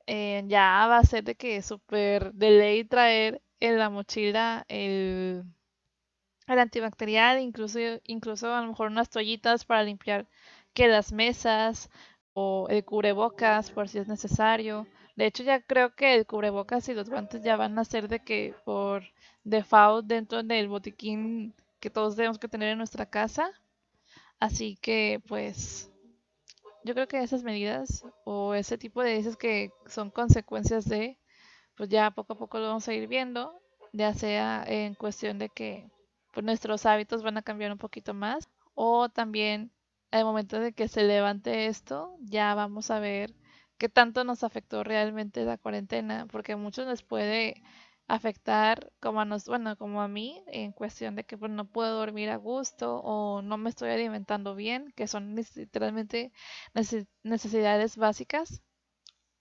eh, 0.06 0.44
ya 0.46 0.86
va 0.88 0.98
a 0.98 1.04
ser 1.04 1.24
de 1.24 1.34
que 1.34 1.62
súper 1.62 2.32
de 2.32 2.50
ley 2.50 2.84
traer 2.84 3.42
en 3.60 3.78
la 3.78 3.90
mochila 3.90 4.64
el, 4.68 5.44
el 6.48 6.58
antibacterial, 6.58 7.40
incluso, 7.40 7.78
incluso 8.04 8.52
a 8.54 8.60
lo 8.62 8.68
mejor 8.68 8.88
unas 8.90 9.10
toallitas 9.10 9.64
para 9.64 9.82
limpiar 9.84 10.26
que 10.74 10.88
las 10.88 11.12
mesas 11.12 11.90
o 12.34 12.66
el 12.70 12.84
cubrebocas 12.84 13.70
por 13.70 13.88
si 13.88 13.98
es 13.98 14.08
necesario. 14.08 14.86
De 15.16 15.26
hecho 15.26 15.42
ya 15.42 15.60
creo 15.62 15.94
que 15.94 16.14
el 16.14 16.26
cubrebocas 16.26 16.88
y 16.88 16.94
los 16.94 17.08
guantes 17.10 17.42
ya 17.42 17.56
van 17.56 17.78
a 17.78 17.84
ser 17.84 18.08
de 18.08 18.20
que 18.20 18.54
por 18.64 19.04
default 19.44 20.06
dentro 20.06 20.42
del 20.42 20.68
botiquín 20.68 21.54
que 21.80 21.90
todos 21.90 22.16
debemos 22.16 22.38
que 22.38 22.48
tener 22.48 22.70
en 22.70 22.78
nuestra 22.78 23.06
casa. 23.06 23.50
Así 24.40 24.76
que 24.76 25.20
pues 25.28 25.90
yo 26.86 26.94
creo 26.94 27.08
que 27.08 27.22
esas 27.22 27.42
medidas 27.42 28.04
o 28.24 28.54
ese 28.54 28.78
tipo 28.78 29.02
de 29.02 29.16
dices 29.16 29.36
que 29.36 29.72
son 29.86 30.10
consecuencias 30.10 30.86
de, 30.88 31.18
pues 31.76 31.88
ya 31.90 32.12
poco 32.12 32.34
a 32.34 32.38
poco 32.38 32.58
lo 32.58 32.68
vamos 32.68 32.88
a 32.88 32.94
ir 32.94 33.08
viendo, 33.08 33.60
ya 33.92 34.14
sea 34.14 34.64
en 34.66 34.94
cuestión 34.94 35.38
de 35.38 35.48
que 35.50 35.90
pues 36.32 36.44
nuestros 36.46 36.86
hábitos 36.86 37.22
van 37.22 37.38
a 37.38 37.42
cambiar 37.42 37.72
un 37.72 37.78
poquito 37.78 38.14
más 38.14 38.48
o 38.74 39.08
también 39.08 39.72
al 40.12 40.24
momento 40.24 40.60
de 40.60 40.72
que 40.72 40.88
se 40.88 41.02
levante 41.04 41.66
esto, 41.66 42.16
ya 42.20 42.54
vamos 42.54 42.90
a 42.90 43.00
ver 43.00 43.34
qué 43.78 43.88
tanto 43.88 44.24
nos 44.24 44.44
afectó 44.44 44.84
realmente 44.84 45.44
la 45.44 45.58
cuarentena, 45.58 46.26
porque 46.30 46.52
a 46.52 46.56
muchos 46.56 46.86
les 46.86 47.02
puede 47.02 47.62
afectar 48.08 48.92
como 49.00 49.20
a 49.20 49.24
nos, 49.24 49.46
bueno, 49.46 49.76
como 49.76 50.02
a 50.02 50.08
mí, 50.08 50.42
en 50.48 50.72
cuestión 50.72 51.16
de 51.16 51.24
que 51.24 51.38
pues, 51.38 51.50
no 51.52 51.66
puedo 51.66 51.98
dormir 51.98 52.30
a 52.30 52.36
gusto 52.36 52.98
o 53.00 53.42
no 53.42 53.58
me 53.58 53.70
estoy 53.70 53.90
alimentando 53.90 54.54
bien, 54.54 54.92
que 54.96 55.08
son 55.08 55.34
literalmente 55.34 56.32
necesidades 57.24 57.96
básicas. 57.96 58.62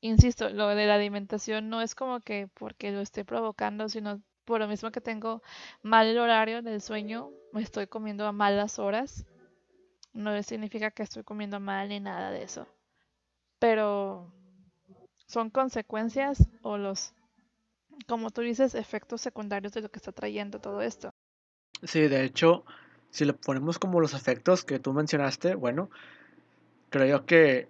Insisto, 0.01 0.49
lo 0.49 0.68
de 0.70 0.88
la 0.88 0.95
alimentación 0.95 1.70
no 1.70 1.82
es 1.82 1.95
como 1.95 2.22
que 2.22 2.49
porque 2.53 2.91
lo 2.91 3.01
esté 3.01 3.26
provocando, 3.26 3.89
sino 3.89 4.22
por 4.45 4.59
lo 4.61 4.68
mismo 4.68 4.91
que 4.91 5.01
tengo 5.01 5.41
mal 5.82 6.07
el 6.07 6.20
horario 6.20 6.61
del 6.61 6.82
sueño, 6.82 7.32
me 7.53 7.61
estoy 7.63 7.88
comiendo 7.88 8.28
a 8.28 8.32
malas 8.32 8.80
horas. 8.80 9.26
No 10.13 10.41
significa 10.43 10.91
que 10.91 11.03
estoy 11.03 11.24
comiendo 11.24 11.59
mal 11.59 11.89
ni 11.89 11.99
nada 11.99 12.32
de 12.32 12.43
eso. 12.43 12.68
Pero 13.59 14.32
son 15.28 15.49
consecuencias 15.49 16.47
o 16.61 16.78
los 16.78 17.14
como 18.08 18.32
tú 18.32 18.41
dices, 18.41 18.76
efectos 18.76 19.22
secundarios 19.22 19.74
de 19.74 19.82
lo 19.82 19.89
que 19.89 20.00
está 20.00 20.12
trayendo 20.12 20.60
todo 20.60 20.82
esto. 20.82 21.12
Sí, 21.84 22.02
de 22.02 22.24
hecho, 22.24 22.64
si 23.10 23.26
le 23.26 23.34
ponemos 23.34 23.80
como 23.80 24.00
los 24.00 24.14
efectos 24.14 24.64
que 24.64 24.80
tú 24.80 24.93
mencionaste, 24.93 25.56
bueno, 25.56 25.89
creo 26.89 27.26
que 27.26 27.68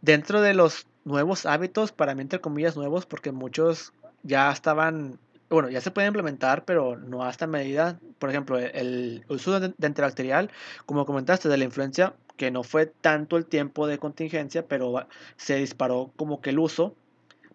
dentro 0.00 0.40
de 0.40 0.54
los 0.54 0.86
nuevos 1.04 1.46
hábitos, 1.46 1.92
para 1.92 2.14
mí 2.14 2.22
entre 2.22 2.40
comillas 2.40 2.76
nuevos, 2.76 3.06
porque 3.06 3.32
muchos 3.32 3.92
ya 4.22 4.50
estaban, 4.50 5.18
bueno, 5.48 5.70
ya 5.70 5.80
se 5.80 5.90
pueden 5.90 6.08
implementar, 6.08 6.64
pero 6.64 6.96
no 6.96 7.24
a 7.24 7.30
esta 7.30 7.46
medida. 7.46 7.98
Por 8.18 8.30
ejemplo, 8.30 8.58
el 8.58 9.24
uso 9.28 9.60
de, 9.60 9.74
antibacterial, 9.82 10.50
como 10.86 11.06
comentaste, 11.06 11.48
de 11.48 11.56
la 11.56 11.64
influencia, 11.64 12.14
que 12.36 12.50
no 12.50 12.62
fue 12.62 12.86
tanto 12.86 13.36
el 13.36 13.46
tiempo 13.46 13.86
de 13.86 13.98
contingencia, 13.98 14.66
pero 14.66 15.06
se 15.36 15.56
disparó 15.56 16.10
como 16.16 16.40
que 16.40 16.50
el 16.50 16.58
uso 16.58 16.94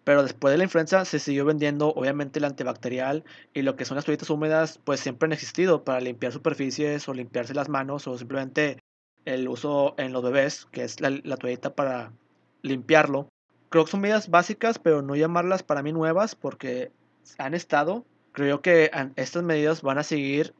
pero 0.06 0.24
después 0.24 0.52
de 0.54 0.60
la 0.60 0.64
influenza 0.64 1.04
se 1.04 1.20
siguió 1.20 1.44
vendiendo 1.46 1.90
obviamente 1.90 2.40
el 2.40 2.46
antibacterial 2.46 3.26
y 3.54 3.64
lo 3.64 3.76
que 3.76 3.86
son 3.86 3.96
las 3.96 4.06
toallitas 4.06 4.30
húmedas 4.30 4.80
pues 4.84 5.02
siempre 5.02 5.26
han 5.26 5.34
existido 5.34 5.84
para 5.84 6.00
limpiar 6.00 6.32
superficies 6.32 7.10
o 7.10 7.14
limpiarse 7.14 7.56
las 7.56 7.70
manos 7.70 8.08
o 8.08 8.18
simplemente 8.18 8.78
el 9.26 9.48
uso 9.50 9.96
en 9.98 10.14
los 10.14 10.24
bebés, 10.24 10.68
que 10.72 10.84
es 10.84 11.02
la, 11.02 11.38
toallita 11.38 11.74
para 11.74 12.14
limpiarlo. 12.62 13.28
Creo 13.70 13.86
que 13.86 13.92
son 13.92 14.02
medidas 14.02 14.30
básicas, 14.30 14.78
pero 14.78 15.02
no 15.02 15.16
llamarlas 15.16 15.64
para 15.64 15.82
mí 15.82 15.92
nuevas 15.92 16.36
porque 16.36 16.92
han 17.40 17.56
estado. 17.56 18.06
Creo 18.32 18.62
que 18.62 18.92
estas 19.16 19.42
medidas 19.42 19.82
van 19.82 19.98
a 19.98 20.04
seguir 20.04 20.54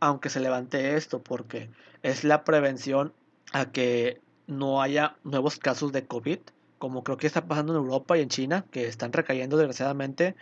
aunque 0.00 0.30
se 0.30 0.40
levante 0.40 0.96
esto, 0.96 1.22
porque 1.22 1.68
es 2.02 2.24
la 2.24 2.44
prevención 2.44 3.12
a 3.52 3.70
que 3.72 4.20
no 4.46 4.80
haya 4.80 5.16
nuevos 5.24 5.58
casos 5.58 5.92
de 5.92 6.06
COVID 6.06 6.38
como 6.78 7.04
creo 7.04 7.16
que 7.16 7.26
está 7.26 7.46
pasando 7.46 7.72
en 7.72 7.78
Europa 7.78 8.16
y 8.16 8.22
en 8.22 8.28
China, 8.28 8.64
que 8.70 8.86
están 8.86 9.12
recayendo 9.12 9.56
desgraciadamente, 9.56 10.36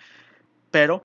pero 0.71 1.03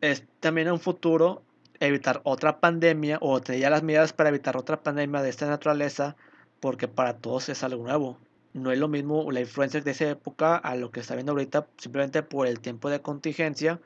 es 0.00 0.24
también 0.40 0.68
en 0.68 0.74
un 0.74 0.80
futuro 0.80 1.42
evitar 1.80 2.20
otra 2.24 2.60
pandemia 2.60 3.18
o 3.20 3.40
tener 3.40 3.62
ya 3.62 3.70
las 3.70 3.82
medidas 3.82 4.12
para 4.12 4.28
evitar 4.28 4.56
otra 4.56 4.82
pandemia 4.82 5.22
de 5.22 5.30
esta 5.30 5.46
naturaleza, 5.46 6.16
porque 6.60 6.88
para 6.88 7.18
todos 7.18 7.48
es 7.48 7.64
algo 7.64 7.82
nuevo. 7.82 8.18
No 8.52 8.70
es 8.70 8.78
lo 8.78 8.88
mismo 8.88 9.30
la 9.32 9.40
influencia 9.40 9.80
de 9.80 9.90
esa 9.90 10.10
época 10.10 10.56
a 10.56 10.76
lo 10.76 10.90
que 10.90 11.00
está 11.00 11.14
viendo 11.14 11.32
ahorita, 11.32 11.66
simplemente 11.78 12.22
por 12.22 12.46
el 12.46 12.60
tiempo 12.60 12.90
de 12.90 13.00
contingencia, 13.00 13.80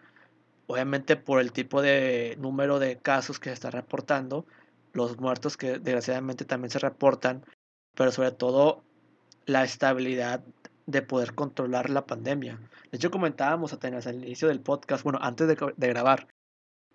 obviamente 0.66 1.16
por 1.16 1.40
el 1.40 1.52
tipo 1.52 1.80
de 1.80 2.36
número 2.38 2.78
de 2.78 2.98
casos 2.98 3.38
que 3.38 3.50
se 3.50 3.54
está 3.54 3.70
reportando, 3.70 4.44
los 4.92 5.18
muertos 5.18 5.56
que 5.56 5.78
desgraciadamente 5.78 6.44
también 6.44 6.70
se 6.70 6.78
reportan, 6.78 7.44
pero 7.94 8.10
sobre 8.10 8.32
todo 8.32 8.82
la 9.46 9.62
estabilidad 9.64 10.42
de 10.86 11.02
poder 11.02 11.34
controlar 11.34 11.90
la 11.90 12.06
pandemia. 12.06 12.58
De 12.90 12.96
hecho, 12.96 13.10
comentábamos 13.10 13.72
apenas 13.72 14.06
al 14.06 14.22
inicio 14.22 14.48
del 14.48 14.60
podcast, 14.60 15.02
bueno, 15.04 15.18
antes 15.20 15.48
de, 15.48 15.56
de 15.76 15.88
grabar. 15.88 16.28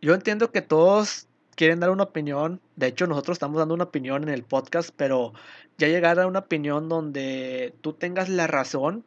Yo 0.02 0.14
entiendo 0.14 0.52
que 0.52 0.62
todos 0.62 1.28
quieren 1.56 1.80
dar 1.80 1.92
una 1.92 2.04
opinión. 2.04 2.62
De 2.76 2.88
hecho, 2.88 3.08
nosotros 3.08 3.36
estamos 3.36 3.60
dando 3.60 3.74
una 3.74 3.84
opinión 3.86 4.24
en 4.24 4.30
el 4.30 4.44
podcast, 4.44 4.90
pero 4.96 5.34
ya 5.78 5.88
llegar 5.88 6.20
a 6.20 6.28
una 6.28 6.40
opinión 6.40 6.90
donde 6.90 7.76
tú 7.82 7.94
tengas 7.94 8.30
la 8.30 8.48
razón 8.48 9.06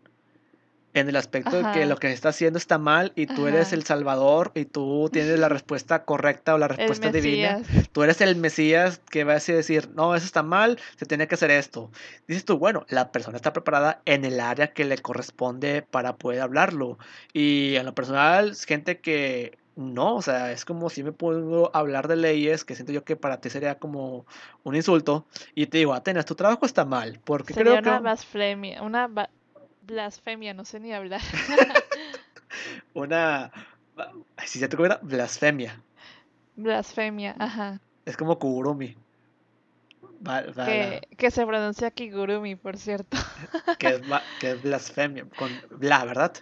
en 0.95 1.09
el 1.09 1.17
aspecto 1.17 1.61
de 1.61 1.73
que 1.73 1.87
lo 1.87 1.97
que 1.97 2.11
está 2.13 2.31
haciendo 2.31 2.57
está 2.57 2.79
mal 2.79 3.13
y 3.17 3.27
tú 3.27 3.49
eres 3.49 3.73
el 3.73 3.83
salvador 3.85 4.53
y 4.55 4.65
tú 4.65 5.11
tienes 5.13 5.39
la 5.39 5.49
respuesta 5.49 6.05
correcta 6.05 6.55
o 6.55 6.59
la 6.59 6.69
respuesta 6.69 7.11
divina. 7.11 7.63
Tú 7.93 8.05
eres 8.05 8.21
el 8.21 8.37
Mesías 8.37 9.01
que 9.11 9.25
va 9.25 9.33
a 9.33 9.39
decir, 9.41 9.91
no, 9.95 10.15
eso 10.15 10.25
está 10.25 10.45
mal, 10.45 10.79
se 10.97 11.05
tiene 11.05 11.27
que 11.27 11.35
hacer 11.35 11.51
esto. 11.51 11.91
Dices 12.29 12.45
tú, 12.45 12.59
bueno, 12.59 12.87
la 12.89 13.11
persona 13.11 13.37
está 13.37 13.53
preparada 13.53 14.01
en 14.05 14.25
el 14.25 14.39
área 14.39 14.73
que 14.73 14.85
le 14.85 14.97
corresponde 14.99 15.83
para 15.83 16.17
poder 16.17 16.41
hablarlo. 16.41 16.99
Y 17.33 17.75
en 17.75 17.87
lo 17.87 17.95
personal, 17.95 18.55
gente 18.55 19.01
que 19.01 19.59
no, 19.77 20.15
o 20.15 20.23
sea, 20.23 20.53
es 20.53 20.65
como 20.65 20.89
si 20.91 21.03
me 21.03 21.11
puedo 21.11 21.75
hablar 21.75 22.07
de 22.07 22.15
leyes 22.15 22.65
que 22.65 22.77
siento 22.77 22.93
yo 22.93 23.05
que 23.05 23.17
para 23.17 23.41
ti 23.41 23.51
sería 23.51 23.79
como 23.79 24.27
un 24.63 24.77
insulto 24.77 25.27
y 25.55 25.67
te 25.67 25.79
digo, 25.79 25.95
Atenas, 25.95 26.27
tu 26.27 26.37
trabajo 26.37 26.65
está 26.65 26.85
mal, 26.85 27.21
porque 27.25 27.55
sería 27.55 27.81
creo 27.81 27.93
una 27.93 28.01
blasfemia, 28.01 28.83
una 28.83 29.09
Blasfemia, 29.87 30.55
no 30.55 30.65
sé 30.65 30.81
ni 30.81 30.93
hablar. 30.93 31.21
Una. 32.95 33.53
Si 34.45 34.59
se 34.59 34.69
te 34.69 34.77
ocurre, 34.77 34.99
blasfemia. 35.03 35.81
Blasfemia, 36.57 37.35
ajá. 37.39 37.81
Es 38.05 38.17
como 38.17 38.39
Kugurumi. 38.39 38.97
que, 41.17 41.31
se 41.31 41.47
pronuncia 41.47 41.91
Kigurumi, 41.91 42.57
por 42.57 42.77
cierto. 42.77 43.17
que, 43.79 43.89
es, 43.89 44.03
que 44.41 44.51
es 44.53 44.63
blasfemia, 44.63 45.27
con 45.37 45.51
bla, 45.71 46.05
¿verdad? 46.05 46.33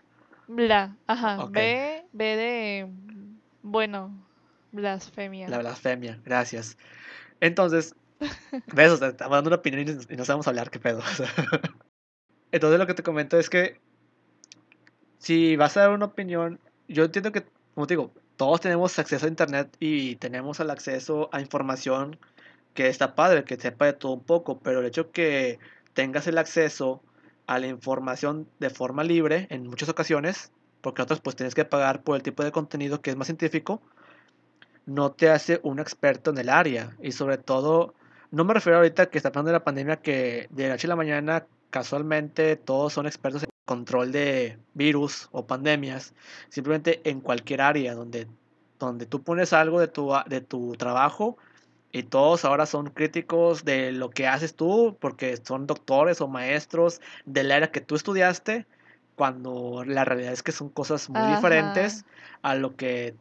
Bla, 0.47 0.97
ajá. 1.07 1.47
B, 1.47 2.05
B 2.13 2.25
de. 2.37 2.89
Bueno, 3.63 4.13
blasfemia. 4.73 5.49
La 5.49 5.59
blasfemia, 5.59 6.21
gracias. 6.25 6.77
Entonces, 7.41 7.95
ves, 8.73 8.93
o 8.93 8.97
sea, 8.97 9.09
estamos 9.09 9.37
dando 9.37 9.49
una 9.49 9.57
opinión 9.57 10.05
y 10.09 10.17
no 10.17 10.25
sabemos 10.25 10.47
hablar, 10.47 10.71
qué 10.71 10.79
pedo. 10.79 11.03
Entonces 12.53 12.79
lo 12.79 12.87
que 12.87 12.95
te 12.95 13.03
comento 13.03 13.39
es 13.39 13.51
que 13.51 13.81
si 15.19 15.57
vas 15.57 15.77
a 15.77 15.81
dar 15.81 15.91
una 15.91 16.07
opinión, 16.07 16.61
yo 16.89 17.05
entiendo 17.05 17.33
que, 17.33 17.45
como 17.75 17.87
te 17.87 17.95
digo, 17.95 18.13
todos 18.37 18.61
tenemos 18.61 18.99
acceso 18.99 19.27
a 19.27 19.29
Internet 19.29 19.77
y 19.81 20.17
tenemos 20.17 20.61
el 20.61 20.71
acceso 20.71 21.29
a 21.33 21.41
información 21.41 22.19
que 22.75 22.89
está 22.89 23.15
padre, 23.15 23.45
que 23.45 23.57
sepa 23.57 23.87
de 23.87 23.93
todo 23.95 24.13
un 24.13 24.25
poco, 24.25 24.59
pero 24.59 24.81
el 24.81 24.87
hecho 24.87 25.11
que 25.11 25.59
tengas 25.95 26.27
el 26.27 26.39
acceso 26.39 27.03
a 27.47 27.59
la 27.59 27.67
información 27.67 28.49
de 28.59 28.71
forma 28.71 29.05
libre 29.05 29.47
en 29.51 29.67
muchas 29.67 29.89
ocasiones, 29.89 30.53
porque 30.81 31.03
otras 31.03 31.21
pues 31.21 31.37
tienes 31.37 31.55
que 31.55 31.65
pagar 31.65 32.03
por 32.03 32.17
el 32.17 32.23
tipo 32.23 32.45
de 32.45 32.53
contenido 32.53 33.01
que 33.01 33.11
es 33.11 33.17
más 33.17 33.27
científico, 33.27 33.81
no 34.87 35.13
te 35.13 35.31
hace 35.31 35.61
un 35.63 35.79
experto 35.79 36.31
en 36.31 36.39
el 36.39 36.49
área. 36.49 36.97
Y 37.01 37.13
sobre 37.13 37.39
todo, 37.39 37.95
no 38.31 38.45
me 38.45 38.55
refiero 38.55 38.79
ahorita 38.79 39.07
que 39.07 39.19
está 39.19 39.29
hablando 39.29 39.51
de 39.51 39.59
la 39.59 39.65
pandemia 39.65 39.97
que 39.97 40.49
de 40.51 40.65
la 40.65 40.71
noche 40.71 40.87
a 40.87 40.89
la 40.89 40.97
mañana 40.97 41.47
casualmente 41.73 42.57
todos 42.57 42.93
son 42.93 43.07
expertos 43.07 43.43
en 43.45 43.49
control 43.65 44.13
de 44.13 44.59
virus 44.75 45.29
o 45.33 45.47
pandemias, 45.47 46.13
simplemente 46.51 47.01
en 47.05 47.21
cualquier 47.21 47.63
área 47.63 47.95
donde, 47.95 48.29
donde 48.79 49.07
tú 49.07 49.23
pones 49.23 49.55
algo 49.55 49.81
de 49.81 49.89
tu, 49.89 50.13
de 50.27 50.43
tu 50.43 50.73
trabajo 50.75 51.39
y 51.91 52.03
todos 52.03 52.45
ahora 52.45 52.67
son 52.67 52.91
críticos 52.91 53.65
de 53.65 53.91
lo 53.91 54.11
que 54.11 54.27
haces 54.27 54.55
tú 54.55 54.99
porque 55.01 55.39
son 55.39 55.67
doctores 55.67 56.21
o 56.21 56.29
maestros 56.29 57.01
del 57.25 57.51
área 57.51 57.73
que 57.73 57.81
tú 57.81 57.95
estudiaste, 57.95 58.67
cuando 59.17 59.83
la 59.87 60.05
realidad 60.05 60.35
es 60.35 60.43
que 60.43 60.53
son 60.53 60.69
cosas 60.69 61.09
muy 61.09 61.35
diferentes 61.35 62.05
a 62.43 62.55
lo 62.55 62.77
que 62.77 63.15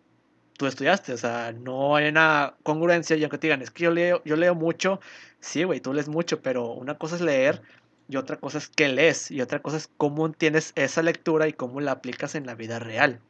tú 0.58 0.66
estudiaste, 0.66 1.14
o 1.14 1.18
sea, 1.18 1.54
no 1.54 1.96
hay 1.96 2.10
una 2.10 2.56
congruencia 2.64 3.16
y 3.16 3.24
aunque 3.24 3.38
te 3.38 3.48
digan, 3.48 3.62
es 3.62 3.72
que 3.72 3.86
yo 3.86 3.92
leo, 3.92 4.22
yo 4.26 4.36
leo 4.36 4.56
mucho, 4.56 5.00
sí, 5.40 5.64
güey, 5.64 5.80
tú 5.80 5.94
lees 5.94 6.10
mucho, 6.10 6.42
pero 6.42 6.74
una 6.74 6.98
cosa 6.98 7.16
es 7.16 7.22
leer 7.22 7.62
y 8.12 8.18
otra 8.18 8.36
cosa 8.36 8.58
es 8.58 8.68
qué 8.68 8.90
lees 8.90 9.32
y 9.32 9.40
otra 9.40 9.62
cosa 9.62 9.78
es 9.78 9.90
cómo 9.96 10.30
tienes 10.32 10.74
esa 10.76 11.02
lectura 11.02 11.48
y 11.48 11.54
cómo 11.54 11.80
la 11.80 11.94
aplicas 11.94 12.36
en 12.36 12.46
la 12.46 12.56
vida 12.56 12.78
real. 12.78 13.22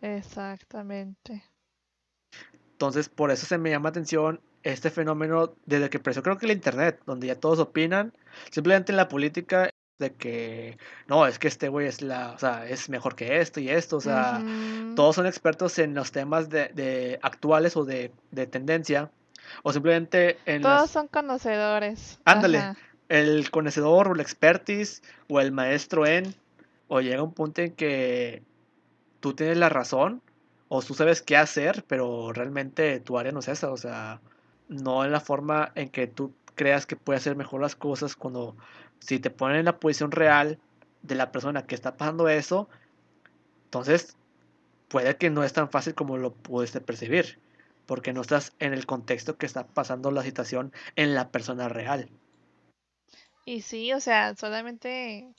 Exactamente. 0.00 1.42
Entonces, 2.70 3.08
por 3.08 3.32
eso 3.32 3.46
se 3.46 3.58
me 3.58 3.70
llama 3.70 3.88
atención 3.88 4.40
este 4.62 4.90
fenómeno 4.90 5.56
desde 5.66 5.90
que 5.90 5.96
empezó, 5.96 6.22
creo 6.22 6.38
que 6.38 6.46
el 6.46 6.52
Internet, 6.52 7.00
donde 7.04 7.26
ya 7.26 7.34
todos 7.34 7.58
opinan, 7.58 8.12
simplemente 8.52 8.92
en 8.92 8.96
la 8.96 9.08
política 9.08 9.70
de 9.98 10.12
que 10.14 10.78
no, 11.08 11.26
es 11.26 11.40
que 11.40 11.48
este 11.48 11.68
güey 11.68 11.88
es 11.88 12.00
la, 12.00 12.30
o 12.30 12.38
sea, 12.38 12.68
es 12.68 12.88
mejor 12.90 13.16
que 13.16 13.40
esto 13.40 13.58
y 13.58 13.70
esto, 13.70 13.96
o 13.96 14.00
sea, 14.00 14.40
todos 14.94 15.16
son 15.16 15.26
expertos 15.26 15.80
en 15.80 15.94
los 15.94 16.12
temas 16.12 16.48
de, 16.48 16.68
de 16.68 17.18
actuales 17.22 17.76
o 17.76 17.84
de, 17.84 18.12
de, 18.30 18.46
tendencia, 18.46 19.10
o 19.64 19.72
simplemente 19.72 20.38
en 20.46 20.62
Todos 20.62 20.90
son 20.90 21.08
conocedores. 21.08 22.20
Ándale, 22.24 22.76
el 23.10 23.50
conocedor 23.50 24.08
o 24.08 24.14
el 24.14 24.20
expertise 24.20 25.02
o 25.28 25.40
el 25.40 25.52
maestro 25.52 26.06
en, 26.06 26.34
o 26.88 27.00
llega 27.00 27.22
un 27.22 27.34
punto 27.34 27.60
en 27.60 27.72
que 27.72 28.42
tú 29.18 29.34
tienes 29.34 29.58
la 29.58 29.68
razón 29.68 30.22
o 30.68 30.80
tú 30.80 30.94
sabes 30.94 31.20
qué 31.20 31.36
hacer, 31.36 31.84
pero 31.88 32.32
realmente 32.32 33.00
tu 33.00 33.18
área 33.18 33.32
no 33.32 33.40
es 33.40 33.48
esa, 33.48 33.72
o 33.72 33.76
sea, 33.76 34.20
no 34.68 35.04
en 35.04 35.10
la 35.10 35.20
forma 35.20 35.72
en 35.74 35.88
que 35.88 36.06
tú 36.06 36.32
creas 36.54 36.86
que 36.86 36.94
puede 36.94 37.16
hacer 37.16 37.34
mejor 37.34 37.60
las 37.60 37.74
cosas 37.74 38.14
cuando 38.14 38.56
si 39.00 39.18
te 39.18 39.30
ponen 39.30 39.58
en 39.58 39.64
la 39.64 39.80
posición 39.80 40.12
real 40.12 40.60
de 41.02 41.16
la 41.16 41.32
persona 41.32 41.66
que 41.66 41.74
está 41.74 41.96
pasando 41.96 42.28
eso, 42.28 42.68
entonces 43.64 44.16
puede 44.88 45.16
que 45.16 45.30
no 45.30 45.42
es 45.42 45.52
tan 45.52 45.68
fácil 45.68 45.94
como 45.96 46.16
lo 46.16 46.32
pudiste 46.32 46.80
percibir, 46.80 47.40
porque 47.86 48.12
no 48.12 48.20
estás 48.20 48.52
en 48.60 48.72
el 48.72 48.86
contexto 48.86 49.36
que 49.36 49.46
está 49.46 49.66
pasando 49.66 50.12
la 50.12 50.22
situación 50.22 50.72
en 50.94 51.16
la 51.16 51.30
persona 51.30 51.68
real. 51.68 52.08
Y 53.44 53.60
sí, 53.60 53.92
o 53.92 54.00
sea, 54.00 54.34
solamente 54.34 55.34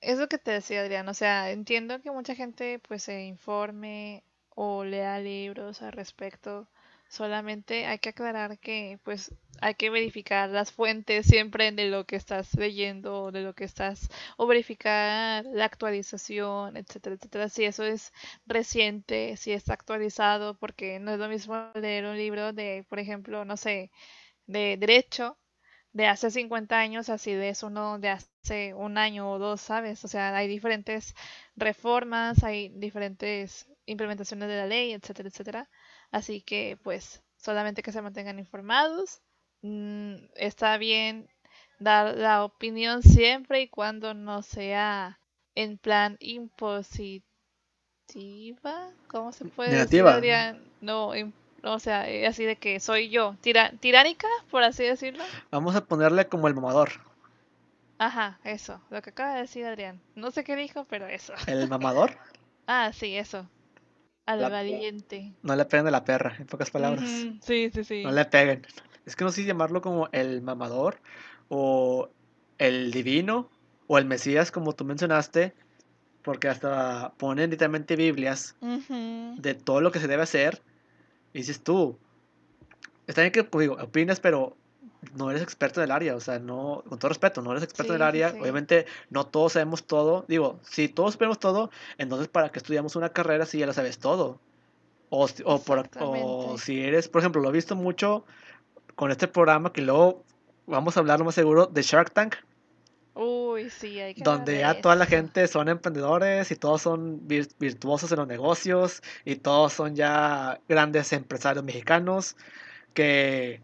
es 0.00 0.18
lo 0.18 0.28
que 0.28 0.38
te 0.38 0.50
decía 0.52 0.80
Adrián, 0.82 1.08
o 1.08 1.14
sea, 1.14 1.50
entiendo 1.50 2.00
que 2.02 2.10
mucha 2.10 2.34
gente 2.34 2.78
pues 2.80 3.04
se 3.04 3.24
informe 3.24 4.24
o 4.50 4.84
lea 4.84 5.18
libros 5.20 5.80
al 5.82 5.92
respecto, 5.92 6.68
solamente 7.08 7.86
hay 7.86 7.98
que 7.98 8.10
aclarar 8.10 8.58
que 8.58 8.98
pues 9.04 9.34
hay 9.60 9.74
que 9.74 9.90
verificar 9.90 10.48
las 10.50 10.72
fuentes 10.72 11.26
siempre 11.26 11.70
de 11.72 11.88
lo 11.88 12.04
que 12.06 12.16
estás 12.16 12.54
leyendo, 12.54 13.30
de 13.30 13.42
lo 13.42 13.54
que 13.54 13.64
estás, 13.64 14.08
o 14.36 14.46
verificar 14.46 15.44
la 15.46 15.64
actualización, 15.66 16.76
etcétera, 16.76 17.16
etcétera, 17.16 17.48
si 17.48 17.64
eso 17.64 17.84
es 17.84 18.12
reciente, 18.46 19.36
si 19.36 19.52
está 19.52 19.74
actualizado, 19.74 20.58
porque 20.58 20.98
no 21.00 21.12
es 21.12 21.18
lo 21.18 21.28
mismo 21.28 21.70
leer 21.74 22.04
un 22.06 22.16
libro 22.16 22.52
de, 22.52 22.84
por 22.88 22.98
ejemplo, 22.98 23.44
no 23.44 23.56
sé, 23.56 23.90
de 24.46 24.76
derecho 24.78 25.38
de 25.92 26.06
hace 26.06 26.30
50 26.30 26.78
años, 26.78 27.08
así 27.08 27.32
de 27.32 27.50
eso 27.50 27.66
uno 27.66 27.98
de 27.98 28.08
hace 28.10 28.74
un 28.74 28.98
año 28.98 29.30
o 29.30 29.38
dos, 29.38 29.60
¿sabes? 29.60 30.04
O 30.04 30.08
sea, 30.08 30.34
hay 30.36 30.48
diferentes 30.48 31.14
reformas, 31.56 32.42
hay 32.44 32.70
diferentes 32.70 33.68
implementaciones 33.86 34.48
de 34.48 34.56
la 34.56 34.66
ley, 34.66 34.92
etcétera, 34.92 35.28
etcétera. 35.28 35.68
Así 36.10 36.40
que, 36.40 36.78
pues, 36.82 37.22
solamente 37.36 37.82
que 37.82 37.92
se 37.92 38.02
mantengan 38.02 38.38
informados. 38.38 39.20
Mm, 39.62 40.14
está 40.34 40.78
bien 40.78 41.28
dar 41.78 42.16
la 42.16 42.44
opinión 42.44 43.02
siempre 43.02 43.62
y 43.62 43.68
cuando 43.68 44.14
no 44.14 44.42
sea 44.42 45.18
en 45.54 45.78
plan 45.78 46.16
impositiva. 46.20 47.24
¿Cómo 49.08 49.32
se 49.32 49.44
puede 49.44 49.70
decir? 49.70 50.04
No, 50.80 51.12
o 51.62 51.78
sea, 51.78 52.08
eh, 52.08 52.26
así 52.26 52.44
de 52.44 52.56
que 52.56 52.80
soy 52.80 53.08
yo, 53.08 53.36
tiránica, 53.40 54.26
por 54.50 54.62
así 54.62 54.82
decirlo. 54.84 55.22
Vamos 55.50 55.76
a 55.76 55.84
ponerle 55.84 56.26
como 56.26 56.48
el 56.48 56.54
mamador. 56.54 56.90
Ajá, 57.98 58.40
eso, 58.42 58.80
lo 58.90 59.00
que 59.00 59.10
acaba 59.10 59.34
de 59.34 59.42
decir 59.42 59.64
Adrián. 59.64 60.00
No 60.16 60.32
sé 60.32 60.42
qué 60.42 60.56
dijo, 60.56 60.84
pero 60.88 61.06
eso. 61.06 61.34
¿El 61.46 61.68
mamador? 61.68 62.16
ah, 62.66 62.90
sí, 62.92 63.16
eso. 63.16 63.48
Al 64.26 64.40
valiente. 64.40 65.32
No 65.42 65.54
le 65.56 65.64
peguen 65.64 65.84
de 65.84 65.90
la 65.90 66.04
perra, 66.04 66.36
en 66.38 66.46
pocas 66.46 66.70
palabras. 66.70 67.08
Sí, 67.40 67.70
sí, 67.72 67.84
sí. 67.84 68.02
No 68.04 68.12
le 68.12 68.24
peguen. 68.24 68.66
Es 69.04 69.16
que 69.16 69.24
no 69.24 69.30
sé 69.30 69.42
si 69.42 69.46
llamarlo 69.46 69.82
como 69.82 70.08
el 70.12 70.42
mamador 70.42 71.00
o 71.48 72.08
el 72.58 72.92
divino 72.92 73.50
o 73.88 73.98
el 73.98 74.04
mesías, 74.04 74.52
como 74.52 74.74
tú 74.74 74.84
mencionaste, 74.84 75.54
porque 76.22 76.48
hasta 76.48 77.12
ponen 77.16 77.50
literalmente 77.50 77.96
Biblias 77.96 78.56
de 78.60 79.54
todo 79.54 79.80
lo 79.80 79.90
que 79.90 79.98
se 79.98 80.06
debe 80.06 80.22
hacer 80.22 80.62
y 81.32 81.38
dices 81.38 81.62
tú, 81.62 81.98
está 83.06 83.22
bien 83.22 83.32
que 83.32 83.46
digo, 83.58 83.76
opinas, 83.80 84.20
pero 84.20 84.56
no 85.14 85.30
eres 85.30 85.42
experto 85.42 85.80
del 85.80 85.90
área, 85.90 86.14
o 86.14 86.20
sea, 86.20 86.38
no, 86.38 86.84
con 86.88 86.98
todo 86.98 87.08
respeto, 87.08 87.42
no 87.42 87.50
eres 87.50 87.64
experto 87.64 87.92
del 87.92 88.02
área, 88.02 88.34
obviamente 88.40 88.86
no 89.10 89.26
todos 89.26 89.54
sabemos 89.54 89.84
todo, 89.84 90.24
digo, 90.28 90.60
si 90.62 90.88
todos 90.88 91.14
sabemos 91.14 91.38
todo, 91.38 91.70
entonces 91.98 92.28
para 92.28 92.50
qué 92.50 92.58
estudiamos 92.58 92.96
una 92.96 93.08
carrera 93.08 93.46
si 93.46 93.58
ya 93.58 93.66
lo 93.66 93.72
sabes 93.72 93.98
todo. 93.98 94.38
O, 95.14 95.28
o, 95.44 95.62
por, 95.62 95.90
o 96.00 96.56
si 96.56 96.80
eres, 96.80 97.08
por 97.08 97.20
ejemplo, 97.20 97.42
lo 97.42 97.50
he 97.50 97.52
visto 97.52 97.76
mucho 97.76 98.24
con 98.94 99.10
este 99.10 99.28
programa 99.28 99.70
que 99.70 99.82
luego 99.82 100.24
vamos 100.66 100.96
a 100.96 101.00
hablar 101.00 101.18
lo 101.18 101.26
más 101.26 101.34
seguro 101.34 101.66
de 101.66 101.82
Shark 101.82 102.12
Tank. 102.12 102.36
Uy, 103.14 103.68
sí, 103.70 104.00
hay 104.00 104.14
que 104.14 104.22
donde 104.22 104.58
ya 104.58 104.80
toda 104.80 104.96
la 104.96 105.06
gente 105.06 105.46
son 105.46 105.68
emprendedores 105.68 106.50
y 106.50 106.56
todos 106.56 106.82
son 106.82 107.26
virtuosos 107.26 108.10
en 108.12 108.18
los 108.18 108.28
negocios 108.28 109.02
y 109.24 109.36
todos 109.36 109.74
son 109.74 109.94
ya 109.94 110.60
grandes 110.68 111.12
empresarios 111.12 111.64
mexicanos 111.64 112.36
que 112.94 113.60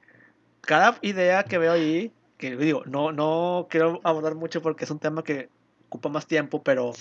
cada 0.60 0.98
idea 1.02 1.44
que 1.44 1.58
veo 1.58 1.72
ahí, 1.72 2.12
que 2.36 2.56
digo, 2.56 2.82
no, 2.86 3.12
no 3.12 3.68
quiero 3.70 4.00
abordar 4.04 4.34
mucho 4.34 4.60
porque 4.60 4.84
es 4.84 4.90
un 4.90 4.98
tema 4.98 5.24
que 5.24 5.48
ocupa 5.88 6.10
más 6.10 6.26
tiempo, 6.26 6.62
pero 6.62 6.92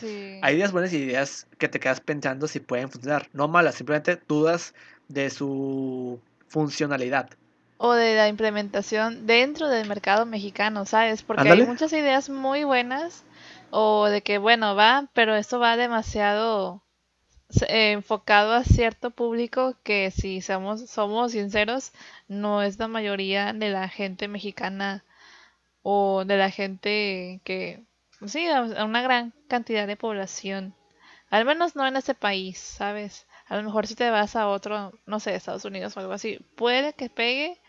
hay 0.41 0.56
ideas 0.56 0.72
buenas 0.72 0.93
y 0.93 0.98
ideas 0.98 1.48
que 1.58 1.68
te 1.68 1.80
quedas 1.80 2.00
pensando 2.00 2.48
si 2.48 2.62
pueden 2.62 2.89
funcionar. 2.89 3.28
No 3.34 3.48
malas, 3.48 3.76
simplemente 3.76 4.22
dudas 4.28 4.74
de 5.10 5.30
su 5.30 6.20
funcionalidad. 6.48 7.30
O 7.78 7.94
de 7.94 8.16
la 8.16 8.28
implementación 8.28 9.28
dentro 9.28 9.68
del 9.68 9.88
mercado 9.88 10.26
mexicano, 10.26 10.86
¿sabes? 10.86 11.22
Porque 11.22 11.50
hay 11.50 11.66
muchas 11.66 11.94
ideas 11.94 12.30
muy 12.30 12.64
buenas 12.64 13.24
o 13.70 14.08
de 14.08 14.22
que, 14.22 14.40
bueno, 14.40 14.76
va, 14.76 15.10
pero 15.14 15.36
esto 15.36 15.60
va 15.60 15.78
demasiado 15.78 16.82
eh, 17.68 17.92
enfocado 17.92 18.54
a 18.54 18.64
cierto 18.64 19.12
público 19.12 19.76
que 19.84 20.12
si 20.12 20.42
somos, 20.42 20.90
somos 20.90 21.32
sinceros, 21.32 21.94
no 22.28 22.62
es 22.62 22.78
la 22.78 22.88
mayoría 22.88 23.54
de 23.54 23.70
la 23.70 23.88
gente 23.88 24.28
mexicana 24.28 25.06
o 25.82 26.26
de 26.26 26.38
la 26.38 26.52
gente 26.52 27.40
que, 27.46 27.86
sí, 28.26 28.46
a 28.48 28.84
una 28.84 29.02
gran 29.02 29.34
cantidad 29.48 29.88
de 29.88 29.96
población. 29.96 30.76
Al 31.30 31.46
menos 31.46 31.76
no 31.76 31.88
en 31.88 31.96
ese 31.98 32.14
país, 32.16 32.58
¿sabes? 32.58 33.28
A 33.48 33.56
lo 33.56 33.64
mejor 33.64 33.88
si 33.88 33.96
te 33.96 34.10
vas 34.10 34.36
a 34.36 34.48
otro, 34.50 34.92
no 35.06 35.20
sé, 35.20 35.36
Estados 35.36 35.66
Unidos 35.66 35.96
o 35.96 36.00
algo 36.02 36.14
así, 36.14 36.40
puede 36.56 36.94
que 36.94 37.10
pegue, 37.10 37.60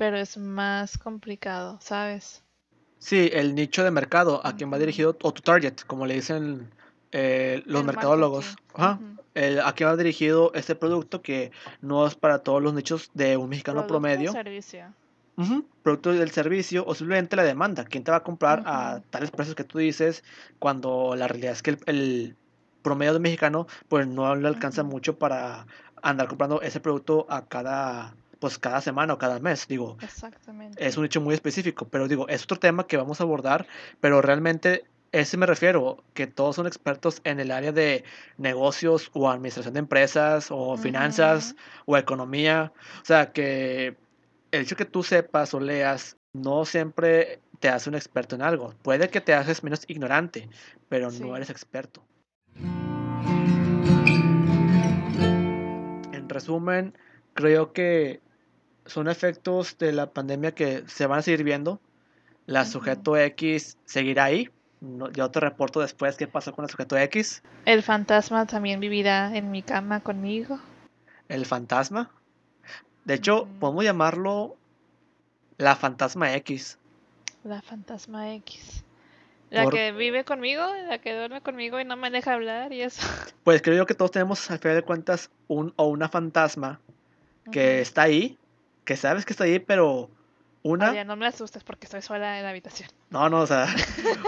pero 0.00 0.16
es 0.16 0.38
más 0.38 0.96
complicado, 0.96 1.78
¿sabes? 1.82 2.42
Sí, 3.00 3.28
el 3.34 3.54
nicho 3.54 3.84
de 3.84 3.90
mercado, 3.90 4.40
a 4.46 4.56
quien 4.56 4.72
va 4.72 4.78
dirigido, 4.78 5.14
o 5.20 5.34
tu 5.34 5.42
target, 5.42 5.74
como 5.86 6.06
le 6.06 6.14
dicen 6.14 6.70
eh, 7.12 7.62
los 7.66 7.84
mercadólogos. 7.84 8.56
Ajá. 8.72 8.98
a 9.62 9.72
quién 9.74 9.90
va 9.90 9.96
dirigido 9.98 10.52
este 10.54 10.74
producto 10.74 11.20
que 11.20 11.52
no 11.82 12.06
es 12.06 12.14
para 12.14 12.38
todos 12.38 12.62
los 12.62 12.72
nichos 12.72 13.10
de 13.12 13.36
un 13.36 13.50
mexicano 13.50 13.80
producto 13.80 13.92
promedio. 13.92 14.32
Servicio. 14.32 14.86
Producto 15.82 16.14
del 16.14 16.30
servicio 16.30 16.82
o 16.86 16.94
simplemente 16.94 17.36
la 17.36 17.44
demanda. 17.44 17.84
¿Quién 17.84 18.02
te 18.02 18.10
va 18.10 18.16
a 18.18 18.22
comprar 18.22 18.62
a 18.64 19.02
tales 19.10 19.30
precios 19.30 19.54
que 19.54 19.64
tú 19.64 19.76
dices 19.76 20.24
cuando 20.58 21.14
la 21.14 21.28
realidad 21.28 21.52
es 21.52 21.60
que 21.60 21.76
el, 21.84 22.36
promedio 22.80 23.12
de 23.12 23.20
mexicano 23.20 23.66
pues 23.90 24.06
no 24.06 24.34
le 24.34 24.48
alcanza 24.48 24.82
mucho 24.82 25.18
para 25.18 25.66
andar 26.00 26.28
comprando 26.28 26.62
ese 26.62 26.80
producto 26.80 27.26
a 27.28 27.44
cada 27.44 28.14
pues 28.40 28.58
cada 28.58 28.80
semana 28.80 29.14
o 29.14 29.18
cada 29.18 29.38
mes, 29.38 29.68
digo. 29.68 29.96
Exactamente. 30.02 30.84
Es 30.84 30.96
un 30.96 31.04
nicho 31.04 31.20
muy 31.20 31.34
específico, 31.34 31.86
pero 31.88 32.08
digo, 32.08 32.26
es 32.28 32.42
otro 32.42 32.58
tema 32.58 32.86
que 32.86 32.96
vamos 32.96 33.20
a 33.20 33.24
abordar, 33.24 33.66
pero 34.00 34.20
realmente 34.22 34.84
ese 35.12 35.36
me 35.36 35.46
refiero, 35.46 36.02
que 36.14 36.26
todos 36.26 36.56
son 36.56 36.66
expertos 36.66 37.20
en 37.24 37.40
el 37.40 37.50
área 37.50 37.72
de 37.72 38.04
negocios 38.38 39.10
o 39.12 39.28
administración 39.28 39.74
de 39.74 39.80
empresas 39.80 40.48
o 40.50 40.76
finanzas 40.76 41.56
o 41.86 41.96
economía. 41.96 42.72
O 43.02 43.04
sea, 43.04 43.32
que 43.32 43.96
el 44.52 44.62
hecho 44.62 44.76
que 44.76 44.84
tú 44.84 45.02
sepas 45.02 45.52
o 45.54 45.60
leas 45.60 46.16
no 46.32 46.64
siempre 46.64 47.40
te 47.58 47.68
hace 47.68 47.88
un 47.88 47.96
experto 47.96 48.36
en 48.36 48.42
algo. 48.42 48.72
Puede 48.82 49.08
que 49.08 49.20
te 49.20 49.34
haces 49.34 49.64
menos 49.64 49.84
ignorante, 49.88 50.48
pero 50.88 51.10
no 51.10 51.36
eres 51.36 51.50
experto. 51.50 52.04
En 56.12 56.28
resumen, 56.28 56.96
creo 57.34 57.72
que 57.72 58.20
son 58.86 59.08
efectos 59.08 59.78
de 59.78 59.92
la 59.92 60.10
pandemia 60.10 60.52
que 60.52 60.84
se 60.86 61.06
van 61.06 61.20
a 61.20 61.22
seguir 61.22 61.44
viendo. 61.44 61.80
La 62.46 62.64
sujeto 62.64 63.16
X 63.16 63.76
seguirá 63.84 64.24
ahí, 64.24 64.50
yo 65.12 65.30
te 65.30 65.40
reporto 65.40 65.80
después 65.80 66.16
qué 66.16 66.26
pasó 66.26 66.54
con 66.54 66.64
el 66.64 66.70
sujeto 66.70 66.96
X. 66.96 67.42
¿El 67.66 67.82
fantasma 67.82 68.46
también 68.46 68.80
vivirá 68.80 69.36
en 69.36 69.50
mi 69.50 69.62
cama 69.62 70.00
conmigo? 70.00 70.58
¿El 71.28 71.44
fantasma? 71.46 72.10
De 73.04 73.14
hecho, 73.14 73.46
podemos 73.60 73.84
llamarlo 73.84 74.56
la 75.58 75.76
fantasma 75.76 76.34
X. 76.34 76.78
La 77.44 77.60
fantasma 77.62 78.32
X. 78.34 78.84
La 79.50 79.68
que 79.68 79.92
vive 79.92 80.24
conmigo, 80.24 80.64
la 80.88 80.98
que 80.98 81.14
duerme 81.14 81.40
conmigo 81.40 81.80
y 81.80 81.84
no 81.84 81.96
me 81.96 82.10
deja 82.10 82.34
hablar 82.34 82.72
y 82.72 82.82
eso. 82.82 83.02
Pues 83.42 83.62
creo 83.62 83.76
yo 83.76 83.86
que 83.86 83.94
todos 83.94 84.12
tenemos, 84.12 84.50
al 84.50 84.60
final 84.60 84.76
de 84.76 84.82
cuentas, 84.82 85.30
un 85.48 85.74
o 85.76 85.88
una 85.88 86.08
fantasma 86.08 86.80
que 87.50 87.80
está 87.80 88.02
ahí, 88.02 88.38
que 88.90 88.96
sabes 88.96 89.24
que 89.24 89.32
está 89.32 89.44
ahí, 89.44 89.60
pero 89.60 90.10
una... 90.64 91.04
no 91.04 91.14
me 91.14 91.24
asustes 91.24 91.62
porque 91.62 91.86
estoy 91.86 92.02
sola 92.02 92.38
en 92.38 92.42
la 92.42 92.50
habitación. 92.50 92.88
No, 93.10 93.28
no, 93.28 93.42
o 93.42 93.46
sea, 93.46 93.68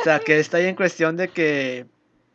o 0.01 0.05
sea, 0.05 0.21
que 0.21 0.39
está 0.39 0.59
ahí 0.59 0.67
en 0.67 0.77
cuestión 0.77 1.17
de 1.17 1.31
que 1.31 1.85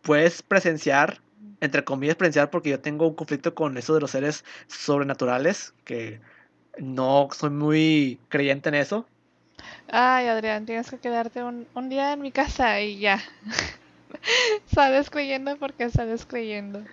puedes 0.01 0.41
presenciar, 0.41 1.21
entre 1.61 1.85
comillas 1.85 2.17
presenciar, 2.17 2.49
porque 2.49 2.71
yo 2.71 2.81
tengo 2.81 3.07
un 3.07 3.13
conflicto 3.13 3.55
con 3.55 3.77
eso 3.77 3.93
de 3.93 4.01
los 4.01 4.11
seres 4.11 4.43
sobrenaturales, 4.67 5.73
que 5.85 6.19
no 6.77 7.29
soy 7.31 7.51
muy 7.51 8.19
creyente 8.27 8.67
en 8.67 8.75
eso. 8.75 9.07
Ay, 9.89 10.27
Adrián, 10.27 10.65
tienes 10.65 10.91
que 10.91 10.97
quedarte 10.97 11.41
un, 11.45 11.65
un 11.75 11.87
día 11.87 12.11
en 12.11 12.19
mi 12.19 12.33
casa 12.33 12.81
y 12.81 12.99
ya. 12.99 13.21
sales 14.75 15.09
creyendo 15.09 15.55
porque 15.55 15.89
sales 15.89 16.25
creyendo. 16.25 16.83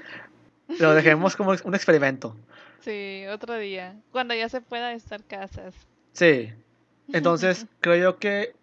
Lo 0.78 0.94
dejemos 0.94 1.34
como 1.34 1.56
un 1.64 1.74
experimento. 1.74 2.36
Sí, 2.84 3.24
otro 3.30 3.56
día. 3.56 3.96
Cuando 4.12 4.34
ya 4.34 4.48
se 4.50 4.60
pueda 4.60 4.92
estar 4.92 5.24
casas. 5.24 5.74
Sí, 6.12 6.52
entonces, 7.12 7.66
creo 7.80 7.96
yo 7.96 8.18
que 8.18 8.54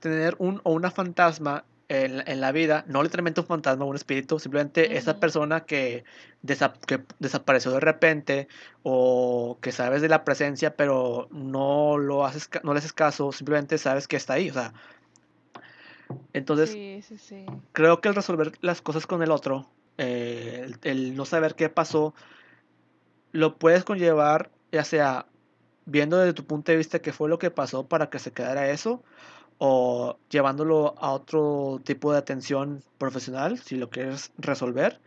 tener 0.00 0.36
un 0.38 0.60
o 0.64 0.72
una 0.72 0.90
fantasma 0.90 1.64
en, 1.88 2.40
la 2.40 2.50
vida, 2.50 2.84
no 2.88 3.02
literalmente 3.02 3.40
un 3.40 3.46
fantasma 3.46 3.84
o 3.84 3.88
un 3.88 3.96
espíritu, 3.96 4.38
simplemente 4.38 4.96
esa 4.96 5.20
persona 5.20 5.64
que, 5.64 6.04
que, 6.86 7.00
desapareció 7.20 7.70
de 7.70 7.80
repente 7.80 8.48
o 8.82 9.58
que 9.60 9.70
sabes 9.70 10.02
de 10.02 10.08
la 10.08 10.24
presencia 10.24 10.74
pero 10.74 11.28
no, 11.30 11.96
lo 11.96 12.26
haces, 12.26 12.50
no 12.64 12.72
le 12.72 12.78
haces 12.78 12.92
caso, 12.92 13.30
simplemente 13.30 13.78
sabes 13.78 14.08
que 14.08 14.16
está 14.16 14.34
ahí, 14.34 14.50
o 14.50 14.54
sea. 14.54 14.72
Entonces, 16.32 16.76
creo 17.72 18.00
que 18.00 18.08
el 18.08 18.14
resolver 18.14 18.52
las 18.62 18.80
cosas 18.80 19.06
con 19.06 19.22
el 19.22 19.30
otro, 19.30 19.68
eh, 19.98 20.70
el 20.82 21.16
no 21.16 21.24
saber 21.24 21.54
qué 21.54 21.68
pasó, 21.68 22.14
lo 23.36 23.58
puedes 23.58 23.84
conllevar 23.84 24.50
ya 24.72 24.82
sea 24.82 25.26
viendo 25.84 26.18
desde 26.18 26.32
tu 26.32 26.44
punto 26.44 26.72
de 26.72 26.78
vista 26.78 27.00
qué 27.00 27.12
fue 27.12 27.28
lo 27.28 27.38
que 27.38 27.50
pasó 27.50 27.86
para 27.86 28.10
que 28.10 28.18
se 28.18 28.32
quedara 28.32 28.70
eso 28.70 29.02
o 29.58 30.18
llevándolo 30.30 30.94
a 30.98 31.12
otro 31.12 31.80
tipo 31.84 32.12
de 32.12 32.18
atención 32.18 32.82
profesional 32.98 33.58
si 33.58 33.76
lo 33.76 33.88
quieres 33.88 34.32
resolver. 34.38 35.00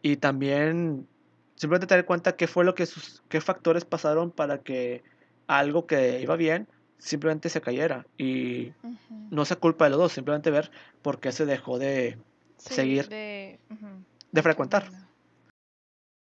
Y 0.00 0.16
también 0.16 1.06
simplemente 1.56 1.86
tener 1.86 2.04
en 2.04 2.06
cuenta 2.06 2.36
qué 2.36 2.46
fue 2.46 2.64
lo 2.64 2.74
que 2.74 2.86
sus, 2.86 3.22
qué 3.28 3.40
factores 3.40 3.84
pasaron 3.84 4.30
para 4.30 4.58
que 4.58 5.02
algo 5.46 5.86
que 5.86 6.20
iba 6.20 6.36
bien 6.36 6.68
simplemente 6.98 7.48
se 7.48 7.60
cayera. 7.60 8.06
Y 8.16 8.72
no 9.30 9.44
sea 9.44 9.58
culpa 9.58 9.84
de 9.84 9.90
los 9.90 9.98
dos 9.98 10.12
simplemente 10.12 10.50
ver 10.50 10.70
por 11.02 11.20
qué 11.20 11.32
se 11.32 11.44
dejó 11.44 11.78
de 11.78 12.16
seguir 12.56 13.08
de, 13.08 13.58
de 14.30 14.42
frecuentar 14.42 14.90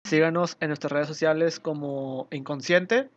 síganos 0.06 0.56
en 0.60 0.68
nuestras 0.68 0.92
redes 0.92 1.08
sociales 1.08 1.60
como 1.60 2.28
inconsciente 2.30 3.08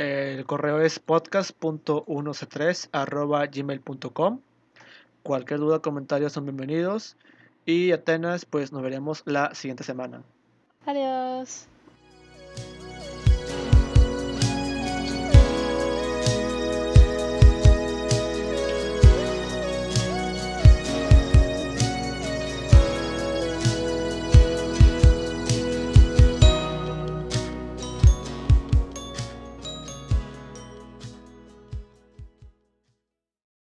el 0.00 0.46
correo 0.46 0.80
es 0.80 0.98
podcast.1c3 0.98 2.88
Cualquier 5.22 5.60
duda 5.60 5.76
o 5.76 5.82
comentario 5.82 6.30
son 6.30 6.46
bienvenidos. 6.46 7.18
Y 7.66 7.92
Atenas, 7.92 8.46
pues 8.46 8.72
nos 8.72 8.80
veremos 8.80 9.22
la 9.26 9.54
siguiente 9.54 9.84
semana. 9.84 10.22
Adiós. 10.86 11.68